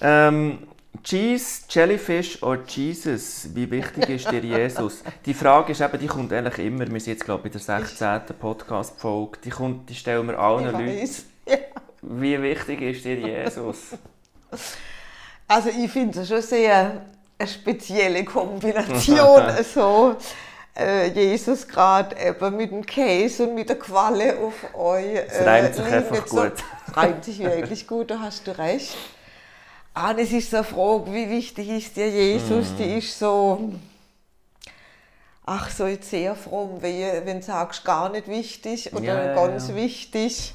Ähm, 0.00 0.68
Cheese, 1.02 1.62
Jellyfish 1.68 2.42
oder 2.42 2.62
Jesus? 2.66 3.48
Wie 3.54 3.68
wichtig 3.70 4.08
ist 4.08 4.30
dir 4.30 4.40
Jesus? 4.40 5.02
Die 5.24 5.34
Frage 5.34 5.72
ist 5.72 5.80
eben, 5.80 5.98
die 5.98 6.06
kommt 6.06 6.32
eigentlich 6.32 6.64
immer. 6.64 6.86
Wir 6.86 7.00
sind 7.00 7.14
jetzt, 7.14 7.24
glaube 7.24 7.48
ich, 7.48 7.54
in 7.54 7.60
der 7.66 7.80
16. 7.80 8.36
Podcast-Folge. 8.38 9.38
Die, 9.44 9.52
die 9.88 9.94
stellen 9.94 10.28
wir 10.28 10.38
allen 10.38 10.72
Leuten. 10.72 11.08
Ja. 11.48 11.58
Wie 12.02 12.42
wichtig 12.42 12.82
ist 12.82 13.04
dir 13.04 13.20
Jesus? 13.20 13.90
Also 15.46 15.68
ich 15.68 15.88
finde 15.92 16.20
es 16.20 16.28
schon 16.28 16.42
sehr 16.42 17.02
eine 17.38 17.48
spezielle 17.48 18.24
Kombination. 18.24 19.42
so 19.74 20.16
äh, 20.76 21.08
Jesus 21.08 21.68
gerade 21.68 22.16
eben 22.20 22.56
mit 22.56 22.70
dem 22.70 22.84
Käse 22.84 23.46
und 23.46 23.54
mit 23.54 23.68
der 23.68 23.78
Qualle 23.78 24.38
auf 24.38 24.74
euch. 24.74 25.20
Es 25.28 25.46
reimt 25.46 25.74
sich 25.74 25.84
einfach 25.84 26.26
gut. 26.26 26.52
Es 26.86 26.96
reimt 26.96 27.24
sich 27.24 27.38
wirklich 27.38 27.86
gut, 27.86 28.10
da 28.10 28.20
hast 28.20 28.46
du 28.46 28.56
recht. 28.56 28.96
Ah, 29.94 30.12
das 30.12 30.30
ist 30.30 30.50
so 30.50 30.58
eine 30.58 30.64
Frage, 30.64 31.12
wie 31.12 31.30
wichtig 31.30 31.68
ist 31.70 31.96
dir 31.96 32.10
Jesus? 32.10 32.70
Mm. 32.72 32.76
Die 32.76 32.98
ist 32.98 33.18
so, 33.18 33.72
ach 35.46 35.70
so 35.70 35.86
jetzt 35.86 36.10
sehr 36.10 36.34
fromm, 36.34 36.82
wenn, 36.82 37.40
du 37.40 37.42
sagst, 37.42 37.84
gar 37.84 38.10
nicht 38.10 38.28
wichtig 38.28 38.92
oder 38.92 39.28
ja, 39.28 39.34
ganz 39.34 39.68
ja. 39.68 39.74
wichtig. 39.74 40.52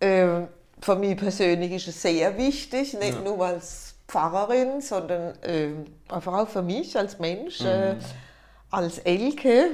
Ähm, 0.00 0.46
für 0.80 0.94
mich 0.94 1.16
persönlich 1.16 1.72
ist 1.72 1.88
es 1.88 2.02
sehr 2.02 2.36
wichtig, 2.38 2.94
nicht 2.94 3.14
ja. 3.14 3.20
nur 3.20 3.44
als 3.44 3.94
Pfarrerin, 4.06 4.80
sondern 4.80 5.34
äh, 5.42 5.70
einfach 6.08 6.34
auch 6.34 6.48
für 6.48 6.62
mich 6.62 6.96
als 6.96 7.18
Mensch, 7.18 7.60
mhm. 7.60 7.66
äh, 7.66 7.94
als 8.70 8.98
Elke. 8.98 9.70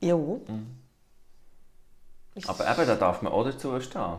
Ja. 0.00 0.16
Mhm. 0.16 0.81
Aber 2.46 2.70
eben, 2.70 2.86
da 2.86 2.94
darf 2.94 3.22
man 3.22 3.32
auch 3.32 3.44
dazu 3.44 3.78
stehen. 3.80 4.16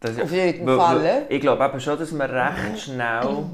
Das, 0.00 0.18
auf 0.18 0.32
jeden 0.32 0.66
Fall. 0.66 1.26
Ich 1.28 1.40
glaube 1.40 1.64
eben 1.64 1.80
schon, 1.80 1.98
dass 1.98 2.12
man 2.12 2.30
recht 2.30 2.80
schnell 2.80 3.44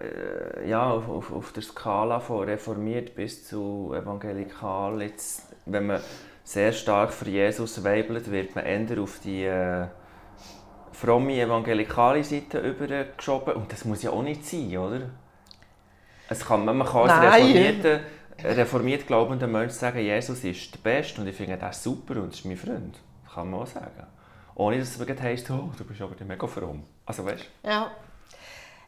äh, 0.00 0.68
ja, 0.68 0.90
auf, 0.90 1.08
auf, 1.08 1.32
auf, 1.32 1.52
der 1.52 1.62
Skala 1.62 2.20
von 2.20 2.44
reformiert 2.44 3.14
bis 3.14 3.46
zu 3.46 3.92
evangelikal, 3.94 5.02
jetzt, 5.02 5.42
wenn 5.66 5.86
man 5.86 6.00
sehr 6.44 6.72
stark 6.72 7.12
für 7.12 7.28
Jesus 7.28 7.82
weibelt, 7.84 8.30
wird 8.30 8.54
man 8.54 8.64
eher 8.64 9.02
auf 9.02 9.20
die 9.22 9.44
äh, 9.44 9.86
fromme 10.92 11.40
evangelikale 11.40 12.24
Seite 12.24 12.58
übergeschoben. 12.60 13.54
Und 13.54 13.70
das 13.70 13.84
muss 13.84 14.02
ja 14.02 14.10
auch 14.10 14.22
nicht 14.22 14.46
sein, 14.46 14.76
oder? 14.78 15.00
Es 16.28 16.44
kann, 16.44 16.64
man 16.64 16.84
kann 16.84 17.10
als 17.10 17.34
reformierte, 17.34 18.00
reformiert 18.42 19.06
glaubender 19.06 19.46
Mensch 19.46 19.72
sagen, 19.72 19.98
Jesus 19.98 20.42
ist 20.42 20.74
der 20.74 20.78
Beste 20.78 21.20
und 21.20 21.28
ich 21.28 21.36
finde 21.36 21.56
das 21.56 21.82
super 21.82 22.16
und 22.16 22.32
ist 22.32 22.44
mein 22.44 22.56
Freund. 22.56 22.98
Kann 23.36 23.50
man 23.50 23.60
auch 23.60 23.66
sagen. 23.66 24.06
Ohne 24.54 24.78
dass 24.78 24.98
es 24.98 25.20
heisst, 25.20 25.50
oh, 25.50 25.70
du 25.76 25.84
bist 25.84 26.00
aber 26.00 26.14
mega 26.24 26.46
fromm. 26.46 26.82
Also 27.04 27.24
weißt 27.24 27.44
Ja. 27.62 27.90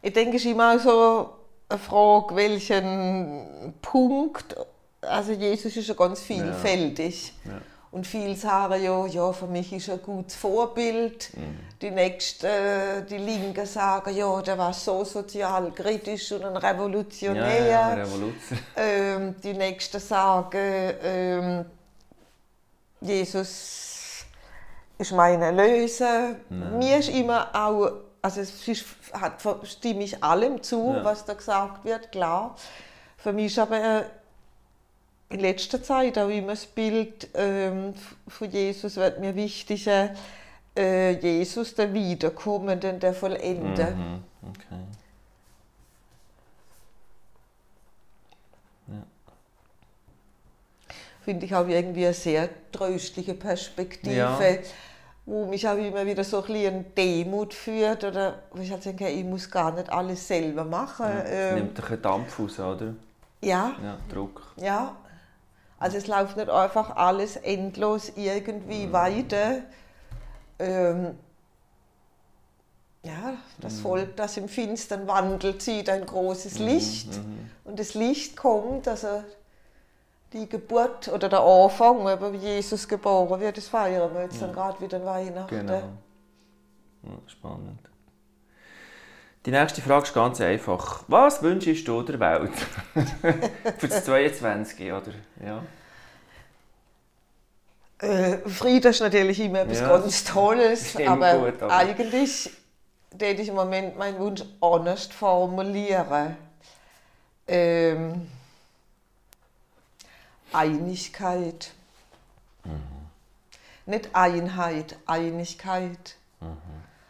Ich 0.00 0.12
denke, 0.12 0.36
es 0.36 0.44
ist 0.44 0.50
immer 0.50 0.78
so 0.78 1.30
eine 1.68 1.78
Frage, 1.78 2.34
welchen 2.34 3.74
Punkt 3.82 4.56
also 5.00 5.32
Jesus 5.32 5.76
ist 5.76 5.88
ja 5.88 5.94
ganz 5.94 6.20
vielfältig. 6.20 7.34
Ja. 7.44 7.52
Ja. 7.52 7.58
Und 7.90 8.06
viele 8.06 8.36
sagen 8.36 8.82
ja, 8.82 9.06
ja, 9.06 9.32
für 9.32 9.46
mich 9.46 9.72
ist 9.72 9.88
er 9.88 9.94
ein 9.94 10.02
gutes 10.02 10.34
Vorbild. 10.34 11.30
Mhm. 11.34 11.58
Die 11.80 11.90
Nächsten, 11.90 13.06
die 13.08 13.16
Linken 13.16 13.64
sagen, 13.64 14.14
ja, 14.14 14.42
der 14.42 14.58
war 14.58 14.74
so 14.74 15.04
sozial 15.04 15.70
kritisch 15.72 16.32
und 16.32 16.44
ein 16.44 16.56
Revolutionär. 16.56 17.66
Ja, 17.66 17.96
ja, 17.96 18.06
ähm, 18.76 19.36
die 19.42 19.54
Nächsten 19.54 20.00
sagen, 20.00 20.94
ähm, 21.02 21.64
Jesus 23.00 23.97
ist 24.98 25.12
mein 25.12 25.40
Erlöser. 25.40 26.36
Mir 26.50 26.98
ist 26.98 27.08
immer 27.08 27.48
auch, 27.54 27.92
also 28.20 28.40
es 28.40 28.84
hat, 29.12 29.40
stimme 29.64 30.02
ich 30.04 30.22
allem 30.22 30.62
zu, 30.62 30.96
was 31.02 31.24
da 31.24 31.34
gesagt 31.34 31.84
wird, 31.84 32.12
klar. 32.12 32.56
Für 33.16 33.32
mich 33.32 33.46
ist 33.46 33.58
aber 33.58 34.04
in 35.30 35.40
letzter 35.40 35.82
Zeit 35.82 36.18
auch 36.18 36.28
immer 36.28 36.52
das 36.52 36.66
Bild 36.66 37.28
ähm, 37.34 37.94
von 38.26 38.50
Jesus 38.50 38.96
wird 38.96 39.20
mir 39.20 39.34
wichtiger, 39.34 40.14
äh, 40.76 41.12
Jesus, 41.12 41.74
der 41.74 41.92
Wiederkommende, 41.92 42.94
der 42.94 43.12
Vollende. 43.12 43.94
Mhm. 43.94 44.24
Okay. 44.48 44.80
Ja. 48.86 49.02
Finde 51.28 51.44
ich 51.44 51.54
auch 51.54 51.68
irgendwie 51.68 52.06
eine 52.06 52.14
sehr 52.14 52.48
tröstliche 52.72 53.34
Perspektive. 53.34 54.14
Ja. 54.14 54.38
wo 55.26 55.44
mich 55.44 55.68
auch 55.68 55.76
immer 55.76 56.06
wieder 56.06 56.24
so 56.24 56.38
ein 56.38 56.46
bisschen 56.46 56.94
Demut 56.94 57.52
führt 57.52 58.02
oder 58.02 58.44
wo 58.50 58.62
ich 58.62 58.72
halt 58.72 58.82
denke, 58.86 59.10
ich 59.10 59.26
muss 59.26 59.50
gar 59.50 59.72
nicht 59.72 59.92
alles 59.92 60.26
selber 60.26 60.64
machen. 60.64 61.04
Ja, 61.04 61.24
ähm, 61.26 61.54
nimmt 61.56 61.90
ein 61.90 62.00
Dampf 62.00 62.40
aus, 62.40 62.58
oder? 62.58 62.94
Ja. 63.42 63.72
Ja, 63.84 63.98
Druck. 64.10 64.54
Ja, 64.56 64.96
also 65.78 65.98
es 65.98 66.06
läuft 66.06 66.38
nicht 66.38 66.48
einfach 66.48 66.96
alles 66.96 67.36
endlos 67.36 68.10
irgendwie 68.16 68.86
mhm. 68.86 68.92
weiter. 68.94 69.58
Ähm, 70.58 71.10
ja, 73.02 73.34
das 73.60 73.74
mhm. 73.74 73.82
Volk, 73.82 74.16
das 74.16 74.38
im 74.38 74.48
Finstern 74.48 75.06
wandelt, 75.06 75.60
sieht 75.60 75.90
ein 75.90 76.06
großes 76.06 76.58
mhm. 76.58 76.66
Licht. 76.68 77.08
Mhm. 77.18 77.50
Und 77.64 77.78
das 77.78 77.92
Licht 77.92 78.34
kommt, 78.34 78.88
also 78.88 79.24
die 80.32 80.48
Geburt 80.48 81.08
oder 81.08 81.28
der 81.28 81.40
Anfang, 81.40 82.04
wie 82.32 82.36
Jesus 82.36 82.86
geboren 82.86 83.40
wird, 83.40 83.56
das 83.56 83.68
feiern 83.68 84.12
wir 84.14 84.22
jetzt 84.22 84.40
ja. 84.40 84.46
dann 84.46 84.54
gerade 84.54 84.80
wieder 84.80 85.04
Weihnachten. 85.04 85.54
Genau. 85.54 85.82
Ja, 87.02 87.10
spannend. 87.26 87.80
Die 89.46 89.50
nächste 89.50 89.80
Frage 89.80 90.04
ist 90.04 90.14
ganz 90.14 90.40
einfach. 90.40 91.04
Was 91.08 91.42
wünschst 91.42 91.88
du 91.88 92.02
der 92.02 92.20
Welt? 92.20 92.52
Für 93.78 93.88
das 93.88 94.04
22, 94.04 94.92
oder? 94.92 95.12
Ja. 95.44 95.62
Äh, 98.00 98.38
Frieden 98.48 98.90
ist 98.90 99.00
natürlich 99.00 99.40
immer 99.40 99.60
etwas 99.60 99.80
ja, 99.80 99.88
ganz 99.88 100.24
Tolles, 100.24 100.94
aber, 100.96 101.38
gut, 101.38 101.62
aber, 101.62 101.74
eigentlich 101.74 102.50
würde 103.10 103.42
ich 103.42 103.48
im 103.48 103.54
Moment 103.54 103.96
meinen 103.96 104.18
Wunsch 104.18 104.44
anders 104.60 105.06
formulieren. 105.06 106.36
Ähm, 107.46 108.28
Einigkeit. 110.52 111.72
Mhm. 112.64 112.80
Nicht 113.86 114.14
Einheit, 114.14 114.96
Einigkeit. 115.06 116.16
Mhm. 116.40 116.56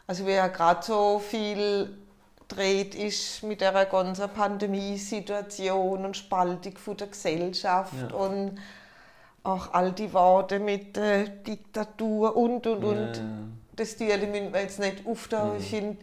Also 0.07 0.27
wer 0.27 0.49
gerade 0.49 0.83
so 0.85 1.19
viel 1.19 1.97
dreht 2.49 2.95
ist 2.95 3.43
mit 3.43 3.61
der 3.61 3.85
ganzen 3.85 4.29
Pandemiesituation 4.31 6.05
und 6.05 6.17
Spaltung 6.17 6.79
von 6.79 6.97
der 6.97 7.09
Gesellschaft 7.09 8.11
ja. 8.11 8.17
und 8.17 8.59
auch 9.45 9.73
all 9.73 9.93
die 9.93 10.13
Worte 10.13 10.59
mit 10.59 10.97
äh, 10.97 11.29
Diktatur 11.47 12.37
und 12.37 12.67
und 12.67 12.85
und. 12.85 13.17
Ja. 13.17 13.23
Das 13.77 13.97
Tier 13.97 14.19
müssen 14.19 14.53
wir 14.53 14.61
jetzt 14.61 14.81
nicht 14.81 15.07
auftauchen. 15.07 15.53
Mhm. 15.53 15.61
Ich 15.61 15.71
finde, 15.71 15.99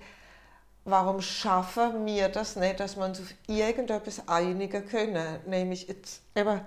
warum 0.86 1.21
schaffen 1.21 2.06
wir 2.06 2.30
das 2.30 2.56
nicht, 2.56 2.80
dass 2.80 2.95
man 2.95 3.10
uns 3.10 3.19
auf 3.19 3.34
irgendetwas 3.48 4.28
einigen 4.28 4.88
können? 4.88 5.39
Nämlich 5.45 5.88
jetzt 5.88 6.21
eben, 6.36 6.62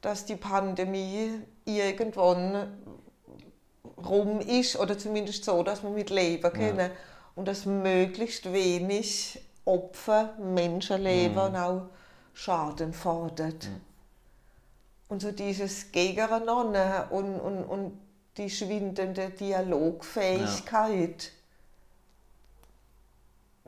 dass 0.00 0.24
die 0.24 0.36
Pandemie 0.36 1.40
irgendwann 1.64 2.78
rum 3.96 4.40
ist 4.40 4.78
oder 4.78 4.98
zumindest 4.98 5.44
so, 5.44 5.62
dass 5.62 5.82
wir 5.82 5.90
mit 5.90 6.10
leben 6.10 6.52
können. 6.52 6.78
Ja 6.78 6.90
und 7.40 7.48
dass 7.48 7.64
möglichst 7.64 8.52
wenig 8.52 9.40
Opfer, 9.64 10.34
Menschenleben 10.38 11.52
mhm. 11.52 11.56
auch 11.56 11.86
Schaden 12.34 12.92
fordert. 12.92 13.64
Mhm. 13.64 13.80
Und 15.08 15.22
so 15.22 15.32
dieses 15.32 15.90
Gegeneinander 15.90 17.08
und, 17.10 17.40
und, 17.40 17.64
und 17.64 17.98
die 18.36 18.50
schwindende 18.50 19.30
Dialogfähigkeit, 19.30 21.24
ja. 21.24 21.30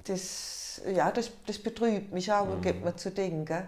das, 0.04 0.82
ja, 0.92 1.10
das, 1.10 1.30
das 1.46 1.58
betrübt 1.58 2.12
mich 2.12 2.30
auch 2.30 2.44
mhm. 2.44 2.52
und 2.52 2.62
gibt 2.62 2.84
mir 2.84 2.94
zu 2.94 3.10
denken. 3.10 3.66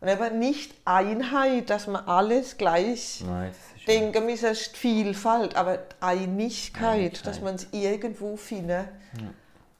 Und 0.00 0.08
aber 0.08 0.30
nicht 0.30 0.74
Einheit, 0.84 1.70
dass 1.70 1.88
man 1.88 2.06
alles 2.06 2.56
gleich 2.56 3.22
Nein, 3.26 3.52
denken 3.86 4.28
ist 4.28 4.76
Vielfalt, 4.76 5.56
aber 5.56 5.80
Einigkeit, 6.00 6.84
Einigkeit. 6.84 7.26
dass 7.26 7.40
man 7.40 7.56
es 7.56 7.66
irgendwo 7.72 8.36
findet 8.36 8.86
ja. 9.20 9.30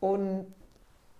und 0.01 0.53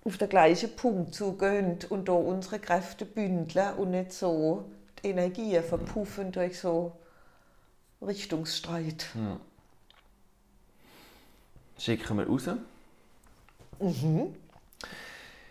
auf 0.05 0.17
den 0.17 0.29
gleichen 0.29 0.75
Punkt 0.75 1.15
zugehen 1.15 1.79
und 1.91 2.09
da 2.09 2.13
unsere 2.13 2.59
Kräfte 2.59 3.05
bündeln 3.05 3.75
und 3.75 3.93
nicht 3.93 4.13
so 4.13 4.65
die 5.03 5.11
Energie 5.11 5.61
verpuffen 5.61 6.27
ja. 6.27 6.31
durch 6.31 6.59
so 6.59 6.93
Richtungsstreit. 8.03 9.07
Ja. 9.15 9.39
Schicken 11.79 12.17
wir 12.17 12.27
raus. 12.27 12.49
Mhm. 13.79 14.35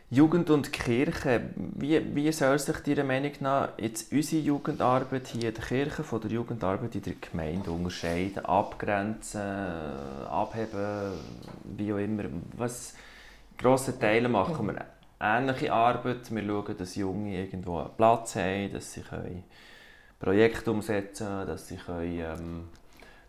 Jugend 0.10 0.50
und 0.50 0.72
Kirche, 0.72 1.50
wie, 1.56 2.16
wie 2.16 2.32
soll 2.32 2.58
sich 2.60 2.88
Ihrer 2.88 3.04
Meinung 3.04 3.34
nach 3.42 3.70
jetzt 3.78 4.14
unsere 4.14 4.42
Jugendarbeit 4.42 5.28
hier 5.28 5.50
in 5.50 5.54
der 5.54 5.64
Kirche 5.64 6.04
von 6.04 6.22
der 6.22 6.32
Jugendarbeit 6.32 6.96
in 6.96 7.02
der 7.02 7.16
Gemeinde 7.16 7.72
unterscheiden, 7.72 8.46
abgrenzen, 8.46 9.42
abheben, 10.30 11.12
wie 11.66 11.92
auch 11.92 11.98
immer? 11.98 12.24
Was 12.56 12.94
grosse 13.58 14.00
Teile 14.00 14.30
machen 14.30 14.68
wir 14.68 14.86
ähnliche 15.20 15.74
Arbeit. 15.74 16.34
Wir 16.34 16.44
schauen, 16.44 16.78
dass 16.78 16.96
Junge 16.96 17.38
irgendwo 17.38 17.80
einen 17.80 17.90
Platz 17.98 18.36
haben, 18.36 18.72
dass 18.72 18.94
sie 18.94 19.02
können 19.02 19.44
Projekte 20.20 20.72
umsetzen 20.72 21.28
können, 21.28 21.48
dass 21.48 21.68
sie, 21.68 21.78
können, 21.78 22.20
ähm, 22.20 22.64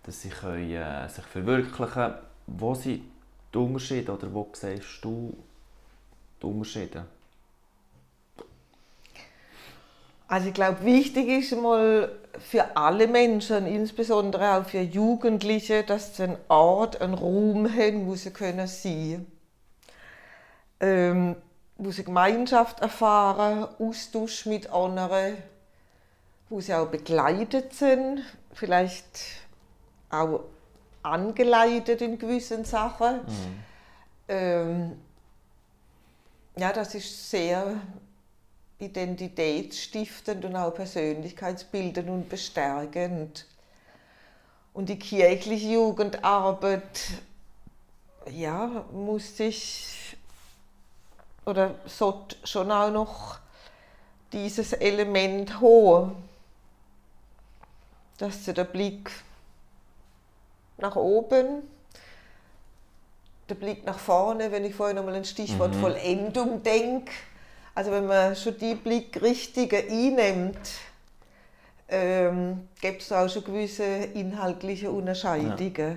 dass 0.05 0.23
sie 0.23 0.31
können, 0.31 0.71
äh, 0.71 1.09
sich 1.09 1.25
verwirklichen 1.25 1.93
können. 1.93 2.15
Wo 2.47 2.75
sind 2.75 3.03
die 3.53 3.59
Unterschiede 3.59 4.13
oder 4.13 4.33
wo 4.33 4.49
siehst 4.53 5.03
du 5.03 5.37
die 6.43 6.47
Unterschiede? 6.47 7.05
Also 10.27 10.49
ich 10.49 10.55
glaube, 10.55 10.85
wichtig 10.85 11.29
ist 11.29 11.57
mal 11.61 12.13
für 12.39 12.77
alle 12.77 13.09
Menschen, 13.09 13.67
insbesondere 13.67 14.59
auch 14.59 14.65
für 14.67 14.81
Jugendliche, 14.81 15.85
dass 15.85 16.17
sie 16.17 16.25
einen 16.25 16.37
Ort, 16.49 17.01
einen 17.01 17.15
Raum 17.15 17.67
haben, 17.75 18.07
wo 18.07 18.15
sie 18.15 18.31
können 18.31 18.67
sein 18.67 19.27
ähm, 20.81 21.37
wo 21.77 21.91
sie 21.91 22.05
Gemeinschaft 22.05 22.81
erfahren, 22.81 23.69
Austausch 23.79 24.47
mit 24.47 24.71
anderen, 24.71 25.37
wo 26.49 26.61
sie 26.61 26.75
auch 26.75 26.89
begleitet 26.89 27.75
sind, 27.75 28.23
vielleicht 28.53 29.07
auch 30.11 30.45
angeleitet 31.03 32.03
in 32.03 32.19
gewissen 32.19 32.65
Sachen. 32.65 33.17
Mhm. 33.17 33.65
Ähm, 34.29 34.97
ja, 36.59 36.73
das 36.73 36.95
ist 36.95 37.31
sehr 37.31 37.81
identitätsstiftend 38.79 40.45
und 40.45 40.57
auch 40.57 40.75
persönlichkeitsbildend 40.75 42.09
und 42.09 42.29
bestärkend. 42.29 43.47
Und 44.73 44.89
die 44.89 44.99
kirchliche 44.99 45.69
Jugendarbeit 45.69 47.01
ja, 48.31 48.85
muss 48.93 49.37
sich 49.37 50.17
oder 51.45 51.77
sollte 51.87 52.37
schon 52.45 52.71
auch 52.71 52.91
noch 52.91 53.39
dieses 54.33 54.73
Element 54.75 55.61
haben, 55.61 56.29
dass 58.19 58.45
der 58.45 58.65
Blick 58.65 59.11
nach 60.77 60.97
oben 60.97 61.63
der 63.49 63.55
Blick 63.55 63.85
nach 63.87 63.99
vorne, 63.99 64.53
wenn 64.53 64.65
ich 64.65 64.75
vorhin 64.75 64.97
nochmal 64.97 65.15
ein 65.15 65.25
Stichwort 65.25 65.75
mhm. 65.75 65.81
Vollendung 65.81 66.63
denke. 66.63 67.13
Also 67.75 67.91
wenn 67.91 68.07
man 68.07 68.35
schon 68.37 68.59
die 68.59 68.75
Blickrichtige 68.75 69.79
einnimmt, 69.79 70.59
ähm, 71.89 72.69
gibt 72.81 73.03
es 73.03 73.13
auch 73.13 73.29
schon 73.29 73.45
gewisse 73.45 73.85
inhaltliche 73.85 74.91
Unterscheidungen. 74.91 75.73
Ja. 75.77 75.97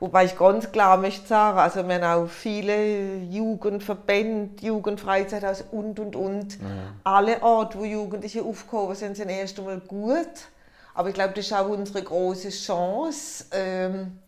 Wobei 0.00 0.24
ich 0.24 0.36
ganz 0.36 0.72
klar 0.72 0.96
möchte 0.96 1.28
sagen, 1.28 1.58
also 1.58 1.86
wir 1.86 1.94
haben 1.94 2.24
auch 2.24 2.28
viele 2.28 3.18
Jugendverbände, 3.18 4.64
Jugendfreizeithaus 4.64 5.64
und 5.70 6.00
und 6.00 6.16
und. 6.16 6.54
Ja. 6.54 6.66
Alle 7.04 7.40
Orte, 7.42 7.78
wo 7.78 7.84
Jugendliche 7.84 8.42
aufgehoben 8.42 8.96
sind, 8.96 9.16
sind 9.16 9.28
erst 9.28 9.60
einmal 9.60 9.78
gut. 9.78 10.48
Aber 10.94 11.08
ich 11.08 11.14
glaube, 11.14 11.34
das 11.34 11.46
ist 11.46 11.52
auch 11.52 11.68
unsere 11.68 12.02
große 12.02 12.50
Chance. 12.50 13.44
Ähm, 13.52 14.18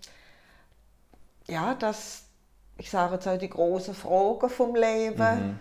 ja, 1.47 1.75
dass, 1.75 2.25
ich 2.79 2.91
sage 2.91 3.15
jetzt 3.15 3.29
auch 3.29 3.39
die 3.39 3.51
großen 3.51 3.95
Fragen 3.95 4.49
vom 4.49 4.75
Leben 4.75 5.49
mhm. 5.49 5.59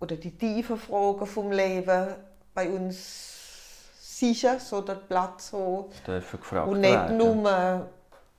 oder 0.00 0.16
die 0.16 0.36
tiefen 0.36 0.78
Fragen 0.78 1.26
vom 1.26 1.50
Leben 1.50 2.14
bei 2.54 2.68
uns 2.68 3.38
sicher 3.98 4.60
so 4.60 4.80
der 4.80 4.94
Platz 4.94 5.52
haben. 5.52 5.86
Und 6.68 6.80
nicht 6.80 6.92
werden. 6.92 7.16
nur, 7.16 7.88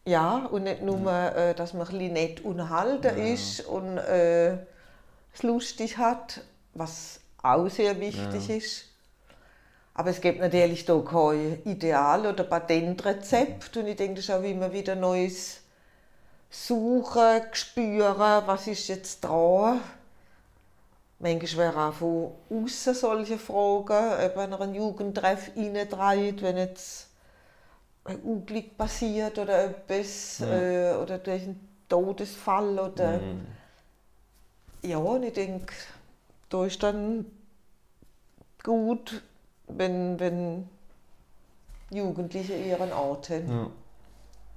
ja, 0.05 0.45
und 0.51 0.63
nicht 0.63 0.81
nur, 0.81 0.97
mhm. 0.97 1.07
äh, 1.07 1.53
dass 1.53 1.73
man 1.73 1.87
ein 1.87 2.13
nett 2.13 2.41
unterhalten 2.41 3.17
ja. 3.17 3.33
ist 3.33 3.61
und 3.61 3.97
äh, 3.97 4.53
es 5.33 5.43
lustig 5.43 5.97
hat, 5.97 6.41
was 6.73 7.19
auch 7.41 7.67
sehr 7.69 7.99
wichtig 7.99 8.47
ja. 8.47 8.55
ist. 8.55 8.85
Aber 9.93 10.09
es 10.09 10.21
gibt 10.21 10.39
natürlich 10.39 10.85
da 10.85 10.97
kein 10.99 11.61
Ideal 11.65 12.25
oder 12.25 12.43
Patentrezept 12.43 13.75
und 13.75 13.87
ich 13.87 13.97
denke, 13.97 14.15
das 14.15 14.25
ist 14.25 14.31
auch 14.31 14.43
immer 14.43 14.71
wieder 14.71 14.95
Neues 14.95 15.61
suchen, 16.51 17.41
spüren, 17.53 18.43
was 18.45 18.67
ist 18.67 18.87
jetzt 18.89 19.21
dran. 19.21 19.79
Manchmal 21.19 21.67
wäre 21.67 21.87
auch 21.87 21.93
von 21.93 22.31
außen 22.49 22.93
solche 22.93 23.37
Fragen, 23.37 24.25
ob 24.25 24.35
man 24.35 24.53
einen 24.53 24.75
Jugendtreff 24.75 25.51
reintreibt, 25.55 26.41
wenn 26.41 26.57
jetzt 26.57 27.07
ein 28.03 28.17
Unglück 28.21 28.77
passiert 28.77 29.37
oder 29.37 29.65
etwas, 29.65 30.39
ja. 30.39 30.47
äh, 30.47 30.95
oder 30.95 31.19
durch 31.19 31.43
einen 31.43 31.69
Todesfall. 31.87 32.79
Oder 32.79 33.19
mhm. 33.19 33.45
Ja, 34.81 34.97
und 34.97 35.23
ich 35.23 35.33
denke, 35.33 35.73
da 36.49 36.65
ist 36.65 36.81
dann 36.81 37.27
gut, 38.63 39.21
wenn, 39.67 40.19
wenn 40.19 40.67
Jugendliche 41.91 42.55
ihren 42.55 42.91
Ort 42.91 43.29
haben. 43.29 43.49
Ja. 43.49 43.71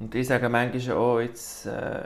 Und 0.04 0.14
ich 0.14 0.26
sage 0.26 0.50
manchmal 0.50 0.96
auch 0.98 1.18
jetzt 1.18 1.64
äh, 1.64 2.02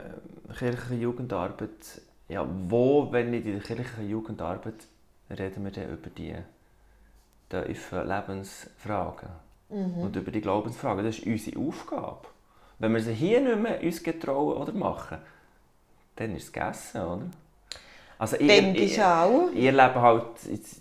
kirchliche 0.57 1.01
Jugendarbeit, 1.01 2.01
ja, 2.29 2.47
wo, 2.69 3.11
wenn 3.11 3.29
nicht 3.31 3.45
in 3.45 3.55
der 3.55 3.61
kirchlichen 3.61 4.09
Jugendarbeit, 4.09 4.87
reden 5.29 5.65
wir 5.65 5.71
dann 5.71 5.89
über 5.89 6.09
die 6.09 6.33
tiefen 7.49 8.07
Lebensfragen 8.07 9.27
mhm. 9.67 9.97
und 9.97 10.15
über 10.15 10.31
die 10.31 10.39
Glaubensfragen. 10.39 11.03
Das 11.03 11.19
ist 11.19 11.25
unsere 11.25 11.59
Aufgabe. 11.59 12.21
Wenn 12.77 12.93
wir 12.93 13.01
sie 13.01 13.11
hier 13.11 13.41
nicht 13.41 13.59
mehr 13.59 13.83
uns 13.83 14.01
getrauen 14.01 14.55
oder 14.55 14.71
machen, 14.71 15.17
dann 16.15 16.37
ist 16.37 16.43
es 16.43 16.53
gegessen, 16.53 17.01
oder? 17.01 17.25
Also 18.17 18.37
ich, 18.37 18.47
Denke 18.47 18.79
ich, 18.79 18.93
ich 18.93 19.03
auch. 19.03 19.49
Ich 19.53 19.65
erlebe 19.65 20.01
halt, 20.01 20.23
jetzt, 20.49 20.79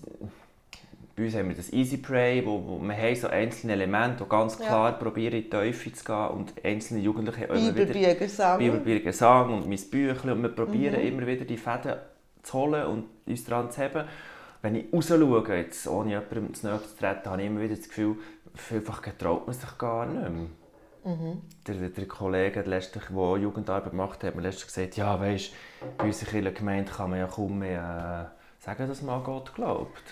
bei 1.19 1.25
uns 1.25 1.35
haben 1.35 1.49
wir 1.49 1.57
das 1.57 1.73
Easy 1.73 1.97
Pray, 1.97 2.47
wo, 2.47 2.63
wo 2.65 2.79
wir 2.79 2.97
haben 2.97 3.17
so 3.17 3.27
einzelne 3.27 3.73
Elemente, 3.73 4.23
die 4.23 4.29
ganz 4.29 4.57
klar 4.57 4.91
ja. 4.91 4.97
probieren, 4.97 5.35
in 5.35 5.43
die 5.43 5.51
Teufel 5.51 5.93
zu 5.93 6.05
gehen 6.05 6.29
und 6.29 6.65
einzelne 6.65 7.01
Jugendliche 7.01 7.45
immer 7.45 7.75
wieder 7.75 8.15
Gesang. 8.15 8.61
Gesang 9.01 9.53
und 9.53 9.69
mein 9.69 9.81
Büchlein 9.91 10.37
und 10.37 10.43
wir 10.43 10.51
probieren 10.51 11.01
mhm. 11.01 11.09
immer 11.09 11.27
wieder 11.27 11.45
die 11.45 11.57
Fäden 11.57 11.97
zu 12.43 12.53
holen 12.59 12.87
und 12.87 13.05
uns 13.27 13.45
daran 13.45 13.71
zu 13.71 13.83
haben. 13.83 14.07
Wenn 14.63 14.77
ich 14.77 14.93
raus 14.93 15.09
schaue, 15.09 15.57
jetzt, 15.57 15.89
ohne 15.89 16.11
jemandem 16.11 16.55
zu 16.55 16.67
nahe 16.67 16.83
zu 16.83 16.97
treten, 16.97 17.31
habe 17.31 17.43
ich 17.43 17.49
immer 17.49 17.61
wieder 17.63 17.75
das 17.75 17.89
Gefühl, 17.89 18.17
vielfach 18.55 19.03
getraut 19.03 19.47
man 19.47 19.55
sich 19.55 19.79
gar 19.79 20.07
nicht 20.07 20.21
mehr. 20.23 20.47
Mhm. 21.05 21.43
Der, 21.67 21.89
der 21.89 22.07
Kollege, 22.07 22.63
der, 22.63 22.67
letztlich, 22.67 23.05
der 23.11 23.37
Jugendarbeit 23.39 23.91
gemacht 23.91 24.23
hat, 24.23 24.29
hat 24.29 24.37
mir 24.37 24.43
letztens 24.43 24.73
gesagt, 24.73 24.97
ja, 24.97 25.19
weißt, 25.19 25.53
bei 25.97 26.05
uns 26.05 26.23
in 26.23 26.43
der 26.45 26.53
Gemeinde 26.53 26.93
kann 26.93 27.11
man 27.11 27.19
ja 27.19 27.27
kaum 27.27 27.59
mehr 27.59 28.31
äh, 28.61 28.65
sagen, 28.65 28.89
dass 28.89 29.03
man 29.03 29.17
an 29.17 29.25
Gott 29.25 29.55
glaubt. 29.55 30.03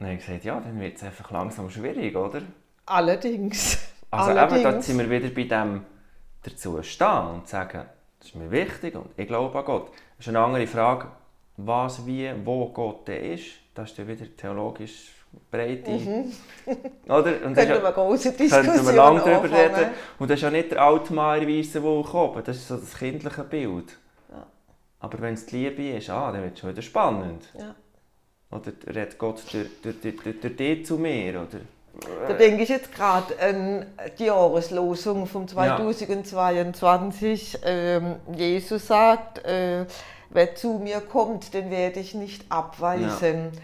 Dann 0.00 0.08
habe 0.08 0.18
ich 0.18 0.26
gesagt, 0.26 0.44
ja, 0.44 0.58
dann 0.58 0.80
wird 0.80 0.96
es 0.96 1.02
einfach 1.02 1.30
langsam 1.30 1.70
schwierig, 1.70 2.16
oder? 2.16 2.42
Allerdings. 2.86 3.78
Also 4.10 4.30
Allerdings. 4.30 4.60
eben, 4.60 4.72
da 4.72 4.82
sind 4.82 4.98
wir 4.98 5.10
wieder 5.10 5.28
bei 5.28 5.44
dem 5.44 5.84
dazu 6.42 6.82
stehen 6.82 7.26
und 7.34 7.48
sagen, 7.48 7.84
das 8.18 8.28
ist 8.28 8.34
mir 8.34 8.50
wichtig 8.50 8.94
und 8.94 9.10
ich 9.16 9.26
glaube 9.26 9.56
an 9.58 9.64
Gott. 9.64 9.90
Das 10.16 10.26
ist 10.26 10.28
eine 10.28 10.40
andere 10.40 10.66
Frage, 10.66 11.06
was, 11.56 12.06
wie, 12.06 12.30
wo 12.44 12.68
Gott 12.70 13.08
ist. 13.08 13.44
Das 13.74 13.90
ist 13.90 13.98
dann 13.98 14.08
wieder 14.08 14.24
theologisch 14.36 15.12
Breite. 15.50 15.90
Mhm. 15.90 16.32
Oder? 17.04 17.44
Und 17.44 17.54
könnten 17.54 17.82
wir 17.82 17.92
große 17.92 18.32
Diskussion 18.32 18.64
Könnten 18.64 18.86
wir 18.86 18.92
lange 18.94 19.20
darüber 19.20 19.56
reden. 19.56 19.90
Und 20.18 20.30
das 20.30 20.38
ist 20.38 20.42
ja 20.42 20.50
nicht 20.50 20.72
der 20.72 20.82
Altmaier 20.82 21.46
Weisse, 21.46 21.80
der 21.80 22.02
kommt. 22.02 22.48
Das 22.48 22.56
ist 22.56 22.68
so 22.68 22.76
das 22.76 22.98
kindliche 22.98 23.44
Bild. 23.44 23.96
Ja. 24.30 24.46
Aber 24.98 25.20
wenn 25.20 25.34
es 25.34 25.46
die 25.46 25.56
Liebe 25.56 25.96
ist, 25.96 26.10
ah, 26.10 26.32
dann 26.32 26.42
wird 26.42 26.54
es 26.54 26.60
schon 26.60 26.70
wieder 26.70 26.82
spannend. 26.82 27.48
Ja. 27.56 27.74
Oder 28.50 28.72
redet 28.86 29.18
Gott 29.18 29.42
durch, 29.52 29.68
durch, 29.82 30.00
durch, 30.00 30.40
durch 30.40 30.56
dich 30.56 30.86
zu 30.86 30.98
mir? 30.98 31.42
Oder? 31.42 31.60
Da 32.28 32.34
denke 32.34 32.62
ich 32.62 32.68
jetzt 32.68 32.94
gerade 32.94 33.34
an 33.40 33.86
die 34.18 34.24
Jahreslosung 34.24 35.26
von 35.26 35.48
2022. 35.48 37.52
Ja. 37.52 37.58
Ähm, 37.64 38.16
Jesus 38.34 38.86
sagt, 38.86 39.44
äh, 39.44 39.86
wer 40.30 40.54
zu 40.54 40.78
mir 40.78 41.00
kommt, 41.00 41.52
den 41.52 41.70
werde 41.70 42.00
ich 42.00 42.14
nicht 42.14 42.44
abweisen. 42.48 43.50
Ja. 43.52 43.60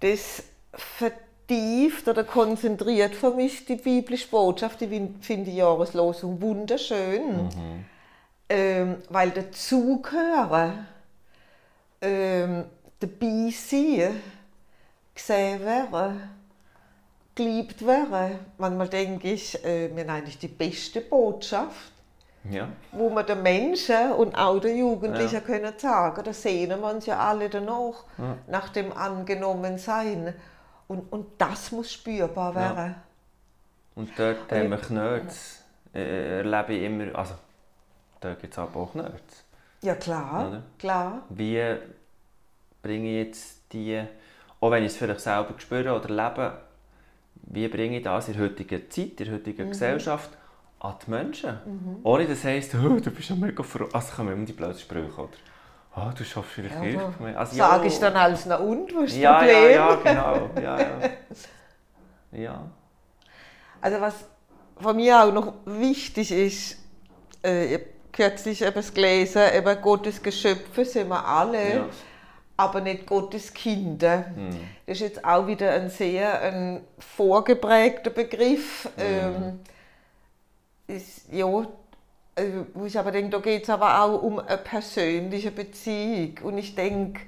Das 0.00 0.42
vertieft 0.72 2.08
oder 2.08 2.24
konzentriert 2.24 3.14
für 3.14 3.32
mich 3.32 3.66
die 3.66 3.76
biblische 3.76 4.28
Botschaft. 4.28 4.82
Ich 4.82 4.88
finde 5.20 5.50
die 5.50 5.56
Jahreslosung 5.56 6.40
wunderschön, 6.40 7.44
mhm. 7.44 7.84
ähm, 8.48 8.96
weil 9.10 9.30
der 9.30 9.52
Zuhören, 9.52 10.86
ähm, 12.00 12.64
dabei 13.00 13.50
sein, 13.50 14.20
gesehen 15.14 15.60
werden, 15.60 16.30
geliebt 17.34 17.84
werden. 17.84 18.38
Manchmal 18.58 18.88
denke 18.88 19.32
ich, 19.32 19.64
äh, 19.64 19.94
wir 19.94 20.02
haben 20.02 20.10
eigentlich 20.10 20.38
die 20.38 20.48
beste 20.48 21.00
Botschaft. 21.00 21.92
Ja. 22.48 22.68
Wo 22.92 23.10
man 23.10 23.26
den 23.26 23.42
Menschen 23.42 24.12
und 24.12 24.34
auch 24.34 24.58
den 24.60 24.78
Jugendlichen 24.78 25.34
ja. 25.34 25.40
können 25.40 25.74
sagen, 25.76 26.24
da 26.24 26.32
sehnen 26.32 26.80
wir 26.80 26.90
uns 26.90 27.04
ja 27.04 27.18
alle 27.18 27.50
danach, 27.50 28.04
ja. 28.16 28.36
nach 28.46 28.70
dem 28.70 28.92
Angenommensein. 28.96 30.32
Und, 30.88 31.12
und 31.12 31.26
das 31.36 31.70
muss 31.70 31.92
spürbar 31.92 32.54
werden. 32.54 32.94
Ja. 32.94 33.02
Und 33.94 34.18
dort 34.18 34.50
haben 34.50 34.70
wir 34.70 34.78
Knöts, 34.78 35.62
äh, 35.94 36.38
erlebe 36.38 36.72
ich 36.72 36.84
immer, 36.84 37.14
also 37.14 37.34
dort 38.20 38.40
gibt 38.40 38.54
es 38.54 38.58
aber 38.58 38.80
auch 38.80 38.92
Knöts. 38.92 39.44
Ja 39.82 39.94
klar, 39.94 40.48
Oder? 40.48 40.62
klar. 40.78 41.22
Wie 41.28 41.76
bringe 42.82 43.08
ich 43.08 43.26
jetzt 43.26 43.72
die, 43.72 44.02
auch 44.60 44.70
wenn 44.70 44.84
ich 44.84 44.92
es 44.92 44.96
vielleicht 44.96 45.20
selber 45.20 45.54
spüre 45.58 45.94
oder 45.94 46.08
lebe, 46.08 46.58
wie 47.34 47.68
bringe 47.68 47.98
ich 47.98 48.04
das 48.04 48.28
in 48.28 48.34
der 48.34 48.44
heutigen 48.44 48.90
Zeit, 48.90 49.20
in 49.20 49.26
der 49.26 49.34
heutigen 49.34 49.66
mhm. 49.66 49.70
Gesellschaft 49.70 50.30
an 50.80 50.94
die 51.04 51.10
Menschen? 51.10 51.58
Mhm. 51.64 51.96
Ohne 52.02 52.26
dass 52.26 52.44
heisst, 52.44 52.74
oh, 52.74 53.00
du 53.00 53.10
bist 53.10 53.30
ja 53.30 53.36
mega 53.36 53.62
froh. 53.62 53.88
Also 53.92 54.14
kommen 54.14 54.32
immer 54.32 54.44
die 54.44 54.52
blöden 54.52 54.78
Sprüche, 54.78 55.20
oder? 55.20 55.30
Oh, 55.96 56.10
du 56.16 56.24
schaffst 56.24 56.52
vielleicht 56.52 56.76
ja, 56.76 56.80
Kirche. 56.80 57.38
Also, 57.38 57.56
Sag 57.56 57.84
ich 57.84 57.98
dann 57.98 58.14
alles 58.14 58.46
nach 58.46 58.60
und, 58.60 58.94
was 58.94 59.10
ist 59.10 59.16
ja, 59.16 59.38
Problem? 59.38 59.54
Ja, 59.54 59.70
ja, 59.70 59.94
genau. 59.96 60.50
Ja, 60.62 60.80
ja. 60.80 61.10
ja. 62.32 62.70
Also 63.80 64.00
was 64.00 64.24
von 64.76 64.94
mir 64.94 65.20
auch 65.20 65.32
noch 65.32 65.54
wichtig 65.64 66.30
ist, 66.30 66.78
äh, 67.44 67.66
ich 67.66 67.74
habe 67.74 67.86
kürzlich 68.12 68.62
etwas 68.62 68.94
gelesen, 68.94 69.42
eben 69.52 69.82
Gottes 69.82 70.22
Geschöpfe 70.22 70.84
sind 70.84 71.08
wir 71.08 71.24
alle. 71.24 71.74
Ja 71.74 71.88
aber 72.60 72.80
nicht 72.82 73.06
Gottes 73.06 73.54
Kinder. 73.54 74.26
Mhm. 74.36 74.50
Das 74.86 74.98
ist 74.98 75.00
jetzt 75.00 75.24
auch 75.24 75.46
wieder 75.46 75.72
ein 75.72 75.88
sehr 75.88 76.42
ein 76.42 76.80
vorgeprägter 76.98 78.10
Begriff. 78.10 78.88
Mhm. 78.96 79.02
Ähm, 79.02 79.60
ist, 80.86 81.32
ja, 81.32 81.46
also, 81.46 82.66
wo 82.74 82.84
ich 82.84 82.98
aber 82.98 83.12
denke, 83.12 83.30
da 83.30 83.38
geht 83.38 83.62
es 83.62 83.70
aber 83.70 84.02
auch 84.02 84.22
um 84.22 84.38
eine 84.38 84.58
persönliche 84.58 85.50
Beziehung. 85.50 86.38
Und 86.42 86.58
ich 86.58 86.74
denke, 86.74 87.22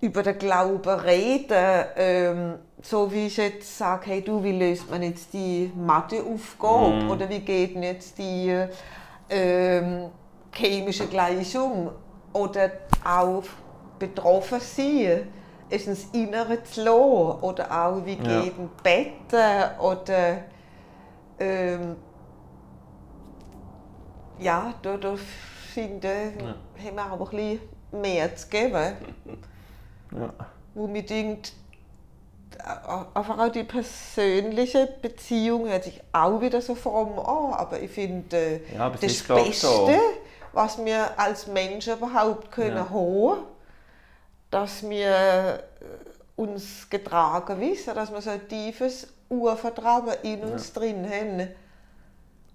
über 0.00 0.22
den 0.22 0.38
Glauben 0.38 1.00
reden, 1.00 1.84
ähm, 1.96 2.54
so 2.82 3.12
wie 3.12 3.26
ich 3.26 3.36
jetzt 3.36 3.78
sage, 3.78 4.06
hey 4.06 4.22
du, 4.22 4.42
wie 4.42 4.52
löst 4.52 4.90
man 4.90 5.02
jetzt 5.02 5.32
die 5.32 5.72
Matheaufgabe 5.76 7.04
mm. 7.04 7.10
oder 7.10 7.28
wie 7.28 7.38
geht 7.38 7.76
denn 7.76 7.84
jetzt 7.84 8.18
die 8.18 8.66
ähm, 9.30 10.10
chemische 10.52 11.06
Gleichung 11.06 11.92
oder 12.32 12.72
auch 13.04 13.44
betroffen 14.02 14.60
sein, 14.60 15.28
ist 15.70 15.86
ins 15.86 16.06
Innere 16.12 16.62
zu 16.64 16.82
lassen 16.82 17.42
oder 17.42 17.70
auch 17.70 18.04
wie 18.04 18.16
ja. 18.16 18.42
geht 18.42 18.58
ein 18.58 18.70
Betten 18.82 19.78
oder 19.80 20.38
ähm, 21.38 21.96
ja, 24.38 24.74
da, 24.82 24.96
da 24.96 25.14
finde 25.72 26.08
ja. 26.08 26.84
haben 26.84 26.96
wir 26.96 27.12
auch 27.12 27.32
ein 27.32 27.36
bisschen 27.36 27.60
mehr 28.00 28.34
zu 28.36 28.48
geben. 28.48 28.96
Ja. 30.14 30.28
Wo 30.74 30.86
mir 30.86 31.02
denkt, 31.02 31.54
einfach 33.14 33.38
auch 33.38 33.48
die 33.48 33.64
persönliche 33.64 34.86
Beziehung 35.00 35.66
hört 35.68 35.84
sich 35.84 36.02
auch 36.12 36.38
wieder 36.42 36.60
so 36.60 36.74
fromm 36.74 37.18
an, 37.18 37.54
aber 37.54 37.80
ich 37.80 37.90
finde, 37.90 38.60
ja, 38.76 38.90
das 38.90 39.00
Beste, 39.22 39.54
so. 39.54 39.90
was 40.52 40.84
wir 40.84 41.18
als 41.18 41.46
Menschen 41.46 41.94
überhaupt 41.94 42.52
können 42.52 42.76
ja. 42.76 42.90
haben, 42.90 43.38
dass 44.52 44.88
wir 44.88 45.64
uns 46.36 46.88
getragen 46.88 47.58
wissen, 47.58 47.94
dass 47.94 48.12
wir 48.12 48.20
so 48.20 48.30
ein 48.30 48.46
tiefes 48.46 49.08
Urvertrauen 49.28 50.14
in 50.22 50.42
uns 50.42 50.72
ja. 50.74 50.80
drin 50.80 51.08
haben. 51.10 51.48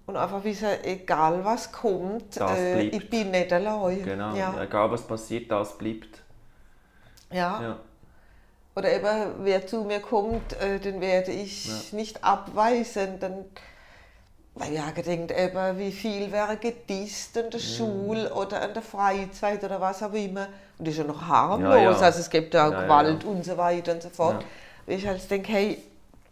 Und 0.06 0.16
einfach 0.16 0.42
wissen, 0.42 0.68
egal 0.84 1.44
was 1.44 1.70
kommt, 1.70 2.38
äh, 2.38 2.82
ich 2.84 3.10
bin 3.10 3.30
nicht 3.30 3.52
allein. 3.52 4.02
Genau, 4.02 4.34
ja. 4.34 4.62
egal 4.62 4.90
was 4.90 5.02
passiert, 5.02 5.50
das 5.50 5.76
bleibt. 5.76 6.22
Ja. 7.30 7.60
ja. 7.60 7.78
Oder 8.74 8.94
eben, 8.94 9.34
wer 9.44 9.66
zu 9.66 9.82
mir 9.82 10.00
kommt, 10.00 10.54
äh, 10.62 10.78
den 10.78 11.00
werde 11.00 11.32
ich 11.32 11.92
nicht 11.92 12.24
abweisen. 12.24 13.18
Dann, 13.18 13.44
weil 14.58 14.74
ja 14.74 14.90
gedenkt 14.90 15.30
eben, 15.30 15.78
wie 15.78 15.92
viel 15.92 16.32
wäre 16.32 16.56
gedisst 16.56 17.36
in 17.36 17.50
der 17.50 17.58
Schule 17.58 18.32
oder 18.34 18.62
an 18.62 18.74
der 18.74 18.82
Freizeit 18.82 19.62
oder 19.62 19.80
was 19.80 20.02
auch 20.02 20.12
immer. 20.12 20.48
Und 20.78 20.86
das 20.86 20.94
ist 20.94 20.98
ja 20.98 21.04
noch 21.04 21.22
harmlos, 21.26 21.74
ja, 21.74 21.82
ja. 21.82 21.90
also 21.90 22.20
es 22.20 22.30
gibt 22.30 22.54
ja 22.54 22.68
auch 22.68 22.70
Gewalt 22.70 23.24
und 23.24 23.44
so 23.44 23.56
weiter 23.56 23.92
und 23.92 24.02
so 24.02 24.08
fort. 24.08 24.44
Ja. 24.86 24.94
Ich 24.94 25.06
halt 25.06 25.30
denke, 25.30 25.52
hey, 25.52 25.82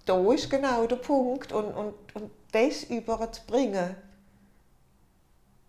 da 0.04 0.32
ist 0.32 0.50
genau 0.50 0.86
der 0.86 0.96
Punkt 0.96 1.52
und, 1.52 1.66
und, 1.66 1.94
und 2.14 2.30
das 2.52 2.84
überzubringen. 2.84 3.96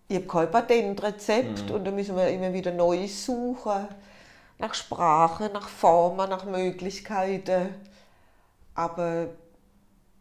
Ich 0.07 0.15
habe 0.15 0.27
kein 0.27 0.51
Patentrezept 0.51 1.69
mhm. 1.69 1.75
und 1.75 1.85
da 1.85 1.91
müssen 1.91 2.15
wir 2.15 2.29
immer 2.29 2.53
wieder 2.53 2.71
neu 2.71 3.07
suchen 3.07 3.87
nach 4.59 4.73
Sprache, 4.73 5.49
nach 5.53 5.67
Formen, 5.67 6.29
nach 6.29 6.45
Möglichkeiten. 6.45 7.73
Aber 8.73 9.27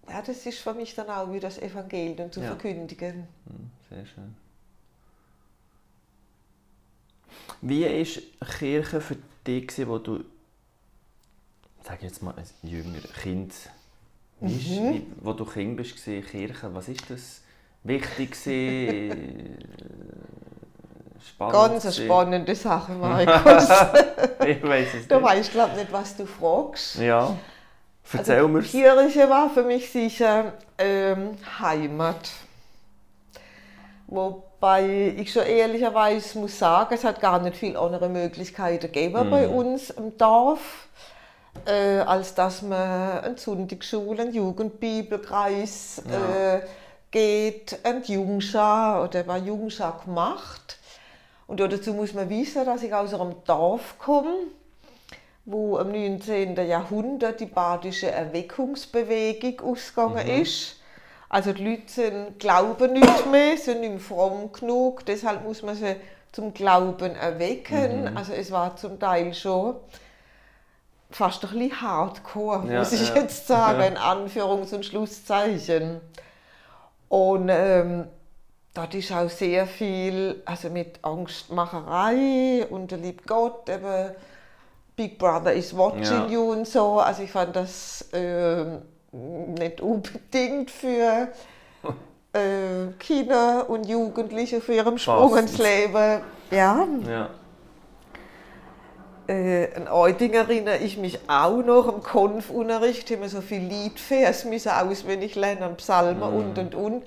ja, 0.09 0.23
das 0.23 0.47
ist 0.47 0.59
für 0.59 0.75
mich 0.75 0.95
dann 0.95 1.09
auch 1.09 1.33
wie 1.33 1.41
das 1.41 1.59
Evangelium 1.59 2.31
zu 2.33 2.41
ja. 2.41 2.49
verkündigen. 2.49 3.27
Mhm, 3.45 3.71
sehr 3.89 4.07
schön. 4.07 4.37
Wie 7.61 7.85
war 7.85 8.23
Kirche 8.59 9.01
für 9.01 9.17
dich, 9.47 9.87
wo 9.87 9.99
du, 9.99 10.25
sag 11.83 12.03
jetzt 12.03 12.23
mal, 12.23 12.35
ein 12.37 12.69
jünger 12.69 13.01
Kind 13.23 13.53
mhm. 14.41 14.49
wie, 14.49 15.07
wo 15.21 15.33
du 15.33 15.45
Kind 15.45 15.77
bist, 15.77 16.03
Kirche, 16.05 16.75
was 16.75 16.89
ist 16.89 17.09
das 17.11 17.43
wichtig 17.83 18.37
spannend. 21.27 21.55
Ganz 21.55 21.97
spannende 21.97 22.55
Sache, 22.55 22.93
Markus. 23.01 23.69
ich 24.47 24.63
weiß 24.63 24.89
es 24.89 24.95
nicht. 24.95 25.11
Du 25.11 25.23
weißt, 25.23 25.51
glaube 25.51 25.77
nicht, 25.77 25.93
was 25.93 26.17
du 26.17 26.27
fragst. 26.27 26.97
Ja, 26.97 27.37
erzähl 28.13 28.37
also, 28.37 28.49
mir's. 28.49 28.71
Kirche 28.71 29.29
war 29.29 29.51
für 29.51 29.63
mich 29.63 29.91
sicher 29.91 30.53
ähm, 30.79 31.37
Heimat. 31.59 32.31
Wobei 34.07 35.15
ich 35.17 35.33
schon 35.33 35.43
ehrlicherweise 35.43 36.39
muss 36.39 36.59
sagen, 36.59 36.95
es 36.95 37.05
hat 37.05 37.21
gar 37.21 37.41
nicht 37.41 37.57
viele 37.57 37.79
andere 37.79 38.09
Möglichkeiten 38.09 38.87
gegeben 38.93 39.27
mhm. 39.27 39.31
bei 39.31 39.49
uns 39.49 39.91
im 39.91 40.17
Dorf, 40.17 40.89
äh, 41.67 41.99
als 41.99 42.35
dass 42.35 42.63
man 42.63 43.23
eine 43.23 43.37
Sonntagsschule, 43.37 44.23
einen 44.23 44.35
Jugendbibelkreis 44.35 46.03
ja. 46.09 46.57
äh, 46.57 46.61
geht, 47.11 47.79
ein 47.83 48.03
Jungschar 48.05 49.03
oder 49.05 49.27
war 49.27 49.39
Jungschar 49.39 50.01
gemacht. 50.05 50.79
Und 51.47 51.61
dazu 51.61 51.93
muss 51.93 52.13
man 52.13 52.29
wissen, 52.29 52.65
dass 52.65 52.83
ich 52.83 52.93
aus 52.93 53.15
einem 53.15 53.37
Dorf 53.45 53.99
komme, 53.99 54.35
wo 55.47 55.79
im 55.79 55.93
19. 55.93 56.57
Jahrhundert 56.57 57.41
die 57.41 57.47
badische 57.47 58.11
Erweckungsbewegung 58.11 59.61
ausgegangen 59.61 60.27
mhm. 60.27 60.43
ist. 60.43 60.77
Also 61.29 61.53
die 61.53 61.65
Leute 61.65 61.83
sind, 61.87 62.39
glauben 62.39 62.93
nicht 62.93 63.31
mehr, 63.31 63.57
sind 63.57 63.81
nicht 63.81 64.03
fromm 64.03 64.53
genug, 64.53 65.07
deshalb 65.07 65.45
muss 65.45 65.63
man 65.63 65.77
sie 65.77 65.97
zum 66.33 66.53
Glauben 66.53 67.15
erwecken. 67.15 68.03
Mhm. 68.03 68.17
Also 68.17 68.33
es 68.33 68.51
war 68.51 68.77
zum 68.77 68.99
Teil 68.99 69.33
schon 69.35 69.77
fast 71.11 71.45
ein 71.45 71.51
bisschen 71.51 71.81
hardcore, 71.81 72.71
ja, 72.71 72.81
muss 72.81 72.93
ich 72.93 73.09
ja. 73.09 73.15
jetzt 73.15 73.47
sagen, 73.47 73.81
in 73.87 73.97
Anführungs- 73.97 74.75
und 74.75 74.85
Schlusszeichen. 74.85 76.01
Und 77.09 77.49
ähm, 77.51 78.09
dort 78.75 78.95
ist 78.95 79.13
auch 79.13 79.31
sehr 79.31 79.67
viel 79.69 80.43
also 80.45 80.71
mit 80.71 80.99
Angstmacherei 81.03 82.67
und 82.69 82.91
der 82.91 82.99
liebe 82.99 83.23
Gott, 83.25 83.69
eben 83.69 84.11
Big 84.97 85.19
Brother 85.19 85.53
is 85.53 85.77
watching 85.77 86.03
ja. 86.03 86.27
you 86.27 86.53
und 86.53 86.67
so. 86.67 86.99
Also 86.99 87.23
ich 87.23 87.31
fand 87.31 87.55
das 87.55 88.07
äh, 88.13 88.65
nicht 89.13 89.81
unbedingt 89.81 90.71
für 90.71 91.29
äh, 92.33 92.93
Kinder 92.99 93.69
und 93.69 93.87
Jugendliche 93.87 94.61
für 94.61 94.75
ihren 94.75 94.99
Sprung 94.99 95.37
ins 95.37 95.59
Leben. 95.59 96.23
Ja. 96.51 96.89
ja. 97.09 97.31
Äh, 99.29 99.75
an 99.75 99.89
Euting 99.89 100.35
erinnere 100.35 100.79
ich 100.79 100.97
mich 100.99 101.19
auch 101.27 101.63
noch 101.63 101.89
im 101.89 102.03
Konfunterricht, 102.03 103.11
haben 103.11 103.23
wir 103.23 103.29
so 103.29 103.41
viel 103.41 103.61
Liedvers 103.61 104.45
müssen 104.45 104.71
auswendig 104.71 105.35
lernen, 105.35 105.77
Psalmen 105.77 106.31
mhm. 106.31 106.37
und 106.37 106.59
und 106.59 106.75
und. 106.75 107.05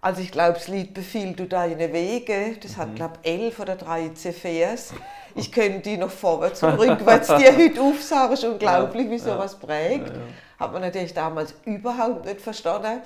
Also 0.00 0.22
ich 0.22 0.30
glaube, 0.30 0.52
das 0.54 0.68
Lied 0.68 0.94
Befiehlt 0.94 1.40
du 1.40 1.46
deine 1.46 1.92
Wege, 1.92 2.56
das 2.62 2.76
hat, 2.76 2.90
mhm. 2.90 2.94
glaube 2.94 3.14
ich, 3.22 3.30
elf 3.30 3.58
oder 3.58 3.74
13 3.74 4.32
Vers. 4.32 4.94
Ich 5.38 5.52
könnte 5.52 5.80
die 5.80 5.96
noch 5.96 6.10
vorwärts 6.10 6.62
und 6.62 6.78
rückwärts 6.78 7.28
dir 7.28 7.56
heute 7.56 7.80
aufsagen, 7.80 8.34
ist 8.34 8.44
unglaublich, 8.44 9.08
wie 9.08 9.18
sowas 9.18 9.54
prägt. 9.54 10.08
Ja, 10.08 10.14
ja. 10.14 10.20
Hat 10.58 10.72
man 10.72 10.82
natürlich 10.82 11.14
damals 11.14 11.54
überhaupt 11.64 12.24
nicht 12.24 12.40
verstanden. 12.40 13.00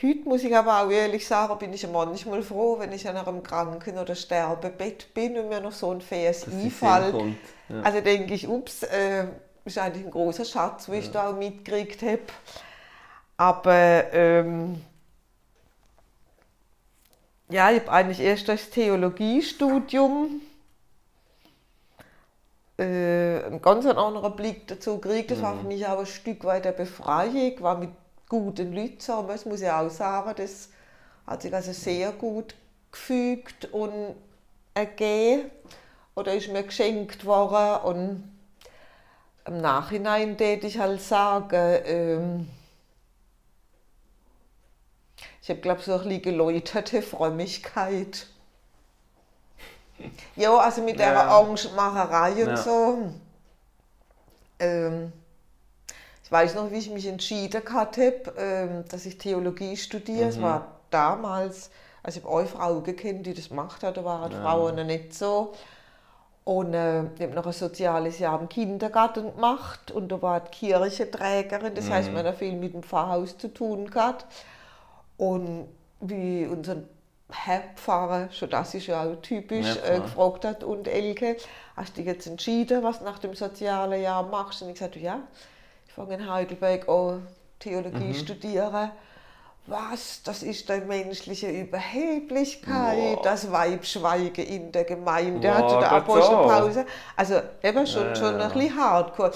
Heute 0.00 0.28
muss 0.28 0.44
ich 0.44 0.56
aber 0.56 0.82
auch 0.82 0.90
ehrlich 0.90 1.26
sagen, 1.26 1.58
bin 1.58 1.72
ich 1.72 1.86
manchmal 1.88 2.42
froh, 2.42 2.78
wenn 2.78 2.92
ich 2.92 3.08
an 3.08 3.16
einem 3.16 3.42
Kranken- 3.42 3.98
oder 3.98 4.14
Sterbebett 4.14 5.12
bin 5.12 5.36
und 5.36 5.48
mir 5.48 5.60
noch 5.60 5.72
so 5.72 5.90
ein 5.90 6.00
Vers 6.00 6.46
einfällt. 6.46 7.14
Ja. 7.68 7.82
Also 7.82 8.00
denke 8.00 8.32
ich, 8.32 8.48
ups, 8.48 8.84
äh, 8.84 9.26
ist 9.64 9.76
eigentlich 9.76 10.04
ein 10.04 10.10
großer 10.10 10.44
Schatz, 10.44 10.86
den 10.86 10.94
ich 10.94 11.10
da 11.10 11.30
auch 11.30 11.36
mitgekriegt 11.36 12.00
habe. 12.02 12.22
Aber 13.36 14.12
ähm, 14.12 14.82
ja, 17.50 17.70
ich 17.70 17.80
habe 17.80 17.90
eigentlich 17.90 18.20
erst 18.20 18.48
das 18.48 18.70
Theologiestudium 18.70 20.40
äh, 22.78 23.44
einen 23.44 23.60
ganz 23.60 23.86
anderen 23.86 24.36
Blick 24.36 24.66
dazu 24.68 24.98
gekriegt. 24.98 25.30
Das 25.30 25.42
war 25.42 25.56
für 25.56 25.62
mhm. 25.62 25.68
mich 25.68 25.86
auch 25.86 25.98
ein 25.98 26.06
Stück 26.06 26.44
weit 26.44 26.64
der 26.64 26.72
Befreiung. 26.72 27.36
Ich 27.36 27.62
war 27.62 27.76
mit 27.76 27.90
guten 28.28 28.72
Leuten 28.72 29.00
zusammen, 29.00 29.28
das 29.28 29.44
muss 29.44 29.60
ich 29.60 29.70
auch 29.70 29.90
sagen. 29.90 30.32
Das 30.36 30.68
hat 31.26 31.42
sich 31.42 31.52
also 31.52 31.72
sehr 31.72 32.12
gut 32.12 32.54
gefügt 32.92 33.66
und 33.72 34.14
ergeben 34.74 35.50
oder 36.14 36.34
ist 36.34 36.48
mir 36.48 36.62
geschenkt 36.62 37.24
worden. 37.24 37.82
Und 37.84 38.38
im 39.46 39.60
Nachhinein 39.60 40.38
würde 40.38 40.66
ich 40.66 40.78
halt 40.78 41.00
sagen, 41.00 41.80
ähm, 41.84 42.48
ich 45.42 45.50
habe, 45.50 45.60
glaube 45.60 45.80
so 45.80 45.94
ein 45.94 46.02
bisschen 46.02 46.22
geläuterte 46.22 47.02
Frömmigkeit. 47.02 48.26
Ja, 50.36 50.56
also 50.56 50.82
mit 50.82 50.98
der 50.98 51.12
ja. 51.12 51.40
Angstmacherei 51.40 52.32
und 52.32 52.50
ja. 52.50 52.56
so. 52.56 52.98
Ähm, 54.58 55.12
ich 56.22 56.32
weiß 56.32 56.56
noch, 56.56 56.70
wie 56.70 56.76
ich 56.76 56.90
mich 56.90 57.06
entschieden 57.06 57.62
hatte, 57.72 58.20
ähm, 58.36 58.84
dass 58.90 59.06
ich 59.06 59.16
Theologie 59.16 59.76
studiere. 59.76 60.24
Mhm. 60.24 60.28
Es 60.28 60.42
war 60.42 60.66
damals, 60.90 61.70
also 62.02 62.18
ich 62.18 62.24
habe 62.26 62.38
eine 62.38 62.48
Frau 62.48 62.80
gekannt, 62.80 63.26
die 63.26 63.34
das 63.34 63.48
gemacht 63.48 63.82
hat, 63.82 63.96
da 63.96 64.04
waren 64.04 64.30
ja. 64.30 64.42
Frauen 64.42 64.76
noch 64.76 64.84
nicht 64.84 65.14
so. 65.14 65.54
Und 66.44 66.74
äh, 66.74 67.04
ich 67.14 67.22
habe 67.22 67.34
noch 67.34 67.46
ein 67.46 67.52
soziales 67.52 68.18
Jahr 68.18 68.40
im 68.40 68.48
Kindergarten 68.48 69.34
gemacht 69.34 69.90
und 69.90 70.08
da 70.08 70.20
war 70.20 70.40
die 70.40 70.50
Kirchenträgerin, 70.50 71.74
das 71.74 71.86
mhm. 71.86 71.92
heißt, 71.92 72.12
man 72.12 72.26
hat 72.26 72.36
viel 72.36 72.52
mit 72.52 72.74
dem 72.74 72.82
Pfarrhaus 72.82 73.36
zu 73.38 73.48
tun 73.48 73.90
gehabt. 73.90 74.26
Und 75.16 75.68
wie 76.00 76.46
unser 76.46 76.76
Herr 77.30 77.62
Pfarrer, 77.76 78.28
schon 78.32 78.48
das 78.48 78.74
ist 78.74 78.86
ja 78.86 79.02
auch 79.02 79.16
typisch, 79.16 79.66
ja, 79.66 79.96
äh, 79.96 80.00
gefragt 80.00 80.44
hat, 80.44 80.64
und 80.64 80.88
Elke, 80.88 81.36
hast 81.76 81.96
du 81.96 82.00
dich 82.00 82.06
jetzt 82.06 82.26
entschieden, 82.26 82.82
was 82.82 83.00
nach 83.02 83.18
dem 83.18 83.34
sozialen 83.34 84.00
Jahr 84.00 84.22
machst? 84.22 84.62
Und 84.62 84.70
ich 84.70 84.78
sagte, 84.78 84.98
ja, 84.98 85.20
ich 85.86 85.92
fange 85.92 86.14
in 86.14 86.30
Heidelberg 86.30 86.88
an, 86.88 87.26
Theologie 87.58 88.04
mhm. 88.04 88.14
studieren. 88.14 88.92
Was? 89.66 90.22
Das 90.22 90.42
ist 90.42 90.70
die 90.70 90.80
menschliche 90.80 91.50
Überheblichkeit, 91.50 93.16
wow. 93.16 93.22
das 93.22 93.52
Weibschweigen 93.52 94.46
in 94.46 94.72
der 94.72 94.84
Gemeinde, 94.84 95.48
wow, 95.48 95.56
hatte 95.56 95.78
der 95.80 95.92
Apostelpause. 95.92 96.86
Also 97.14 97.42
eben 97.62 97.86
schon, 97.86 98.06
ja, 98.06 98.14
schon 98.14 98.40
ein 98.40 98.50
bisschen 98.50 98.74
hardcore 98.74 99.32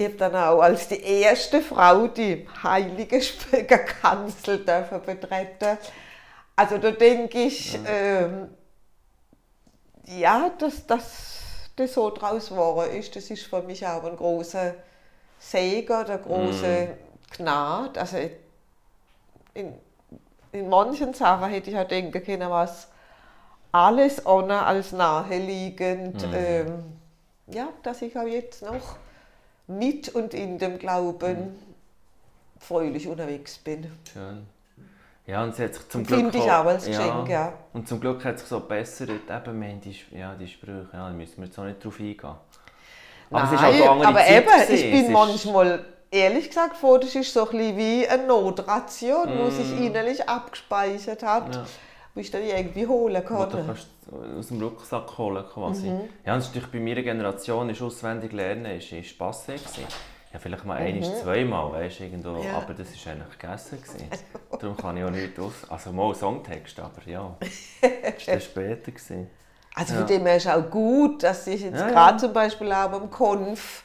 ich 0.00 0.04
habe 0.04 0.14
dann 0.14 0.36
auch 0.36 0.60
als 0.60 0.86
die 0.86 1.02
erste 1.02 1.60
Frau 1.60 2.06
die 2.06 2.46
heilige 2.62 3.20
Kanzel 4.00 4.58
dürfen 4.64 5.02
betreten. 5.02 5.76
Also 6.58 6.76
da 6.78 6.90
denke 6.90 7.44
ich, 7.44 7.74
ja, 7.74 7.80
ähm, 7.86 8.48
ja 10.06 10.50
dass 10.58 10.84
das, 10.88 11.70
das 11.76 11.94
so 11.94 12.10
draus 12.10 12.48
geworden 12.48 12.90
ist, 12.98 13.14
das 13.14 13.30
ist 13.30 13.44
für 13.44 13.62
mich 13.62 13.86
auch 13.86 14.02
ein 14.02 14.16
großer 14.16 14.74
Segen 15.38 15.92
oder 15.92 16.18
große 16.18 16.88
mhm. 16.88 17.36
Gnade. 17.36 18.00
Also 18.00 18.16
in, 19.54 19.72
in 20.50 20.68
manchen 20.68 21.14
Sachen 21.14 21.48
hätte 21.48 21.70
ich 21.70 21.78
auch 21.78 21.86
denken 21.86 22.24
können, 22.24 22.50
was 22.50 22.88
alles 23.70 24.26
ohne 24.26 24.66
als 24.66 24.90
naheliegend, 24.90 26.26
mhm. 26.26 26.34
ähm, 26.34 26.84
ja, 27.46 27.68
dass 27.84 28.02
ich 28.02 28.18
auch 28.18 28.26
jetzt 28.26 28.62
noch 28.62 28.96
mit 29.68 30.08
und 30.08 30.34
in 30.34 30.58
dem 30.58 30.80
Glauben 30.80 31.38
mhm. 31.38 31.56
fröhlich 32.58 33.06
unterwegs 33.06 33.58
bin. 33.58 33.92
Schön. 34.12 34.57
Ja, 35.28 35.44
und 35.44 35.50
es 35.50 35.58
hat 35.58 35.74
sich 35.74 35.88
zum 35.90 36.04
Glück 36.04 36.20
Finde 36.20 36.38
ich 36.38 36.44
auch 36.44 36.64
als 36.64 36.86
Geschenk, 36.86 37.28
ja. 37.28 37.52
Und 37.74 37.86
zum 37.86 38.00
Glück 38.00 38.24
hat 38.24 38.36
es 38.36 38.40
sich 38.40 38.48
so 38.48 38.60
bessert, 38.60 39.10
eben, 39.10 39.60
wir 39.60 39.68
haben 39.68 39.80
die, 39.82 39.96
ja, 40.18 40.34
die 40.34 40.48
Sprüche, 40.48 40.88
ja, 40.90 41.08
da 41.08 41.10
müssen 41.10 41.36
wir 41.36 41.44
jetzt 41.44 41.58
auch 41.58 41.64
nicht 41.64 41.84
drauf 41.84 42.00
eingehen. 42.00 42.18
Aber 42.24 42.38
Nein, 43.30 43.44
es 43.44 43.52
ist 43.52 43.60
halt 43.60 43.82
auch 43.82 44.04
aber 44.06 44.18
Zeit 44.20 44.30
eben, 44.30 44.46
gewesen. 44.46 44.74
ich 44.74 44.90
bin 44.90 45.12
manchmal, 45.12 45.84
ehrlich 46.10 46.48
gesagt, 46.48 46.76
vor, 46.78 46.98
das 46.98 47.14
ist 47.14 47.30
so 47.30 47.42
ein 47.42 47.58
bisschen 47.58 47.76
wie 47.76 48.08
eine 48.08 48.26
Notration, 48.26 49.36
mm. 49.36 49.38
wo 49.38 49.50
sich 49.50 49.78
innerlich 49.78 50.26
abgespeichert 50.26 51.22
hat. 51.22 51.54
Ja 51.54 51.64
wo 52.18 52.20
ich 52.20 52.32
dann 52.32 52.42
irgendwie 52.42 52.84
holen 52.84 53.24
kann. 53.24 53.46
Oder 53.46 53.62
kannst 53.64 53.86
aus 54.36 54.48
dem 54.48 54.60
Rucksack 54.60 55.18
holen 55.18 55.44
quasi. 55.52 55.88
Mhm. 55.88 56.00
Ja, 56.26 56.34
und 56.34 56.40
natürlich 56.40 56.68
bei 56.68 56.80
meiner 56.80 57.02
Generation 57.02 57.70
ist 57.70 57.80
auswendig 57.80 58.32
lernen 58.32 58.66
ist, 58.76 58.90
ist 58.90 59.10
Spasse 59.10 59.52
gewesen. 59.52 59.84
Ja, 60.32 60.38
vielleicht 60.38 60.64
mal 60.64 60.80
mhm. 60.80 61.02
ein, 61.02 61.04
zweimal, 61.04 61.72
weißt, 61.72 62.00
irgendwo, 62.00 62.42
ja. 62.42 62.58
aber 62.58 62.74
das 62.74 62.88
war 63.06 63.12
eigentlich 63.12 63.38
gegessen. 63.38 63.80
Gewesen. 63.80 64.08
Darum 64.60 64.76
kann 64.76 64.96
ich 64.96 65.04
auch 65.04 65.10
nicht 65.10 65.38
aus... 65.38 65.52
Also 65.68 65.92
mal 65.92 66.14
Songtext, 66.14 66.78
aber 66.80 67.02
ja, 67.06 67.36
das 67.80 68.28
war 68.28 68.40
später. 68.40 68.92
Gewesen. 68.92 69.30
Also 69.74 69.94
ja. 69.94 70.00
von 70.00 70.08
dem 70.08 70.26
her 70.26 70.36
ist 70.36 70.48
auch 70.48 70.70
gut, 70.70 71.22
dass 71.22 71.46
ich 71.46 71.62
jetzt 71.62 71.78
ja, 71.78 71.88
gerade 71.88 72.18
zum 72.18 72.32
Beispiel 72.32 72.72
auch 72.72 72.90
beim 72.90 73.10
Konf 73.10 73.84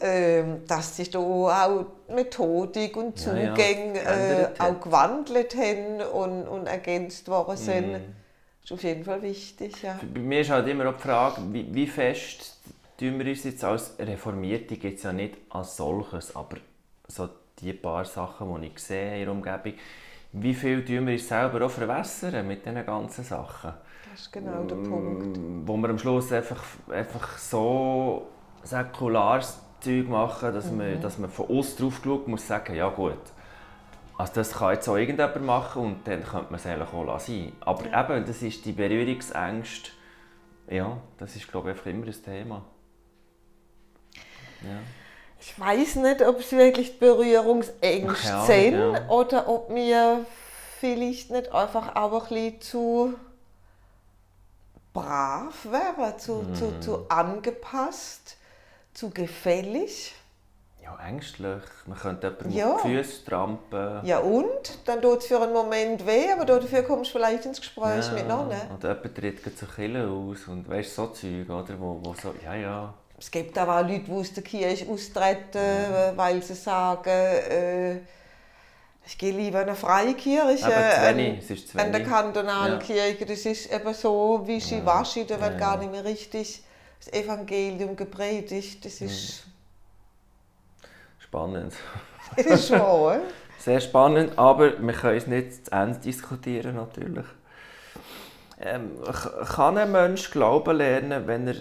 ähm, 0.00 0.62
dass 0.66 0.96
sich 0.96 1.10
da 1.10 1.18
auch 1.18 1.86
Methodik 2.08 2.96
und 2.96 3.18
Zugänge. 3.18 3.98
Äh, 3.98 4.48
auch 4.58 4.80
gewandelt 4.80 5.56
haben 5.56 6.00
und, 6.00 6.46
und 6.46 6.66
ergänzt 6.66 7.28
worden 7.28 7.56
sind. 7.56 7.92
Mm. 7.92 8.14
ist 8.62 8.72
auf 8.72 8.82
jeden 8.82 9.04
Fall 9.04 9.22
wichtig. 9.22 9.82
Ja. 9.82 9.98
Bei 10.14 10.20
mir 10.20 10.40
ist 10.42 10.50
halt 10.50 10.68
immer 10.68 10.88
auch 10.88 10.96
die 10.96 11.02
Frage, 11.02 11.42
wie, 11.50 11.74
wie 11.74 11.86
fest 11.86 12.57
tun 12.98 13.18
wir 13.18 13.26
uns 13.26 13.44
jetzt 13.44 13.64
als 13.64 13.94
Reformierte, 13.98 14.76
gibt 14.76 14.98
es 14.98 15.04
ja 15.04 15.12
nicht 15.12 15.38
als 15.50 15.76
solches, 15.76 16.36
aber 16.36 16.58
so 17.06 17.28
die 17.60 17.72
paar 17.72 18.04
Sachen, 18.04 18.60
die 18.60 18.68
ich 18.68 18.78
sehe 18.78 19.18
in 19.18 19.24
der 19.24 19.32
Umgebung, 19.32 19.74
wie 20.32 20.54
viel 20.54 20.84
tun 20.84 21.06
wir 21.06 21.14
uns 21.14 21.28
selber 21.28 21.64
auch 21.64 21.70
verwässern 21.70 22.46
mit 22.46 22.66
diesen 22.66 22.84
ganzen 22.84 23.24
Sachen? 23.24 23.72
Das 24.10 24.20
ist 24.20 24.32
genau 24.32 24.64
der 24.64 24.76
Punkt. 24.76 25.38
Wo 25.64 25.76
wir 25.76 25.88
am 25.88 25.98
Schluss 25.98 26.32
einfach, 26.32 26.62
einfach 26.90 27.38
so 27.38 28.26
säkular 28.62 29.40
Zeug 29.80 30.08
machen, 30.08 30.52
dass, 30.52 30.70
mhm. 30.70 30.78
man, 30.78 31.00
dass 31.00 31.18
man 31.18 31.30
von 31.30 31.46
uns 31.46 31.76
drauf 31.76 32.00
schaut 32.04 32.26
muss 32.26 32.46
sagen, 32.46 32.74
ja 32.74 32.88
gut, 32.88 33.18
also 34.16 34.32
das 34.34 34.52
kann 34.52 34.72
jetzt 34.72 34.88
auch 34.88 34.96
irgendjemand 34.96 35.46
machen 35.46 35.82
und 35.82 36.08
dann 36.08 36.24
könnte 36.24 36.50
man 36.50 36.56
es 36.56 36.66
eigentlich 36.66 36.92
auch 36.92 37.04
lassen. 37.04 37.52
Aber 37.60 37.86
ja. 37.86 38.04
eben, 38.04 38.26
das 38.26 38.42
ist 38.42 38.64
die 38.64 38.72
Berührungsängste, 38.72 39.92
ja, 40.68 40.98
das 41.16 41.36
ist 41.36 41.48
glaube 41.48 41.70
ich 41.70 41.76
einfach 41.76 41.86
immer 41.86 42.06
ein 42.06 42.22
Thema. 42.24 42.64
Ja. 44.62 44.78
Ich 45.40 45.58
weiß 45.58 45.96
nicht, 45.96 46.22
ob 46.22 46.40
es 46.40 46.52
wirklich 46.52 46.98
Berührungsängste 46.98 48.28
ja, 48.28 48.44
sind 48.44 48.74
ja. 48.74 49.08
oder 49.08 49.48
ob 49.48 49.70
mir 49.70 50.24
vielleicht 50.80 51.30
nicht 51.30 51.52
einfach 51.52 51.94
auch 51.94 52.24
ein 52.24 52.28
bisschen 52.28 52.60
zu 52.60 53.14
brav 54.92 55.66
wäre, 55.70 56.16
zu, 56.16 56.34
mhm. 56.34 56.54
zu, 56.54 56.80
zu 56.80 57.06
angepasst 57.08 58.38
zu 58.98 59.10
gefällig. 59.10 60.14
Ja, 60.82 60.98
ängstlich. 61.06 61.62
Man 61.86 61.98
könnte 61.98 62.26
jemandem 62.26 62.50
ja. 62.50 62.76
die 62.82 62.88
Füße 62.88 63.24
trampen. 63.24 64.04
Ja 64.04 64.18
und? 64.18 64.78
Dann 64.86 65.00
tut 65.00 65.18
es 65.18 65.26
für 65.26 65.40
einen 65.40 65.52
Moment 65.52 66.04
weh, 66.04 66.32
aber 66.32 66.44
dafür 66.44 66.82
kommst 66.82 67.14
du 67.14 67.18
vielleicht 67.18 67.46
ins 67.46 67.60
Gespräch 67.60 68.06
ja. 68.06 68.12
miteinander. 68.12 68.56
Und 68.70 68.82
jemand 68.82 69.14
tritt 69.14 69.58
zur 69.58 69.68
Kille 69.68 70.08
aus 70.08 70.48
und 70.48 70.68
weißt 70.68 70.94
so 70.96 71.06
Zeug, 71.08 71.48
oder? 71.48 71.78
Wo, 71.78 72.00
wo 72.02 72.14
so, 72.14 72.34
ja, 72.42 72.54
ja. 72.54 72.94
Es 73.18 73.30
gibt 73.30 73.58
auch 73.58 73.66
Leute, 73.66 74.00
die 74.00 74.12
aus 74.12 74.32
der 74.32 74.44
Kirche 74.44 74.88
austreten, 74.88 75.58
ja. 75.58 76.16
weil 76.16 76.42
sie 76.42 76.54
sagen, 76.54 77.10
äh, 77.10 77.96
ich 79.04 79.16
gehe 79.16 79.32
lieber 79.32 79.62
in 79.62 79.68
eine 79.68 79.76
freie 79.76 80.14
Kirche, 80.14 80.66
an, 80.66 81.40
an 81.76 81.92
der 81.92 82.04
kantonalen 82.04 82.78
ja. 82.80 82.86
Kirche. 82.86 83.26
Das 83.26 83.44
ist 83.46 83.72
eben 83.72 83.94
so, 83.94 84.42
wie 84.44 84.60
sie 84.60 84.78
ja. 84.78 84.86
wasche, 84.86 85.24
da 85.24 85.40
wird 85.40 85.58
gar 85.58 85.78
nicht 85.78 85.90
mehr 85.90 86.04
richtig 86.04 86.62
das 86.98 87.12
Evangelium 87.12 87.96
gepredigt. 87.96 88.84
Das 88.84 89.00
ist 89.00 89.44
spannend. 91.18 91.74
Das 92.36 92.44
ist 92.46 92.70
wahr. 92.72 93.20
Sehr 93.58 93.80
spannend, 93.80 94.38
aber 94.38 94.78
wir 94.78 94.92
können 94.92 95.16
es 95.16 95.26
nicht 95.26 95.64
zu 95.64 95.72
Ende 95.72 95.98
diskutieren 95.98 96.76
natürlich. 96.76 97.24
Ähm, 98.60 98.90
kann 99.46 99.78
ein 99.78 99.90
Mensch 99.90 100.30
Glauben 100.30 100.76
lernen, 100.76 101.26
wenn 101.26 101.48
er 101.48 101.54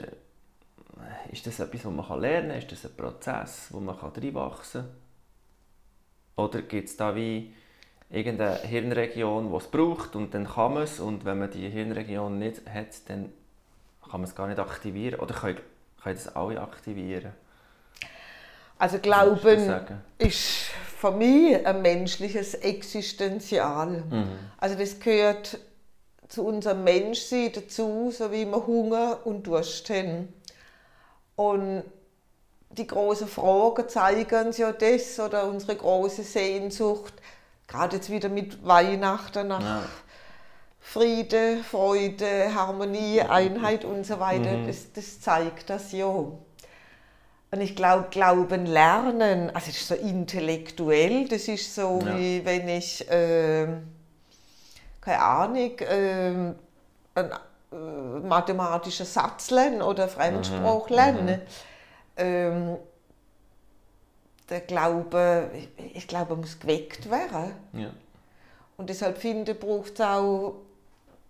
ist 1.38 1.48
das 1.48 1.60
etwas, 1.60 1.86
was 1.86 1.94
man 1.94 2.22
lernen 2.22 2.50
kann? 2.50 2.58
Ist 2.58 2.72
das 2.72 2.86
ein 2.86 2.96
Prozess, 2.96 3.68
wo 3.72 3.80
man 3.80 3.96
reinwachsen 3.96 4.82
kann? 4.82 6.46
Oder 6.46 6.62
gibt 6.62 6.90
es 6.90 6.98
da 6.98 7.16
wie 7.16 7.54
irgendeine 8.10 8.58
Hirnregion, 8.60 9.52
die 9.52 9.58
es 9.58 9.68
braucht 9.68 10.16
und 10.16 10.34
dann 10.34 10.48
kann 10.48 10.74
man 10.74 10.84
es 10.84 11.00
und 11.00 11.26
wenn 11.26 11.40
man 11.40 11.52
die 11.52 11.70
Hirnregion 11.70 12.40
nicht 12.40 12.62
hat, 12.70 12.88
dann 13.08 13.32
kann 14.02 14.22
man 14.22 14.24
es 14.24 14.36
gar 14.36 14.48
nicht 14.48 14.60
aktivieren? 14.60 15.20
Oder 15.20 15.34
können, 15.34 15.60
können 16.02 16.16
das 16.16 16.36
alle 16.36 16.62
aktivieren? 16.62 17.34
Also 18.80 19.00
Glauben 19.00 19.72
ist 20.20 20.70
für 21.00 21.12
mich 21.12 21.66
ein 21.66 21.82
menschliches 21.82 22.54
Existenzial. 22.54 24.04
Mhm. 24.10 24.28
Also 24.58 24.78
das 24.78 25.00
gehört 25.00 25.60
zu 26.28 26.46
unserem 26.46 26.84
Menschsein 26.84 27.52
dazu, 27.54 28.12
so 28.12 28.32
wie 28.32 28.46
wir 28.46 28.68
Hunger 28.68 29.20
und 29.26 29.48
Durst 29.48 29.90
haben. 29.90 30.34
Und 31.38 31.84
die 32.72 32.86
großen 32.86 33.30
Fragen 33.30 33.88
zeigen 33.88 34.48
uns 34.48 34.58
ja 34.58 34.74
das 34.74 35.18
oder 35.22 35.48
unsere 35.48 35.78
große 35.78 36.24
Sehnsucht, 36.24 37.14
gerade 37.68 37.96
jetzt 37.96 38.10
wieder 38.10 38.28
mit 38.28 38.66
Weihnachten 38.68 39.48
nach 39.48 39.62
ja 39.62 39.84
Friede, 40.88 41.58
Freude, 41.70 42.56
Harmonie, 42.56 43.20
Einheit 43.20 43.84
und 43.84 44.06
so 44.06 44.22
weiter, 44.22 44.54
mhm. 44.54 44.68
das, 44.68 44.94
das 44.94 45.20
zeigt 45.20 45.70
das 45.70 45.92
ja. 45.92 46.06
Und 46.06 46.40
ich 47.62 47.76
glaube, 47.76 48.08
Glauben 48.10 48.66
lernen, 48.66 49.50
also 49.54 49.68
das 49.68 49.76
ist 49.76 49.88
so 49.90 49.96
intellektuell, 49.96 51.28
das 51.28 51.50
ist 51.50 51.76
so 51.76 52.00
ja. 52.06 52.18
wie 52.18 52.46
wenn 52.46 52.70
ich, 52.70 53.06
äh, 53.12 53.68
keine 55.02 55.22
Ahnung, 55.22 55.78
äh, 55.80 56.54
ein 57.16 57.32
mathematischer 57.72 59.06
Satz 59.06 59.50
lerne 59.50 59.86
oder 59.86 60.08
Fremdsprache 60.08 60.90
mhm. 60.90 60.96
lerne. 60.96 61.38
Mhm. 61.38 61.42
Ähm, 62.18 62.78
der 64.50 64.62
Glaube, 64.62 65.52
ich 65.94 66.08
glaube, 66.08 66.36
muss 66.36 66.60
geweckt 66.60 67.10
werden. 67.12 67.54
Ja. 67.74 67.90
Und 68.78 68.90
deshalb 68.90 69.18
finde 69.18 69.52
ich, 69.52 69.60
braucht 69.60 69.94
es 69.96 70.02
auch 70.02 70.62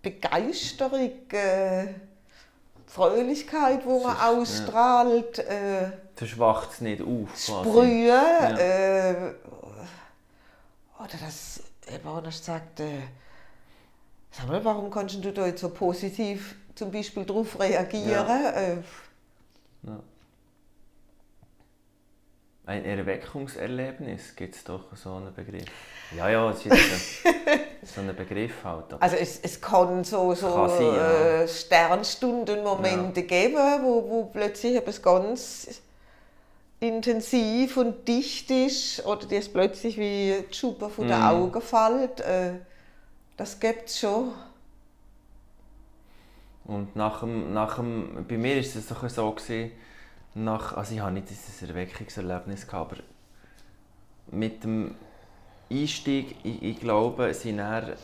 Begeisterung, 0.02 1.10
äh, 1.32 1.88
Fröhlichkeit, 2.86 3.84
wo 3.84 4.00
man 4.00 4.16
ausstrahlt. 4.16 5.38
Ja. 5.38 5.44
Äh, 5.44 5.92
Verschwacht 6.14 6.72
es 6.72 6.80
nicht 6.80 7.02
auf. 7.02 7.38
Sprühen. 7.38 8.06
Ja. 8.06 8.56
Äh, 8.56 9.34
oder 10.98 11.18
das, 11.20 11.62
eben 11.92 12.08
anders 12.08 12.38
gesagt, 12.38 12.80
äh, 12.80 13.02
sag 14.30 14.48
mal, 14.48 14.64
warum 14.64 14.90
kannst 14.90 15.22
du 15.24 15.32
da 15.32 15.46
jetzt 15.46 15.60
so 15.60 15.70
positiv 15.70 16.56
zum 16.74 16.90
Beispiel 16.90 17.24
darauf 17.24 17.58
reagieren? 17.58 18.10
Ja. 18.10 18.50
Äh, 18.50 18.76
ja. 19.84 20.00
Ein 22.66 22.84
Erweckungserlebnis 22.84 24.36
gibt 24.36 24.54
es 24.54 24.62
doch 24.62 24.94
so 24.94 25.14
einen 25.14 25.34
Begriff. 25.34 25.64
Ja, 26.14 26.28
ja, 26.28 26.50
es 26.50 26.66
ist 26.66 26.70
ein, 26.70 27.60
so 27.82 28.02
ein 28.02 28.14
Begriff 28.14 28.62
halt. 28.62 28.84
Also 29.00 29.16
es, 29.16 29.40
es 29.40 29.58
kann 29.58 30.04
so, 30.04 30.34
so 30.34 30.52
kann 30.52 30.68
sein, 30.68 30.82
ja. 30.82 31.42
äh, 31.42 31.48
Sternstundenmomente 31.48 33.20
ja. 33.20 33.26
geben, 33.26 33.82
wo, 33.82 34.10
wo 34.10 34.24
plötzlich 34.26 34.76
etwas 34.76 35.00
ganz 35.00 35.80
intensiv 36.78 37.78
und 37.78 38.06
dicht 38.06 38.50
ist 38.50 39.04
oder 39.06 39.26
dir 39.26 39.38
es 39.38 39.50
plötzlich 39.50 39.96
wie 39.96 40.44
die 40.48 40.54
Schuppe 40.54 40.90
von 40.90 41.08
den 41.08 41.16
mhm. 41.16 41.24
Augen 41.24 41.62
fällt. 41.62 42.20
Äh, 42.20 42.60
das 43.38 43.58
gibt 43.58 43.88
es 43.88 44.00
schon. 44.00 44.32
Und 46.64 46.94
nach 46.96 47.20
dem, 47.20 47.54
nach 47.54 47.76
dem, 47.76 48.26
bei 48.28 48.36
mir 48.36 48.56
war 48.56 48.60
es 48.60 48.86
doch 48.86 49.08
so, 49.08 49.30
gewesen, 49.30 49.70
nach, 50.34 50.76
also 50.76 50.94
ich 50.94 51.00
habe 51.00 51.12
nicht 51.12 51.30
dieses 51.30 51.62
Erweckungserlebnis 51.62 52.66
gehabt, 52.66 52.92
aber 52.92 53.02
mit 54.30 54.62
dem 54.64 54.94
Einstieg, 55.70 56.36
ich, 56.42 56.62
ich 56.62 56.80
glaube, 56.80 57.32
sind 57.32 57.56
dann 57.56 57.94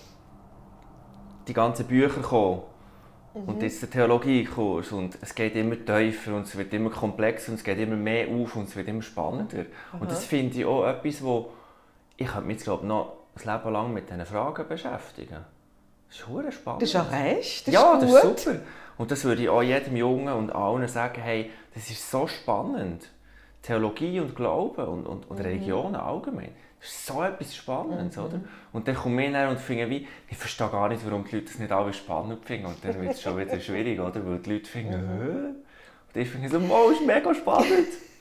die 1.47 1.53
ganzen 1.53 1.87
Bücher 1.87 2.15
gekommen. 2.15 2.63
Mhm. 3.35 3.43
Und 3.43 3.63
jetzt 3.63 3.83
der 3.83 3.91
Theologiekurs 3.91 4.93
und 4.93 5.19
es 5.21 5.35
geht 5.35 5.57
immer 5.57 5.77
tiefer 5.85 6.35
und 6.35 6.47
es 6.47 6.57
wird 6.57 6.73
immer 6.73 6.91
komplexer 6.91 7.51
und 7.51 7.59
es 7.59 7.65
geht 7.65 7.79
immer 7.79 7.97
mehr 7.97 8.29
auf 8.29 8.57
und 8.57 8.69
es 8.69 8.77
wird 8.77 8.89
immer 8.89 9.03
spannender. 9.03 9.65
Mhm. 9.93 10.01
Und 10.01 10.11
das 10.11 10.25
finde 10.25 10.59
ich 10.59 10.65
auch 10.65 10.87
etwas, 10.87 11.23
wo 11.23 11.53
ich 12.17 12.33
mich 12.37 12.57
jetzt, 12.57 12.65
glaube 12.65 12.87
noch 12.87 13.24
ein 13.37 13.55
Leben 13.55 13.73
lang 13.73 13.93
mit 13.93 14.09
diesen 14.09 14.27
Fragen 14.27 14.69
beschäftigen. 14.69 15.45
Das 16.09 16.19
ist 16.19 16.55
spannend. 16.55 16.83
Das 16.83 16.89
ist 16.89 16.97
auch 16.97 17.11
recht, 17.11 17.67
das 17.67 17.75
ja, 17.75 17.95
ist 17.95 18.03
das 18.03 18.13
ist 18.13 18.45
super. 18.45 18.61
Und 18.97 19.11
das 19.11 19.25
würde 19.25 19.43
ich 19.43 19.49
auch 19.49 19.63
jedem 19.63 19.97
Jungen 19.97 20.33
und 20.33 20.51
allen 20.51 20.87
sagen, 20.87 21.21
hey, 21.21 21.51
das 21.75 21.91
ist 21.91 22.11
so 22.11 22.27
spannend. 22.27 23.11
Theologie 23.63 24.21
und 24.21 24.37
Glauben 24.37 24.85
und, 24.85 25.07
und, 25.07 25.29
und 25.29 25.39
mhm. 25.39 25.45
Religionen 25.45 25.97
allgemein. 25.97 26.51
Das 26.79 26.91
ist 26.91 27.07
so 27.07 27.23
etwas 27.23 27.57
Spannendes, 27.57 28.17
mhm. 28.17 28.25
oder? 28.25 28.41
Und 28.73 28.87
dann 28.87 28.95
komme 28.95 29.27
ich 29.27 29.33
her 29.33 29.49
und 29.49 29.59
finde, 29.59 29.89
wie, 29.89 30.07
ich 30.29 30.37
verstehe 30.37 30.69
gar 30.69 30.89
nicht, 30.89 31.05
warum 31.05 31.25
die 31.25 31.37
Leute 31.37 31.47
das 31.47 31.59
nicht 31.59 31.73
alle 31.73 31.93
spannend 31.93 32.45
finden. 32.45 32.67
Und 32.67 32.85
dann 32.85 33.01
wird 33.01 33.15
es 33.15 33.23
schon 33.23 33.39
wieder 33.39 33.59
schwierig, 33.59 33.99
oder? 33.99 34.25
Weil 34.25 34.39
die 34.39 34.53
Leute 34.53 34.71
finden, 34.71 35.01
mhm. 35.01 35.23
Hä? 35.23 35.55
Und 36.15 36.21
ich 36.21 36.29
finde 36.29 36.49
so, 36.51 36.69
wow, 36.69 36.93
ist 36.93 37.05
mega 37.05 37.35
spannend. 37.35 37.89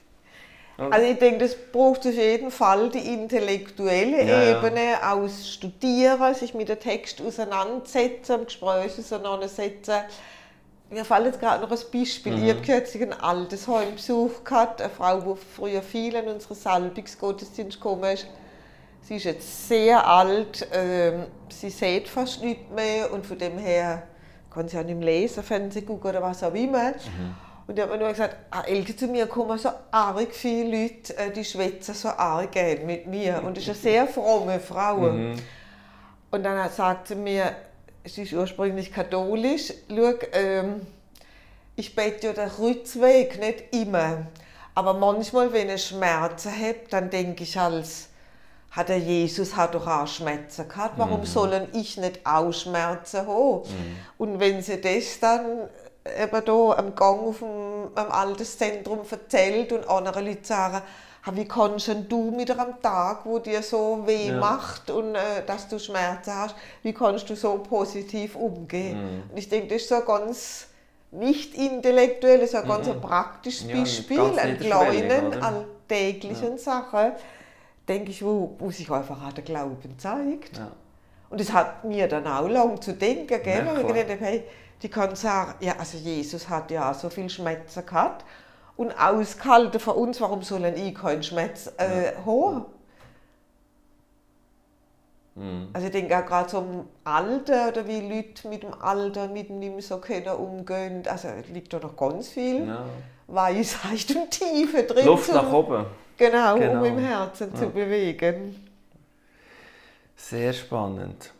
Also 0.78 1.06
ich 1.08 1.20
denke, 1.20 1.40
das 1.40 1.56
braucht 1.72 2.00
auf 2.00 2.14
jeden 2.14 2.50
Fall 2.50 2.90
die 2.90 3.14
intellektuelle 3.14 4.24
ja, 4.24 4.58
Ebene 4.58 4.92
ja. 4.92 5.14
aus 5.14 5.48
Studieren, 5.48 6.34
sich 6.34 6.56
mit 6.56 6.68
dem 6.68 6.80
Text 6.80 7.22
auseinandersetzen, 7.22 8.40
im 8.40 8.46
Gespräch 8.46 8.98
auseinandersetzen 8.98 10.04
mir 10.94 11.06
fällt 11.06 11.26
jetzt 11.26 11.40
gerade 11.40 11.62
noch 11.62 11.72
ein 11.72 11.78
Beispiel. 11.92 12.36
Mhm. 12.36 12.44
Ich 12.44 12.50
habe 12.52 12.62
kürzlich 12.62 13.04
ein 13.04 13.14
altes 13.14 13.68
Heim 13.68 13.96
besucht, 13.96 14.42
eine 14.52 14.90
Frau, 14.90 15.20
die 15.20 15.40
früher 15.56 15.82
viel 15.82 16.16
in 16.16 16.28
unseren 16.28 16.56
Salbungsgottesdienst 16.56 17.82
gekommen 17.82 18.14
ist. 18.14 18.28
Sie 19.02 19.16
ist 19.18 19.26
jetzt 19.26 19.68
sehr 19.68 20.08
alt, 20.08 20.66
ähm, 20.72 21.26
sie 21.50 21.70
sieht 21.70 22.08
fast 22.08 22.42
nicht 22.42 22.72
mehr 22.72 23.12
und 23.12 23.26
von 23.26 23.38
dem 23.38 23.58
her 23.58 24.04
kann 24.54 24.68
sie 24.70 24.78
auch 24.78 24.84
nicht 24.84 24.98
mehr 24.98 25.08
lesen, 25.08 25.44
Fernsehen 25.44 25.86
gucken 25.86 26.10
oder 26.10 26.22
was 26.22 26.42
auch 26.44 26.54
immer. 26.54 26.92
Mhm. 26.92 27.36
Und 27.66 27.78
ich 27.78 27.82
habe 27.82 27.94
mir 27.94 28.00
nur 28.00 28.10
gesagt, 28.10 28.36
ah, 28.52 28.64
Elke, 28.66 28.96
zu 28.96 29.08
mir 29.08 29.28
kommen 29.28 29.58
so 29.58 29.70
arg 29.92 30.34
viele 30.34 30.84
Leute, 30.84 31.18
äh, 31.18 31.32
die 31.32 31.46
schwätzen 31.46 31.96
so 31.96 32.10
arg 32.10 32.52
gern 32.52 32.86
mit 32.86 33.08
mir. 33.08 33.42
Und 33.44 33.56
das 33.56 33.64
ist 33.64 33.70
eine 33.70 33.78
sehr 33.94 34.08
fromme 34.08 34.60
Frau. 34.60 34.98
Mhm. 34.98 35.36
Und 36.32 36.44
dann 36.44 36.70
sagt 36.70 37.08
sie 37.08 37.16
mir, 37.16 37.56
sie 38.04 38.24
ist 38.24 38.34
ursprünglich 38.34 38.92
katholisch. 38.92 39.74
Schau, 39.88 40.14
ähm, 40.34 40.82
ich 41.76 41.96
bete 41.96 42.28
ja 42.28 42.34
den 42.34 42.50
Kreuzweg 42.50 43.40
nicht 43.40 43.74
immer. 43.74 44.28
Aber 44.76 44.94
manchmal, 44.94 45.54
wenn 45.54 45.70
ich 45.70 45.86
Schmerzen 45.86 46.52
habe, 46.52 46.80
dann 46.90 47.10
denke 47.10 47.44
ich 47.44 47.58
als, 47.58 48.10
hat 48.72 48.90
der 48.90 48.98
Jesus 48.98 49.56
hat 49.56 49.76
doch 49.76 49.86
auch 49.86 50.08
Schmerzen 50.08 50.68
gehabt, 50.68 50.96
warum 50.98 51.20
mhm. 51.20 51.26
sollen 51.26 51.68
ich 51.74 51.98
nicht 51.98 52.26
auch 52.26 52.52
Schmerzen 52.52 53.28
haben? 53.28 53.62
Mhm. 53.62 53.98
Und 54.18 54.40
wenn 54.40 54.62
sie 54.64 54.82
das 54.82 55.20
dann 55.20 55.70
eben 56.06 56.46
da 56.46 56.72
am 56.72 56.96
Gang 56.96 57.20
auf 57.22 57.40
dem, 57.40 57.92
am 57.96 58.12
Alterszentrum 58.12 59.00
erzählt 59.10 59.72
und 59.72 59.88
andere 59.88 60.22
Leute 60.22 60.46
sagen, 60.46 60.82
wie 61.32 61.48
kannst 61.48 61.90
du 62.10 62.32
mit 62.32 62.52
einem 62.52 62.82
Tag, 62.82 63.26
wo 63.26 63.40
dir 63.40 63.64
so 63.64 64.04
weh 64.06 64.28
ja. 64.28 64.40
macht 64.40 64.90
und 64.92 65.16
äh, 65.16 65.46
dass 65.46 65.70
du 65.70 65.80
Schmerzen 65.80 66.34
hast, 66.36 66.56
wie 66.82 66.94
kannst 66.94 67.30
du 67.30 67.36
so 67.36 67.58
positiv 67.60 68.36
umgehen? 68.36 68.98
Mhm. 68.98 69.24
Und 69.32 69.38
ich 69.38 69.48
denke, 69.48 69.68
das 69.68 69.84
ist 69.84 69.90
so 69.90 70.02
ganz 70.02 70.68
nicht 71.12 71.56
intellektuell, 71.56 72.40
das 72.40 72.50
ist 72.50 72.56
ein 72.56 72.68
ganz 72.68 72.88
mhm. 72.88 73.00
praktisches 73.00 73.70
ja, 73.70 73.78
Beispiel 73.78 74.20
an 74.20 74.60
kleinen, 74.60 75.42
alltäglichen 75.42 76.54
ja. 76.54 76.58
Sachen, 76.58 77.12
denke 77.88 78.12
ich, 78.12 78.24
wo, 78.24 78.56
wo 78.60 78.72
sich 78.72 78.90
einfach 78.92 79.26
auch 79.26 79.34
der 79.34 79.44
Glauben 79.44 79.98
zeigt. 79.98 80.60
Und 81.30 81.40
das 81.40 81.54
hat 81.54 81.86
mir 81.86 82.08
dann 82.08 82.28
auch 82.28 82.48
lang 82.48 82.82
zu 82.82 82.94
denken, 82.94 83.42
gell? 83.42 83.66
Ja, 83.66 83.80
ich 83.80 83.88
gedacht, 83.88 84.20
hey, 84.20 84.44
die 84.84 84.90
kann 84.90 85.16
sagen, 85.16 85.56
ja, 85.62 85.78
also 85.80 85.98
Jesus 85.98 86.50
hat 86.50 86.70
ja 86.70 86.94
so 86.94 87.10
viel 87.10 87.30
Schmerzen 87.30 87.86
gehabt 87.86 88.26
und 88.76 88.92
ausgehalten 88.92 89.80
von 89.80 89.96
uns, 89.96 90.20
warum 90.20 90.44
sollen 90.44 90.76
ich 90.76 90.94
keinen 90.94 91.24
Schmerz 91.24 91.72
äh, 91.78 92.12
ja. 92.12 92.26
haben? 92.26 92.66
Mhm. 95.36 95.70
Also 95.74 95.88
ich 95.88 95.94
denke 95.94 96.18
auch 96.18 96.26
gerade 96.26 96.50
so 96.50 96.60
im 96.60 96.86
Alter 97.06 97.70
oder 97.70 97.88
wie 97.88 98.02
Leute 98.02 98.48
mit 98.48 98.64
dem 98.64 98.74
Alter 98.74 99.30
mit 99.30 99.50
dem 99.50 99.80
so 99.82 99.98
können 99.98 100.36
umgehen, 100.36 101.04
also 101.08 101.30
liegt 101.52 101.74
da 101.74 101.80
noch 101.80 101.96
ganz 101.96 102.30
viel 102.30 102.68
ja. 102.68 102.86
Weisheit 103.28 104.16
und 104.16 104.32
Tiefe 104.32 104.84
drin. 104.84 105.06
Luft 105.06 105.26
zum, 105.26 105.36
nach 105.36 105.52
oben. 105.52 105.86
Genau, 106.18 106.56
genau, 106.56 106.80
um 106.80 106.86
im 106.86 106.98
Herzen 107.00 107.52
ja. 107.54 107.60
zu 107.60 107.70
bewegen. 107.70 108.68
Sehr 110.16 110.54
spannend. 110.54 111.34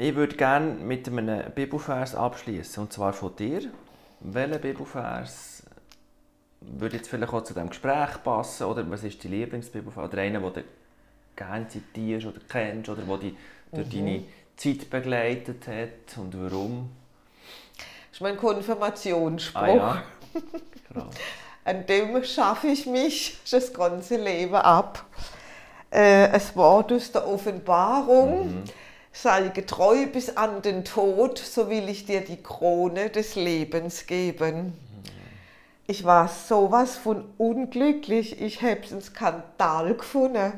Ich 0.00 0.14
würde 0.14 0.34
gerne 0.34 0.76
mit 0.82 1.06
einem 1.08 1.52
Bibelvers 1.52 2.14
abschließen 2.14 2.84
und 2.84 2.90
zwar 2.90 3.12
von 3.12 3.36
dir. 3.36 3.70
Welchen 4.20 4.58
Bibelvers 4.58 5.62
würde 6.62 6.96
jetzt 6.96 7.10
vielleicht 7.10 7.34
auch 7.34 7.44
zu 7.44 7.52
diesem 7.52 7.68
Gespräch 7.68 8.22
passen? 8.24 8.64
Oder 8.64 8.90
was 8.90 9.04
ist 9.04 9.22
dein 9.22 9.32
Lieblingsbibelvers? 9.32 10.08
Oder 10.08 10.22
einer, 10.22 10.40
den 10.40 10.52
du 10.54 10.62
gerne 11.36 11.68
zitierst 11.68 12.28
oder 12.28 12.40
kennst? 12.48 12.88
Oder 12.88 13.02
der 13.02 13.16
dich 13.18 13.34
durch 13.70 13.88
mhm. 13.88 13.92
deine 13.92 14.22
Zeit 14.56 14.88
begleitet 14.88 15.66
hat? 15.66 16.16
Und 16.16 16.34
warum? 16.42 16.88
Das 17.76 17.86
ist 18.12 18.20
mein 18.22 18.38
Konfirmationsspruch. 18.38 19.60
Ah, 19.60 19.68
ja. 19.68 20.02
Genau. 20.88 21.10
An 21.66 21.84
dem 21.84 22.24
schaffe 22.24 22.68
ich 22.68 22.86
mich 22.86 23.38
das 23.50 23.70
ganze 23.74 24.16
Leben 24.16 24.54
ab. 24.54 25.04
Äh, 25.90 26.28
es 26.28 26.56
Wort 26.56 26.90
aus 26.90 27.12
der 27.12 27.28
Offenbarung. 27.28 28.60
Mhm. 28.60 28.64
Sei 29.12 29.48
getreu 29.48 30.06
bis 30.06 30.36
an 30.36 30.62
den 30.62 30.84
Tod, 30.84 31.38
so 31.38 31.68
will 31.68 31.88
ich 31.88 32.06
dir 32.06 32.20
die 32.20 32.42
Krone 32.42 33.10
des 33.10 33.34
Lebens 33.34 34.06
geben. 34.06 34.72
Ich 35.86 36.04
war 36.04 36.28
sowas 36.28 36.96
von 36.96 37.24
unglücklich. 37.36 38.40
Ich 38.40 38.62
habe 38.62 38.80
es 38.84 38.92
einen 38.92 39.02
Skandal 39.02 39.94
gefunden, 39.94 40.52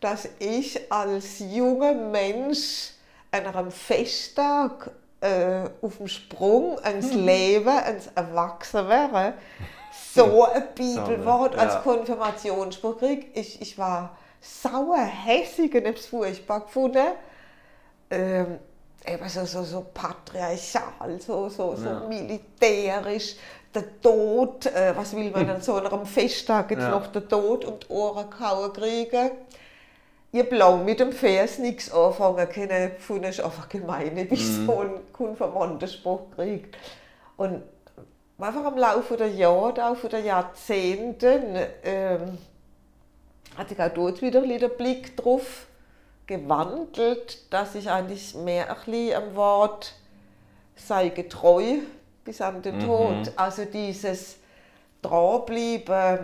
dass 0.00 0.26
ich 0.38 0.90
als 0.90 1.40
junger 1.40 1.92
Mensch 1.92 2.92
an 3.30 3.46
einem 3.46 3.70
Festtag 3.70 4.90
äh, 5.20 5.68
auf 5.82 5.98
dem 5.98 6.08
Sprung 6.08 6.78
ans 6.78 7.12
mhm. 7.12 7.26
Leben, 7.26 7.68
ans 7.68 8.08
Erwachsenwerden, 8.14 9.34
so 10.14 10.44
ein 10.44 10.64
Bibelwort 10.74 11.56
als 11.56 11.82
Konfirmationsspruch 11.82 12.98
kriege. 12.98 13.26
Ich, 13.34 13.60
ich 13.60 13.76
war 13.76 14.16
sauer, 14.40 14.96
hässig 14.96 15.74
und 15.74 15.86
habe 15.86 15.96
es 15.96 16.06
furchtbar 16.06 16.60
gefunden. 16.60 17.06
Ähm, 18.10 18.58
eben 19.06 19.28
so, 19.28 19.44
so, 19.44 19.62
so 19.62 19.86
patriarchal, 19.94 21.20
so, 21.20 21.48
so, 21.48 21.76
so 21.76 21.88
ja. 21.88 22.00
militärisch. 22.08 23.36
Der 23.72 24.00
Tod, 24.00 24.66
äh, 24.66 24.92
was 24.96 25.14
will 25.14 25.30
man 25.30 25.48
an 25.50 25.62
so 25.62 25.76
einem 25.76 26.04
Festtag 26.04 26.72
jetzt 26.72 26.80
ja. 26.80 26.90
noch 26.90 27.06
den 27.06 27.28
Tod 27.28 27.64
um 27.64 27.78
die 27.78 27.86
Ohren 27.88 28.28
gehauen 28.28 28.72
kriegen? 28.72 29.30
Ich 30.32 30.40
habe 30.40 30.56
lange 30.56 30.84
mit 30.84 31.00
dem 31.00 31.12
Vers 31.12 31.58
nichts 31.58 31.92
anfangen 31.92 32.48
können, 32.48 32.94
gefunden, 32.94 33.24
ist 33.24 33.40
einfach 33.40 33.68
gemein, 33.68 34.14
bis 34.28 34.58
mhm. 34.58 34.66
so 34.66 34.78
einen 34.80 35.12
konfirmanden 35.12 35.88
Spruch 35.88 36.30
kriegt. 36.34 36.76
Und 37.36 37.62
einfach 38.38 38.72
im 38.72 38.78
Laufe 38.78 39.16
der 39.16 39.28
Jahre, 39.28 39.84
auch 39.84 40.08
der 40.08 40.20
Jahrzehnte, 40.20 41.70
ähm, 41.84 42.38
hat 43.56 43.68
sich 43.68 43.80
auch 43.80 43.88
dort 43.88 44.22
wieder 44.22 44.42
ein 44.42 44.58
den 44.58 44.70
Blick 44.76 45.16
drauf 45.16 45.66
gewandelt, 46.30 47.52
dass 47.52 47.74
ich 47.74 47.90
eigentlich 47.90 48.36
mehr 48.36 48.70
am 48.70 49.34
Wort 49.34 49.94
sei 50.76 51.08
getreu 51.08 51.78
bis 52.24 52.40
an 52.40 52.62
den 52.62 52.76
mhm. 52.76 52.86
Tod. 52.86 53.32
Also 53.34 53.64
dieses 53.64 54.36
Dranbleiben, 55.02 56.20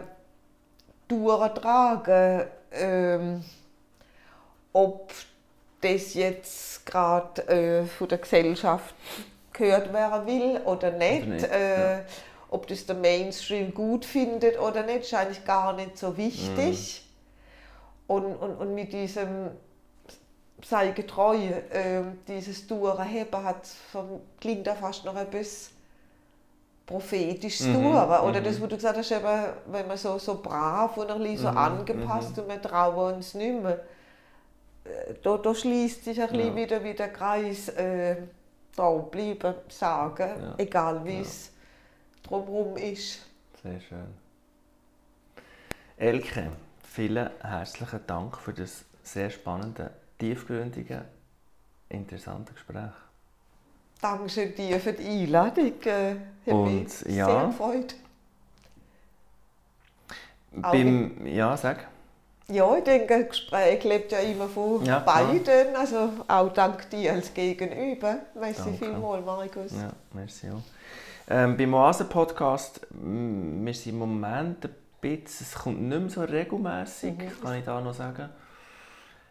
durchtragen, 1.09 2.47
ähm, 2.71 3.45
ob 4.73 5.13
das 5.81 6.15
jetzt 6.15 6.87
gerade 6.87 7.49
äh, 7.49 7.85
von 7.87 8.09
der 8.09 8.19
Gesellschaft 8.19 8.95
gehört 9.53 9.93
werden 9.93 10.27
will 10.27 10.61
oder 10.67 10.93
nicht. 10.93 11.27
nicht 11.27 11.51
äh, 11.51 11.99
ja. 11.99 12.05
Ob 12.49 12.69
das 12.69 12.87
der 12.87 12.95
Mainstream 12.95 13.75
gut 13.75 14.05
findet 14.05 14.61
oder 14.61 14.85
nicht, 14.85 15.01
ist 15.01 15.15
eigentlich 15.15 15.45
gar 15.45 15.73
nicht 15.73 15.99
so 15.99 16.17
wichtig. 16.17 17.03
Mhm. 17.03 18.15
Und, 18.15 18.37
und, 18.37 18.57
und 18.57 18.75
mit 18.75 18.93
diesem 18.93 19.51
sei 20.63 20.91
getreu, 20.91 21.37
äh, 21.37 22.03
dieses 22.27 22.67
Durchheben 22.67 23.45
hat 23.45 23.67
vom, 23.67 24.21
klingt 24.41 24.67
da 24.67 24.75
fast 24.75 25.05
noch 25.05 25.17
etwas 25.17 25.71
prophetisch 26.87 27.61
mhm, 27.61 27.87
Oder 27.87 28.41
mhm. 28.41 28.45
das, 28.45 28.61
wo 28.61 28.67
du 28.67 28.77
gesagt 28.77 28.97
hast, 28.97 29.11
eben, 29.11 29.45
wenn 29.67 29.89
man 29.89 29.97
so, 29.97 30.19
so 30.19 30.41
brav 30.41 30.97
und 30.97 31.11
ein 31.11 31.19
bisschen 31.19 31.39
so 31.39 31.51
mhm, 31.51 31.59
angepasst 31.59 32.37
mhm. 32.37 32.43
und 32.45 32.49
wir 32.49 32.63
trauen 32.63 33.15
uns 33.15 33.35
nicht 33.35 33.63
mehr. 33.63 33.81
Äh, 34.85 35.15
da, 35.23 35.37
da 35.37 35.55
schließt 35.55 36.05
sich 36.05 36.21
ein 36.21 36.29
bisschen 36.29 36.57
ja. 36.57 36.57
wieder, 36.57 36.85
wieder 36.85 36.95
der 36.95 37.13
Kreis. 37.13 37.69
Äh, 37.71 38.17
da 38.77 38.91
bleiben, 38.91 39.55
sagen, 39.69 40.31
ja. 40.41 40.55
egal 40.59 41.05
wie 41.05 41.21
es 41.21 41.47
ja. 41.47 42.29
drumherum 42.29 42.77
ist. 42.77 43.21
Sehr 43.63 43.81
schön. 43.81 44.07
Elke, 45.97 46.53
vielen 46.85 47.31
herzlichen 47.41 48.01
Dank 48.07 48.37
für 48.37 48.53
das 48.53 48.85
sehr 49.03 49.31
spannende, 49.31 49.91
tiefgründige, 50.19 51.05
interessante 51.89 52.53
Gespräch. 52.53 52.93
Danke 54.01 54.49
dir 54.49 54.79
für 54.79 54.93
die 54.93 55.25
Einladung. 55.25 55.73
Äh, 55.85 56.17
Und 56.53 56.89
ja, 57.07 57.27
sehr 57.27 57.47
gefreut. 57.47 57.95
Beim, 60.53 61.27
ja, 61.27 61.57
sag. 61.57 61.89
Ja, 62.49 62.77
ich 62.77 62.85
denke, 62.85 63.15
ein 63.15 63.29
Gespräch 63.29 63.83
lebt 63.83 64.13
ja 64.13 64.19
immer 64.21 64.49
von 64.49 64.85
ja, 64.85 65.01
beiden. 65.01 65.75
Also 65.75 66.11
auch 66.29 66.53
dank 66.53 66.89
dir 66.91 67.15
als 67.15 67.35
Gegenüber. 67.35 68.19
Merci 68.39 68.73
vielmals, 68.79 69.25
Markus. 69.27 69.73
Ja, 69.73 69.93
merci 70.13 70.51
auch. 70.51 70.63
Ähm, 71.29 71.57
beim 71.57 71.75
Oasen-Podcast, 71.75 72.87
wir 72.91 73.75
sind 73.75 73.93
im 73.93 73.99
Moment 73.99 74.65
ein 74.65 74.75
bisschen, 75.01 75.47
es 75.47 75.55
kommt 75.57 75.83
nicht 75.83 76.01
mehr 76.01 76.09
so 76.09 76.23
regelmäßig, 76.23 77.19
mhm. 77.19 77.43
kann 77.43 77.59
ich 77.59 77.65
da 77.65 77.81
noch 77.81 77.95
sagen. 77.95 78.29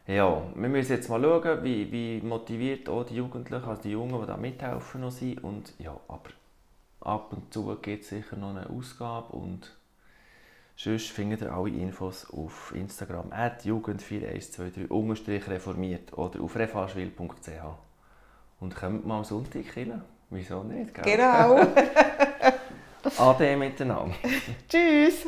Ja, 0.08 0.44
wir 0.54 0.70
müssen 0.70 0.92
jetzt 0.92 1.10
mal 1.10 1.22
schauen, 1.22 1.64
wie, 1.64 1.92
wie 1.92 2.22
motiviert 2.22 2.90
auch 2.90 3.06
die 3.06 3.16
Jugendlichen, 3.16 3.66
also 3.66 3.82
die 3.82 3.92
Jungen, 3.92 4.22
die 4.22 4.28
da 4.28 4.38
mithelfen, 4.38 5.02
noch 5.02 5.12
sind. 5.12 5.44
Und 5.44 5.74
ja, 5.80 6.00
aber 6.08 6.30
ab 7.02 7.34
und 7.34 7.52
zu 7.52 7.76
gibt 7.82 8.04
es 8.04 8.10
sicher 8.10 8.36
noch 8.36 8.52
eine 8.52 8.70
Ausgabe 8.70 9.36
und 9.36 9.72
Sonst 10.78 11.10
findet 11.10 11.42
ihr 11.42 11.54
alle 11.54 11.70
Infos 11.70 12.30
auf 12.32 12.74
Instagram 12.76 13.32
at 13.32 13.64
jugend4123 13.64 15.48
reformiert 15.48 16.12
oder 16.18 16.42
auf 16.42 16.56
refaschwil.ch. 16.56 17.50
Und 18.60 18.76
kommt 18.76 19.06
mal 19.06 19.20
am 19.20 19.24
Sonntag 19.24 19.66
hin. 19.74 20.02
Wieso 20.30 20.64
nicht? 20.64 20.94
Gell? 20.94 21.04
Genau. 21.16 21.66
Ade 23.18 23.56
miteinander. 23.56 24.16
Tschüss. 24.70 25.28